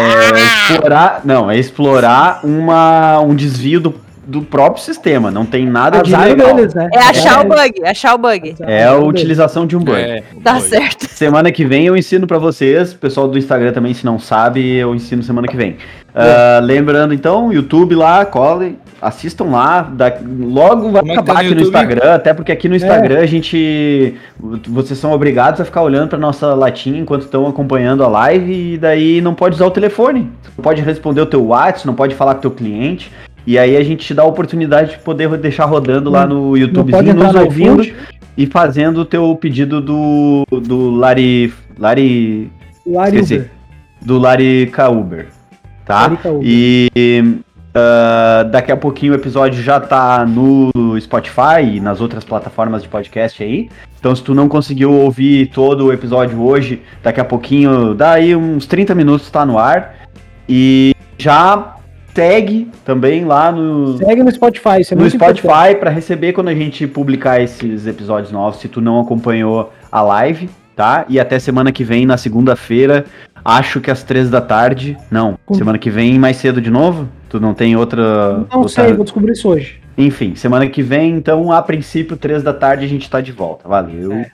explorar, 0.72 1.22
não, 1.24 1.50
é 1.50 1.58
explorar 1.58 2.42
uma, 2.44 3.20
um 3.22 3.34
desvio 3.36 3.80
do, 3.80 3.96
do 4.26 4.42
próprio 4.42 4.84
sistema. 4.84 5.30
Não 5.32 5.46
tem 5.46 5.66
nada 5.66 6.02
de 6.02 6.14
azar 6.16 6.28
legal. 6.30 6.56
deles, 6.56 6.74
né? 6.74 6.90
É 6.94 7.00
achar 7.00 7.40
Azar 7.40 7.46
o 7.46 7.50
bug, 7.50 7.86
achar 7.86 8.16
o 8.16 8.18
bug. 8.18 8.56
É 8.62 8.84
a 8.86 8.96
utilização 8.98 9.66
de 9.68 9.76
um 9.76 9.80
bug. 9.80 10.00
É, 10.00 10.24
Tá 10.44 10.54
doido. 10.54 10.64
certo. 10.70 11.08
Semana 11.10 11.52
que 11.52 11.64
vem 11.66 11.86
eu 11.86 11.96
ensino 11.96 12.26
pra 12.28 12.38
vocês, 12.38 12.94
pessoal 12.94 13.28
do 13.28 13.38
Instagram 13.38 13.72
também, 13.72 13.94
se 13.94 14.06
não 14.06 14.18
sabe, 14.20 14.76
eu 14.76 14.94
ensino 14.96 15.22
semana 15.24 15.48
que 15.48 15.56
vem. 15.56 15.78
Ah, 16.14 16.60
lembrando 16.64 17.14
então, 17.14 17.52
YouTube 17.52 17.94
lá, 17.94 18.24
colhem, 18.26 18.78
assistam 19.02 19.46
lá, 19.46 19.82
da- 19.82 20.14
logo 20.40 20.90
vai 20.92 21.02
Como 21.02 21.12
é 21.12 21.16
que 21.16 21.20
acabar 21.20 21.34
tá 21.36 21.44
no 21.44 21.50
aqui 21.50 21.56
no? 21.56 21.62
Instagram, 21.62 22.14
até 22.14 22.34
porque 22.34 22.52
aqui 22.54 22.70
no 22.70 22.76
Instagram 22.76 23.20
a 23.20 23.26
gente, 23.26 24.16
vocês 24.68 24.98
são 24.98 25.12
obrigados 25.12 25.60
a 25.60 25.66
ficar 25.66 25.82
olhando 25.82 26.08
pra 26.10 26.18
nossa 26.18 26.54
latinha 26.54 27.00
enquanto 27.00 27.24
estão 27.24 27.46
acompanhando 27.48 28.02
a 28.04 28.08
live 28.08 28.74
e 28.74 28.78
daí 28.78 29.20
não 29.20 29.34
pode 29.36 29.56
usar 29.56 29.66
o 29.66 29.72
telefone, 29.72 30.32
não 30.58 30.64
pode 30.64 30.82
responder 30.82 31.20
o 31.20 31.26
teu 31.26 31.46
WhatsApp, 31.48 31.86
não 31.86 31.94
pode 31.96 32.16
falar 32.16 32.34
com 32.36 32.40
o 32.40 32.42
teu 32.44 32.52
cliente. 32.52 33.12
E 33.46 33.60
aí 33.60 33.78
a 33.78 33.84
gente 33.84 34.06
te 34.06 34.14
dá 34.14 34.24
a 34.24 34.26
oportunidade 34.26 34.92
de 34.92 35.00
poder 35.00 35.30
deixar 35.38 35.66
rodando 35.66 36.10
lá 36.10 36.26
no 36.26 36.58
entrar 36.58 37.04
nos 37.04 37.34
no 37.34 37.42
ouvindo 37.42 37.86
e 38.38 38.46
fazendo 38.46 39.02
o 39.02 39.06
teu 39.06 39.36
pedido 39.36 39.80
do, 39.82 40.46
do 40.52 40.92
Lari. 40.92 41.54
Lari. 41.78 42.52
o 42.86 43.00
Ari 43.00 43.20
Esqueci. 43.20 43.36
Uber. 43.36 43.52
Do 44.02 44.18
Larica 44.18 44.90
Uber. 44.90 45.28
Tá? 45.86 46.02
Larica 46.02 46.30
Uber. 46.30 46.44
E 46.44 47.42
ah, 47.78 48.44
daqui 48.50 48.72
a 48.72 48.78
pouquinho 48.78 49.12
o 49.12 49.16
episódio 49.18 49.62
já 49.62 49.82
tá 49.82 50.26
no 50.26 50.72
Spotify 51.02 51.62
e 51.74 51.80
nas 51.82 52.00
outras 52.00 52.24
plataformas 52.24 52.82
de 52.82 52.88
podcast 52.88 53.44
aí. 53.44 53.70
Então, 54.00 54.16
se 54.16 54.24
tu 54.24 54.34
não 54.34 54.48
conseguiu 54.48 54.94
ouvir 54.94 55.48
todo 55.48 55.88
o 55.88 55.92
episódio 55.92 56.42
hoje, 56.42 56.82
daqui 57.04 57.20
a 57.20 57.26
pouquinho, 57.26 57.94
daí 57.94 58.34
uns 58.34 58.66
30 58.66 58.96
minutos 58.96 59.30
tá 59.30 59.46
no 59.46 59.60
ar. 59.60 59.94
E 60.48 60.94
já 61.18 61.75
segue 62.16 62.70
também 62.86 63.26
lá 63.26 63.52
no, 63.52 63.98
Segue 63.98 64.24
no 64.24 64.32
Spotify, 64.32 64.80
isso 64.80 64.94
é 64.94 64.98
no. 64.98 65.10
Spotify 65.10 65.76
para 65.80 65.90
receber 65.92 66.32
quando 66.34 66.48
a 66.48 66.56
gente 66.56 66.88
publicar 66.88 67.42
esses 67.42 67.86
episódios 67.86 68.32
novos, 68.32 68.60
se 68.62 68.68
tu 68.70 68.80
não 68.80 69.02
acompanhou 69.02 69.72
a 69.92 70.02
live, 70.02 70.50
tá? 70.76 71.06
E 71.10 71.20
até 71.20 71.38
semana 71.38 71.72
que 71.72 71.84
vem, 71.84 72.06
na 72.06 72.18
segunda-feira, 72.18 73.06
acho 73.44 73.82
que 73.82 73.92
às 73.92 74.02
três 74.02 74.30
da 74.30 74.40
tarde. 74.42 74.98
Não, 75.12 75.38
Com- 75.46 75.56
semana 75.56 75.78
que 75.78 75.90
vem 75.90 76.18
mais 76.18 76.38
cedo 76.38 76.62
de 76.62 76.70
novo? 76.72 77.08
Tu 77.30 77.40
não 77.40 77.54
tem 77.54 77.76
outra. 77.76 78.46
Não 78.52 78.60
outra- 78.62 78.70
sei, 78.86 78.94
vou 78.94 79.04
descobrir 79.04 79.34
isso 79.34 79.50
hoje. 79.50 79.82
Enfim, 79.98 80.36
semana 80.36 80.68
que 80.68 80.82
vem, 80.82 81.12
então, 81.16 81.52
a 81.52 81.62
princípio, 81.62 82.18
três 82.18 82.42
da 82.44 82.54
tarde, 82.54 82.86
a 82.86 82.88
gente 82.88 83.10
tá 83.10 83.20
de 83.22 83.32
volta. 83.32 83.68
Valeu. 83.68 84.12
É. 84.14 84.32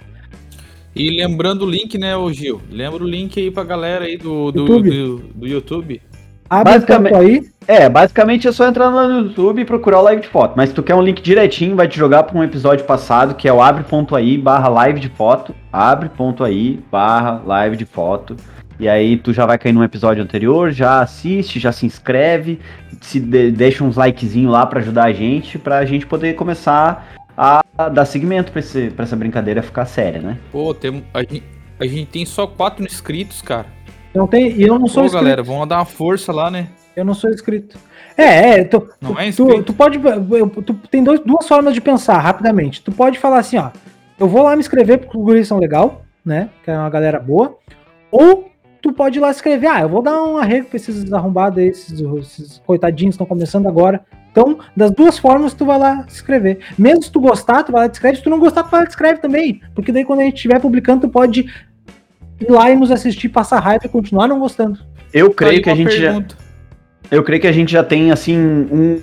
E 0.95 1.09
lembrando 1.09 1.65
o 1.65 1.69
link, 1.69 1.97
né, 1.97 2.17
ô 2.17 2.31
Gil? 2.33 2.61
Lembra 2.69 3.03
o 3.03 3.07
link 3.07 3.39
aí 3.39 3.49
pra 3.49 3.63
galera 3.63 4.05
aí 4.05 4.17
do, 4.17 4.51
do, 4.51 4.61
YouTube. 4.61 4.89
do, 4.89 5.17
do 5.35 5.47
YouTube. 5.47 6.01
Abre 6.51 6.73
Basicamente- 6.73 7.15
aí. 7.15 7.49
É, 7.65 7.87
basicamente 7.87 8.45
é 8.45 8.51
só 8.51 8.67
entrar 8.67 8.89
lá 8.89 9.07
no 9.07 9.27
YouTube 9.27 9.61
e 9.61 9.65
procurar 9.65 9.99
o 9.99 10.01
live 10.01 10.21
de 10.21 10.27
foto. 10.27 10.53
Mas 10.57 10.69
se 10.69 10.75
tu 10.75 10.83
quer 10.83 10.95
um 10.95 11.01
link 11.01 11.21
direitinho, 11.21 11.77
vai 11.77 11.87
te 11.87 11.97
jogar 11.97 12.23
para 12.23 12.37
um 12.37 12.43
episódio 12.43 12.83
passado, 12.83 13.35
que 13.35 13.47
é 13.47 13.53
o 13.53 13.61
abre.ai 13.61 14.37
barra 14.37 14.67
live 14.67 14.99
de 14.99 15.07
foto. 15.07 15.55
Abre.ai 15.71 16.79
barra 16.91 17.41
live 17.45 17.77
de 17.77 17.85
foto. 17.85 18.35
E 18.77 18.89
aí 18.89 19.15
tu 19.15 19.31
já 19.31 19.45
vai 19.45 19.57
cair 19.57 19.71
num 19.71 19.83
episódio 19.83 20.21
anterior, 20.21 20.71
já 20.71 21.01
assiste, 21.01 21.57
já 21.59 21.71
se 21.71 21.85
inscreve, 21.85 22.59
se 22.99 23.19
de- 23.19 23.51
deixa 23.51 23.83
uns 23.83 23.95
likezinho 23.95 24.49
lá 24.49 24.65
para 24.65 24.79
ajudar 24.79 25.05
a 25.05 25.13
gente, 25.13 25.57
pra 25.57 25.85
gente 25.85 26.05
poder 26.05 26.33
começar 26.33 27.07
a 27.37 27.61
dar 27.89 28.03
seguimento 28.05 28.51
pra, 28.51 28.59
esse, 28.59 28.89
pra 28.89 29.03
essa 29.05 29.15
brincadeira 29.15 29.61
ficar 29.61 29.85
séria, 29.85 30.19
né? 30.19 30.37
Pô, 30.51 30.73
tem, 30.73 31.03
a, 31.13 31.19
gente, 31.21 31.43
a 31.79 31.85
gente 31.85 32.05
tem 32.07 32.25
só 32.25 32.45
quatro 32.47 32.83
inscritos, 32.83 33.41
cara. 33.41 33.67
Não 34.13 34.27
tem, 34.27 34.51
e 34.51 34.63
eu 34.63 34.77
não 34.77 34.87
sou 34.87 35.03
Pô, 35.03 35.05
inscrito. 35.07 35.23
galera, 35.23 35.43
vamos 35.43 35.67
dar 35.67 35.77
uma 35.77 35.85
força 35.85 36.31
lá, 36.33 36.51
né? 36.51 36.67
Eu 36.95 37.05
não 37.05 37.13
sou 37.13 37.29
inscrito. 37.29 37.77
É, 38.17 38.59
é, 38.59 38.63
tu, 38.65 38.87
Não 38.99 39.11
é 39.17 39.23
tu, 39.31 39.43
inscrito? 39.43 39.63
tu 39.63 39.73
pode. 39.73 39.97
eu- 39.97 40.47
Tu 40.49 40.73
tem 40.89 41.03
dois, 41.03 41.19
duas 41.21 41.47
formas 41.47 41.73
de 41.73 41.79
pensar 41.79 42.17
rapidamente. 42.19 42.81
Tu 42.81 42.91
pode 42.91 43.17
falar 43.17 43.39
assim, 43.39 43.57
ó. 43.57 43.69
Eu 44.19 44.27
vou 44.27 44.43
lá 44.43 44.53
me 44.55 44.59
inscrever 44.59 44.97
porque 44.99 45.17
os 45.17 45.23
guris 45.23 45.47
são 45.47 45.57
legal, 45.57 46.01
né? 46.23 46.49
Que 46.63 46.69
é 46.71 46.77
uma 46.77 46.89
galera 46.89 47.19
boa. 47.19 47.55
Ou 48.11 48.49
tu 48.81 48.91
pode 48.91 49.17
ir 49.17 49.21
lá 49.21 49.31
escrever, 49.31 49.67
ah, 49.67 49.81
eu 49.81 49.89
vou 49.89 50.01
dar 50.01 50.21
um 50.21 50.37
arrego 50.37 50.67
pra 50.67 50.75
esses 50.75 51.11
arrombados 51.13 51.57
aí, 51.59 51.67
esses, 51.69 51.99
esses 52.19 52.61
coitadinhos 52.65 53.13
que 53.15 53.23
estão 53.23 53.25
começando 53.25 53.67
agora. 53.67 54.01
Então, 54.31 54.59
das 54.75 54.91
duas 54.91 55.17
formas, 55.17 55.53
tu 55.53 55.65
vai 55.65 55.77
lá 55.79 56.05
se 56.07 56.15
inscrever. 56.15 56.59
Mesmo 56.77 57.03
se 57.03 57.11
tu 57.11 57.19
gostar, 57.19 57.63
tu 57.63 57.71
vai 57.71 57.81
lá 57.81 57.85
e 57.87 57.89
te 57.89 57.93
inscreve. 57.93 58.17
Se 58.17 58.23
tu 58.23 58.29
não 58.29 58.39
gostar, 58.39 58.63
tu 58.63 58.69
vai 58.71 58.81
lá 58.81 58.83
e 58.83 58.87
te 58.87 58.91
inscreve 58.91 59.19
também. 59.21 59.61
Porque 59.73 59.91
daí, 59.91 60.03
quando 60.05 60.19
a 60.19 60.23
gente 60.23 60.35
estiver 60.35 60.59
publicando, 60.59 61.01
tu 61.01 61.09
pode 61.09 61.45
ir 62.43 62.51
lá 62.51 62.69
e 62.71 62.75
nos 62.75 62.91
assistir, 62.91 63.29
passar 63.29 63.59
raiva 63.59 63.85
e 63.85 63.89
continuar 63.89 64.27
não 64.27 64.39
gostando. 64.39 64.79
Eu 65.13 65.31
creio 65.31 65.53
aí 65.55 65.61
que 65.61 65.69
a 65.69 65.75
gente 65.75 65.91
já, 65.97 66.11
pergunta. 66.11 66.35
Eu 67.09 67.23
creio 67.23 67.41
que 67.41 67.47
a 67.47 67.51
gente 67.51 67.71
já 67.71 67.83
tem, 67.83 68.11
assim, 68.11 68.37
um, 68.37 69.01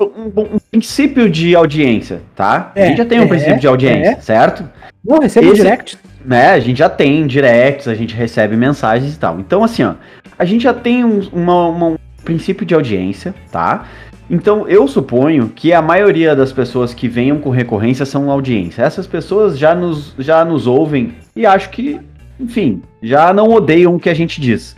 um, 0.00 0.54
um 0.54 0.58
princípio 0.70 1.28
de 1.28 1.54
audiência, 1.54 2.20
tá? 2.34 2.72
a 2.74 2.80
É, 2.80 2.86
gente 2.88 2.98
já 2.98 3.04
tem 3.04 3.20
um 3.20 3.24
é, 3.24 3.26
princípio 3.26 3.58
de 3.60 3.66
audiência, 3.66 4.10
é. 4.10 4.20
certo? 4.20 4.68
Não, 5.04 5.18
receba 5.18 5.46
Esse- 5.46 5.56
direct. 5.56 5.98
Né? 6.24 6.50
A 6.52 6.60
gente 6.60 6.78
já 6.78 6.88
tem 6.88 7.26
directs, 7.26 7.88
a 7.88 7.94
gente 7.94 8.14
recebe 8.14 8.56
mensagens 8.56 9.14
e 9.14 9.18
tal. 9.18 9.40
Então, 9.40 9.64
assim, 9.64 9.82
ó, 9.82 9.94
a 10.38 10.44
gente 10.44 10.62
já 10.62 10.72
tem 10.72 11.04
um, 11.04 11.20
uma- 11.32 11.68
uma- 11.68 11.86
um 11.88 11.96
princípio 12.24 12.64
de 12.64 12.74
audiência, 12.74 13.34
tá? 13.50 13.86
Então, 14.30 14.66
eu 14.68 14.86
suponho 14.86 15.48
que 15.54 15.72
a 15.72 15.82
maioria 15.82 16.34
das 16.36 16.52
pessoas 16.52 16.94
que 16.94 17.08
venham 17.08 17.38
com 17.38 17.50
recorrência 17.50 18.06
são 18.06 18.30
audiência. 18.30 18.82
Essas 18.82 19.04
pessoas 19.06 19.58
já 19.58 19.74
nos, 19.74 20.14
já 20.16 20.44
nos 20.44 20.68
ouvem 20.68 21.14
e 21.34 21.44
acho 21.44 21.70
que, 21.70 22.00
enfim, 22.38 22.82
já 23.02 23.32
não 23.32 23.50
odeiam 23.50 23.94
o 23.94 24.00
que 24.00 24.08
a 24.08 24.14
gente 24.14 24.40
diz. 24.40 24.76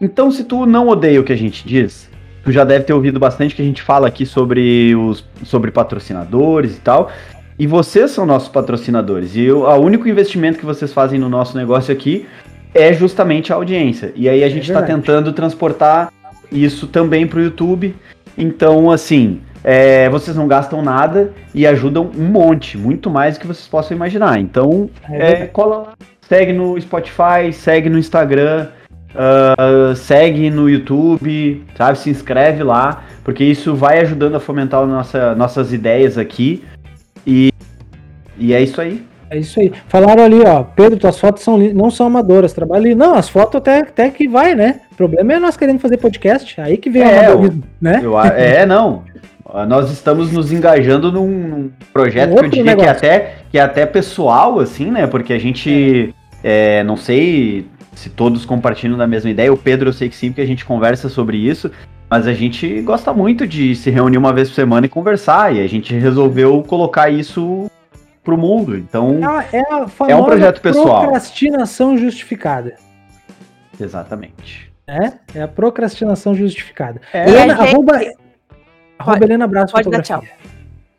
Então, 0.00 0.30
se 0.30 0.44
tu 0.44 0.64
não 0.64 0.88
odeia 0.88 1.20
o 1.20 1.24
que 1.24 1.32
a 1.32 1.36
gente 1.36 1.66
diz, 1.66 2.08
tu 2.44 2.52
já 2.52 2.64
deve 2.64 2.84
ter 2.84 2.92
ouvido 2.92 3.18
bastante 3.18 3.54
que 3.54 3.62
a 3.62 3.64
gente 3.64 3.82
fala 3.82 4.06
aqui 4.06 4.24
sobre 4.24 4.94
os 4.94 5.24
sobre 5.44 5.70
patrocinadores 5.70 6.76
e 6.76 6.80
tal. 6.80 7.10
E 7.58 7.66
vocês 7.66 8.12
são 8.12 8.24
nossos 8.24 8.48
patrocinadores. 8.48 9.34
E 9.34 9.50
o 9.50 9.66
único 9.74 10.08
investimento 10.08 10.58
que 10.58 10.64
vocês 10.64 10.92
fazem 10.92 11.18
no 11.18 11.28
nosso 11.28 11.56
negócio 11.56 11.92
aqui 11.92 12.26
é 12.72 12.92
justamente 12.92 13.52
a 13.52 13.56
audiência. 13.56 14.12
E 14.14 14.28
aí 14.28 14.44
a 14.44 14.48
gente 14.48 14.68
está 14.70 14.82
tentando 14.82 15.32
transportar 15.32 16.12
isso 16.52 16.86
também 16.86 17.26
para 17.26 17.40
o 17.40 17.42
YouTube. 17.42 17.96
Então, 18.36 18.90
assim, 18.92 19.40
é, 19.64 20.08
vocês 20.08 20.36
não 20.36 20.46
gastam 20.46 20.80
nada 20.80 21.32
e 21.52 21.66
ajudam 21.66 22.10
um 22.16 22.24
monte, 22.24 22.78
muito 22.78 23.10
mais 23.10 23.34
do 23.34 23.40
que 23.40 23.46
vocês 23.48 23.66
possam 23.66 23.96
imaginar. 23.96 24.38
Então, 24.38 24.88
É 25.10 25.32
é, 25.32 25.46
cola 25.46 25.76
lá, 25.78 25.94
segue 26.28 26.52
no 26.52 26.80
Spotify, 26.80 27.52
segue 27.52 27.88
no 27.88 27.98
Instagram, 27.98 28.68
ah, 29.14 29.94
segue 29.96 30.50
no 30.50 30.68
YouTube, 30.68 31.64
sabe? 31.76 31.98
Se 31.98 32.10
inscreve 32.10 32.62
lá, 32.62 33.04
porque 33.24 33.42
isso 33.42 33.74
vai 33.74 33.98
ajudando 34.00 34.36
a 34.36 34.40
fomentar 34.40 34.86
nossa, 34.86 35.34
nossas 35.34 35.72
ideias 35.72 36.18
aqui. 36.18 36.62
E, 37.26 37.52
e 38.38 38.52
é 38.52 38.60
isso 38.60 38.80
aí. 38.80 39.04
É 39.30 39.38
isso 39.38 39.60
aí. 39.60 39.72
Falaram 39.88 40.24
ali, 40.24 40.40
ó, 40.40 40.62
Pedro, 40.62 40.98
tuas 40.98 41.18
fotos 41.18 41.42
são 41.42 41.58
não 41.58 41.90
são 41.90 42.06
amadoras, 42.06 42.52
trabalho 42.52 42.86
ali. 42.86 42.94
Não, 42.94 43.14
as 43.14 43.28
fotos 43.28 43.56
até, 43.56 43.80
até 43.80 44.08
que 44.10 44.26
vai, 44.26 44.54
né? 44.54 44.80
O 44.92 44.96
problema 44.96 45.34
é 45.34 45.38
nós 45.38 45.56
querendo 45.56 45.80
fazer 45.80 45.98
podcast, 45.98 46.58
aí 46.60 46.76
que 46.78 46.88
vem 46.88 47.02
É, 47.02 47.06
o 47.06 47.32
amadorismo, 47.32 47.62
né? 47.80 48.00
Eu, 48.02 48.18
é, 48.20 48.64
não. 48.66 49.04
Ah, 49.50 49.64
Nós 49.64 49.90
estamos 49.90 50.30
nos 50.30 50.52
engajando 50.52 51.10
num, 51.10 51.26
num 51.26 51.70
projeto 51.92 52.34
que 52.34 52.44
eu 52.44 52.48
diria 52.48 52.76
que 52.76 52.84
é, 52.84 52.88
até, 52.88 53.34
que 53.50 53.58
é 53.58 53.62
até 53.62 53.86
pessoal, 53.86 54.60
assim, 54.60 54.90
né? 54.90 55.06
Porque 55.06 55.32
a 55.32 55.38
gente, 55.38 56.14
é, 56.42 56.82
não 56.84 56.96
sei 56.96 57.66
se 57.94 58.08
todos 58.10 58.44
compartilham 58.44 58.96
da 58.96 59.06
mesma 59.06 59.30
ideia. 59.30 59.52
O 59.52 59.56
Pedro, 59.56 59.88
eu 59.88 59.92
sei 59.92 60.08
que 60.08 60.16
sim, 60.16 60.28
porque 60.30 60.40
a 60.42 60.46
gente 60.46 60.64
conversa 60.64 61.08
sobre 61.08 61.36
isso. 61.36 61.70
Mas 62.10 62.26
a 62.26 62.32
gente 62.32 62.80
gosta 62.82 63.12
muito 63.12 63.46
de 63.46 63.74
se 63.76 63.90
reunir 63.90 64.16
uma 64.16 64.32
vez 64.32 64.48
por 64.48 64.54
semana 64.54 64.86
e 64.86 64.88
conversar. 64.88 65.54
E 65.54 65.60
a 65.62 65.66
gente 65.68 65.92
resolveu 65.94 66.62
colocar 66.62 67.10
isso 67.10 67.70
pro 68.24 68.38
mundo. 68.38 68.76
Então, 68.78 69.18
É 69.20 69.26
a, 69.26 69.44
é 69.52 69.60
a 69.82 69.88
famosa 69.88 70.24
projeto 70.24 70.60
pessoal. 70.62 71.00
procrastinação 71.02 71.98
justificada. 71.98 72.74
exatamente. 73.80 74.70
Né? 74.86 75.14
É 75.34 75.42
a 75.42 75.48
procrastinação 75.48 76.34
justificada. 76.34 77.00
É, 77.12 77.28
Helena, 77.28 77.56
gente- 77.56 77.68
arroba, 77.68 78.00
arroba 78.98 79.24
Helena 79.24 79.44
Abraço 79.44 79.72
Pode 79.72 79.90
dar 79.90 79.98
Fotografia. 79.98 80.30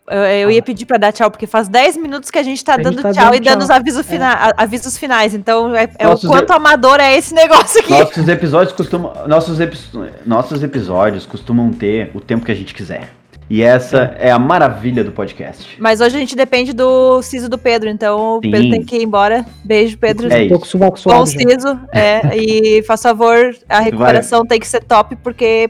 Eu, 0.10 0.22
eu 0.24 0.52
ia 0.52 0.62
pedir 0.62 0.86
pra 0.86 0.98
dar 0.98 1.12
tchau, 1.12 1.30
porque 1.30 1.46
faz 1.46 1.68
10 1.68 1.98
minutos 1.98 2.32
que 2.32 2.40
a 2.40 2.44
gente 2.44 2.64
tá 2.64 2.74
A 2.74 2.78
gente 2.78 2.86
dando 2.86 3.02
tá 3.02 3.12
tchau 3.14 3.26
dando 3.26 3.36
e 3.36 3.40
dando 3.40 3.56
tchau. 3.58 3.64
os 3.66 3.70
avisos, 3.70 4.06
fina- 4.08 4.34
a- 4.34 4.54
avisos 4.64 4.98
finais. 4.98 5.34
Então, 5.34 5.76
é, 5.76 5.88
é 6.00 6.08
o 6.08 6.18
quanto 6.20 6.52
e- 6.52 6.56
amador 6.56 7.00
é 7.00 7.16
esse 7.18 7.34
negócio 7.34 7.80
aqui. 7.80 7.92
Nossos 7.92 8.28
episódios 8.28 8.74
costumam. 8.76 9.14
Nossos, 9.28 9.60
epi- 9.60 9.78
nossos 10.26 10.64
episódios 10.64 11.26
costumam 11.26 11.72
ter 11.72 12.12
o 12.14 12.20
tempo 12.20 12.46
que 12.46 12.52
a 12.52 12.56
gente 12.56 12.74
quiser. 12.74 13.10
E 13.52 13.64
essa 13.64 14.16
é, 14.20 14.30
a 14.32 14.38
maravilha 14.38 15.04
do 15.04 15.12
podcast. 15.12 15.76
Mas 15.82 16.02
hoje 16.02 16.16
a 16.16 16.20
gente 16.20 16.36
depende 16.36 16.72
do 16.72 17.20
siso 17.24 17.50
do 17.50 17.58
Pedro, 17.58 17.90
então 17.90 18.38
o 18.38 18.42
Sim. 18.44 18.52
Pedro 18.52 18.70
tem 18.70 18.84
que 18.84 18.98
ir 18.98 19.04
embora. 19.04 19.44
Beijo, 19.66 19.98
Pedro. 19.98 20.28
É 20.32 20.48
Tô 20.48 20.56
isso. 20.56 20.60
com 20.60 20.66
o 20.66 20.68
sovaco 20.68 21.00
Bom 21.04 21.26
suave 21.26 21.32
já. 21.44 21.50
siso. 21.50 21.80
É, 21.92 22.38
e 22.38 22.84
faz 22.86 23.02
favor, 23.02 23.56
a 23.68 23.80
recuperação 23.80 24.46
tem 24.46 24.60
que 24.60 24.68
ser 24.68 24.84
top, 24.84 25.16
porque 25.16 25.70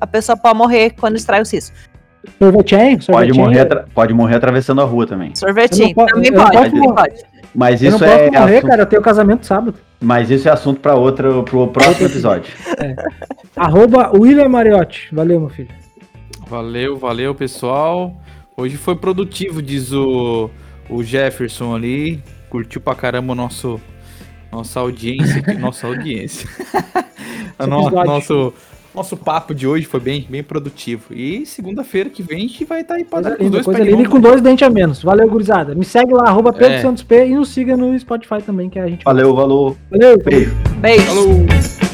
a 0.00 0.06
pessoa 0.06 0.36
pode 0.36 0.56
morrer 0.56 0.90
quando 0.98 1.16
extrai 1.16 1.40
o 1.40 1.44
siso. 1.44 1.72
Sorvetinho? 2.38 2.90
Pode 2.90 3.04
sorvetinho. 3.04 3.44
morrer, 3.44 3.60
atra- 3.60 3.84
pode 3.94 4.14
morrer 4.14 4.36
atravessando 4.36 4.80
a 4.80 4.84
rua 4.84 5.06
também. 5.06 5.34
Sorvetinho. 5.34 5.94
Po- 5.94 6.06
também 6.06 6.32
pode, 6.32 6.74
morrer. 6.74 6.94
pode. 6.94 7.14
Mas 7.54 7.82
Eu 7.82 7.90
não 7.90 7.96
isso 7.96 8.04
posso 8.04 8.18
é 8.18 8.30
morrer, 8.30 8.56
assunto, 8.56 8.70
cara, 8.70 8.82
eu 8.82 8.86
tenho 8.86 9.02
casamento 9.02 9.46
sábado. 9.46 9.74
mas 10.00 10.30
isso 10.30 10.46
é 10.48 10.52
assunto 10.52 10.80
para 10.80 10.94
outro 10.94 11.42
pro 11.44 11.68
próximo 11.68 12.06
episódio. 12.06 12.52
Arroba 13.56 14.10
William 14.14 14.48
Mariotti. 14.48 15.08
Valeu, 15.12 15.40
meu 15.40 15.48
filho. 15.48 15.68
Valeu, 16.48 16.96
valeu, 16.96 17.34
pessoal. 17.34 18.14
Hoje 18.56 18.76
foi 18.76 18.94
produtivo, 18.96 19.62
diz 19.62 19.92
o, 19.92 20.50
o 20.90 21.02
Jefferson 21.02 21.74
ali. 21.74 22.22
Curtiu 22.50 22.80
pra 22.80 22.94
caramba 22.94 23.32
o 23.32 23.36
nosso, 23.36 23.80
nossa 24.52 24.80
audiência 24.80 25.38
aqui. 25.40 25.54
Nossa 25.58 25.86
audiência. 25.86 26.48
A 27.58 27.66
no- 27.66 27.90
nosso, 27.90 28.52
nosso 28.96 29.16
papo 29.16 29.54
de 29.54 29.66
hoje 29.66 29.86
foi 29.86 30.00
bem, 30.00 30.26
bem 30.28 30.42
produtivo. 30.42 31.12
E 31.12 31.44
segunda-feira 31.44 32.08
que 32.08 32.22
vem 32.22 32.38
a 32.38 32.40
gente 32.40 32.64
vai 32.64 32.80
estar 32.80 32.94
aí 32.94 33.04
pra 33.04 33.22
Coisa 33.22 33.30
dar 33.38 33.50
dois 33.50 33.64
coisa 33.64 33.80
linda 33.84 34.02
e 34.02 34.06
com 34.06 34.18
dois 34.18 34.40
dentes 34.40 34.66
a 34.66 34.70
menos. 34.70 35.02
Valeu, 35.02 35.28
gurizada. 35.28 35.74
Me 35.74 35.84
segue 35.84 36.12
lá, 36.14 36.24
arroba 36.28 36.52
Pedro 36.52 36.74
É. 36.74 36.82
Santos 36.82 37.02
P 37.02 37.26
e 37.26 37.34
nos 37.34 37.50
siga 37.50 37.76
no 37.76 37.96
Spotify 37.98 38.42
também, 38.44 38.70
que 38.70 38.78
a 38.78 38.88
gente. 38.88 39.04
Valeu, 39.04 39.34
valeu. 39.34 39.76
Valeu. 39.90 40.18
Beijo. 40.18 40.56
Beijo. 40.80 41.04
Falou! 41.04 41.85